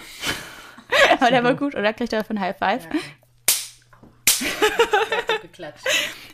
Aber 1.19 1.29
der 1.29 1.43
war 1.43 1.55
gut, 1.55 1.73
oder? 1.73 1.93
Kriegt 1.93 2.11
er 2.11 2.19
dafür 2.19 2.35
ein 2.35 2.41
High 2.41 2.57
Five? 2.57 2.85
Ja. 2.85 2.99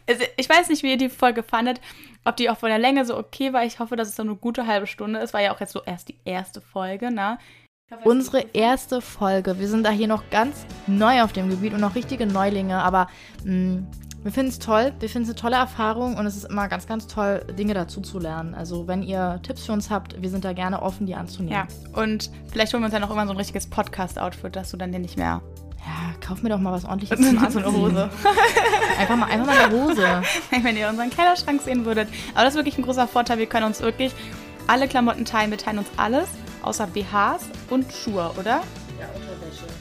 Also, 0.07 0.23
ich 0.37 0.49
weiß 0.49 0.69
nicht, 0.69 0.83
wie 0.83 0.91
ihr 0.91 0.97
die 0.97 1.09
Folge 1.09 1.43
fandet, 1.43 1.79
ob 2.25 2.37
die 2.37 2.49
auch 2.49 2.57
von 2.57 2.69
der 2.69 2.79
Länge 2.79 3.05
so 3.05 3.17
okay 3.17 3.53
war. 3.53 3.63
Ich 3.65 3.79
hoffe, 3.79 3.95
dass 3.95 4.09
es 4.09 4.15
so 4.15 4.23
eine 4.23 4.35
gute 4.35 4.67
halbe 4.67 4.87
Stunde 4.87 5.19
ist. 5.19 5.33
War 5.33 5.41
ja 5.41 5.53
auch 5.53 5.59
jetzt 5.59 5.73
so 5.73 5.81
erst 5.83 6.09
die 6.09 6.17
erste 6.25 6.61
Folge, 6.61 7.11
ne? 7.11 7.37
Hoffe, 7.91 8.07
Unsere 8.07 8.45
erste 8.53 9.01
Folge. 9.01 9.59
Wir 9.59 9.67
sind 9.67 9.83
da 9.83 9.89
hier 9.89 10.07
noch 10.07 10.29
ganz 10.29 10.65
neu 10.87 11.23
auf 11.23 11.33
dem 11.33 11.49
Gebiet 11.49 11.73
und 11.73 11.81
noch 11.81 11.95
richtige 11.95 12.25
Neulinge, 12.25 12.77
aber 12.77 13.07
mh, 13.43 13.53
mm, 13.53 13.87
wir 14.23 14.31
finden 14.31 14.51
es 14.51 14.59
toll. 14.59 14.93
Wir 14.99 15.09
finden 15.09 15.27
es 15.27 15.35
eine 15.35 15.41
tolle 15.41 15.55
Erfahrung 15.55 16.15
und 16.15 16.27
es 16.27 16.37
ist 16.37 16.45
immer 16.45 16.67
ganz, 16.67 16.85
ganz 16.85 17.07
toll, 17.07 17.43
Dinge 17.57 17.73
dazu 17.73 18.01
zu 18.01 18.19
lernen. 18.19 18.53
Also, 18.53 18.87
wenn 18.87 19.01
ihr 19.01 19.39
Tipps 19.41 19.65
für 19.65 19.71
uns 19.71 19.89
habt, 19.89 20.21
wir 20.21 20.29
sind 20.29 20.45
da 20.45 20.53
gerne 20.53 20.81
offen, 20.81 21.07
die 21.07 21.15
anzunehmen. 21.15 21.67
Ja, 21.67 21.99
und 21.99 22.29
vielleicht 22.51 22.71
holen 22.73 22.83
wir 22.83 22.85
uns 22.85 22.93
ja 22.93 22.99
noch 22.99 23.09
immer 23.09 23.25
so 23.25 23.31
ein 23.31 23.37
richtiges 23.37 23.67
Podcast-Outfit, 23.67 24.55
dass 24.55 24.69
du 24.69 24.77
dann 24.77 24.91
den 24.91 25.01
nicht 25.01 25.17
mehr. 25.17 25.41
Ja, 25.86 26.13
kauf 26.26 26.41
mir 26.44 26.50
doch 26.50 26.60
mal 26.60 26.72
was 26.72 26.86
ordentliches 26.86 27.17
zum 27.28 27.38
Anziehen. 27.38 27.52
so 27.52 27.60
eine 27.60 27.72
Hose. 27.78 28.10
einfach, 29.00 29.15
mal, 29.15 29.26
einfach 29.28 29.48
mal 29.48 29.58
eine 29.58 29.74
Hose. 29.74 30.22
wenn 30.62 30.78
ihr 30.78 30.89
unseren 30.89 31.10
Kleiderschrank 31.10 31.62
sehen 31.62 31.86
würdet. 31.86 32.08
Aber 32.34 32.44
das 32.44 32.54
ist 32.54 32.58
wirklich 32.58 32.78
ein 32.78 32.84
großer 32.84 33.08
Vorteil. 33.08 33.38
Wir 33.38 33.48
können 33.48 33.65
uns 33.65 33.82
wirklich 33.82 34.13
alle 34.67 34.88
Klamotten 34.88 35.26
teilen. 35.26 35.52
Wir 35.52 35.58
teilen 35.58 35.80
uns 35.80 35.88
alles, 35.98 36.30
außer 36.62 36.88
BHs 36.88 37.46
und 37.70 37.91
Schuhe, 37.91 38.32
oder? 38.39 38.62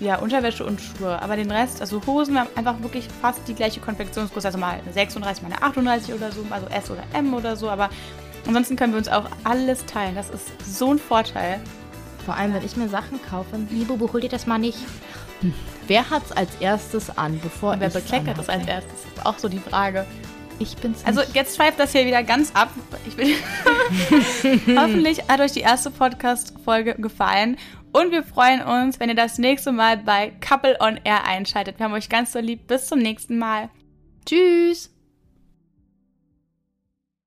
Ja, 0.00 0.16
Unterwäsche 0.18 0.64
und 0.64 0.80
Schuhe. 0.80 1.20
Aber 1.20 1.36
den 1.36 1.50
Rest, 1.50 1.80
also 1.82 2.00
Hosen, 2.06 2.34
wir 2.34 2.40
haben 2.40 2.50
einfach 2.56 2.80
wirklich 2.80 3.06
fast 3.20 3.40
die 3.46 3.54
gleiche 3.54 3.80
Konfektionsgröße. 3.80 4.48
Also 4.48 4.58
mal 4.58 4.80
eine 4.82 4.92
36, 4.92 5.42
mal 5.42 5.52
eine 5.52 5.62
38 5.62 6.14
oder 6.14 6.32
so, 6.32 6.44
also 6.48 6.66
S 6.68 6.90
oder 6.90 7.02
M 7.12 7.34
oder 7.34 7.54
so. 7.56 7.68
Aber 7.68 7.90
ansonsten 8.46 8.76
können 8.76 8.94
wir 8.94 8.98
uns 8.98 9.08
auch 9.08 9.26
alles 9.44 9.84
teilen. 9.84 10.14
Das 10.14 10.30
ist 10.30 10.46
so 10.64 10.92
ein 10.92 10.98
Vorteil. 10.98 11.60
Vor 12.24 12.34
allem, 12.34 12.54
wenn 12.54 12.64
ich 12.64 12.76
mir 12.76 12.88
Sachen 12.88 13.20
kaufe. 13.28 13.58
Nee, 13.58 13.84
Bubu, 13.84 14.10
hol 14.12 14.20
dir 14.20 14.30
das 14.30 14.46
mal 14.46 14.58
nicht. 14.58 14.78
Hm. 15.40 15.54
Wer 15.86 16.08
hat 16.10 16.24
es 16.24 16.32
als 16.32 16.50
erstes 16.60 17.16
an, 17.16 17.40
bevor 17.40 17.78
Wer 17.80 17.90
bekleckert 17.90 18.38
es 18.38 18.48
als 18.48 18.66
erstes? 18.66 18.92
Das 19.02 19.12
ist 19.12 19.26
auch 19.26 19.38
so 19.38 19.48
die 19.48 19.58
Frage. 19.58 20.06
Ich 20.60 20.76
bin's 20.76 21.04
also, 21.04 21.20
nicht. 21.20 21.34
Jetzt 21.34 21.56
schweift 21.56 21.80
das 21.80 21.92
hier 21.92 22.04
wieder 22.04 22.22
ganz 22.22 22.52
ab. 22.54 22.70
Hoffentlich 24.76 25.26
hat 25.26 25.40
euch 25.40 25.52
die 25.52 25.60
erste 25.60 25.90
Podcast-Folge 25.90 26.96
gefallen. 26.96 27.56
Und 27.92 28.12
wir 28.12 28.22
freuen 28.22 28.62
uns, 28.62 29.00
wenn 29.00 29.08
ihr 29.08 29.16
das 29.16 29.38
nächste 29.38 29.72
Mal 29.72 29.96
bei 29.96 30.32
Couple 30.46 30.76
on 30.80 31.00
Air 31.02 31.24
einschaltet. 31.24 31.78
Wir 31.78 31.86
haben 31.86 31.94
euch 31.94 32.08
ganz 32.08 32.32
so 32.32 32.38
lieb. 32.38 32.66
Bis 32.66 32.86
zum 32.86 32.98
nächsten 33.00 33.38
Mal. 33.38 33.70
Tschüss. 34.26 34.90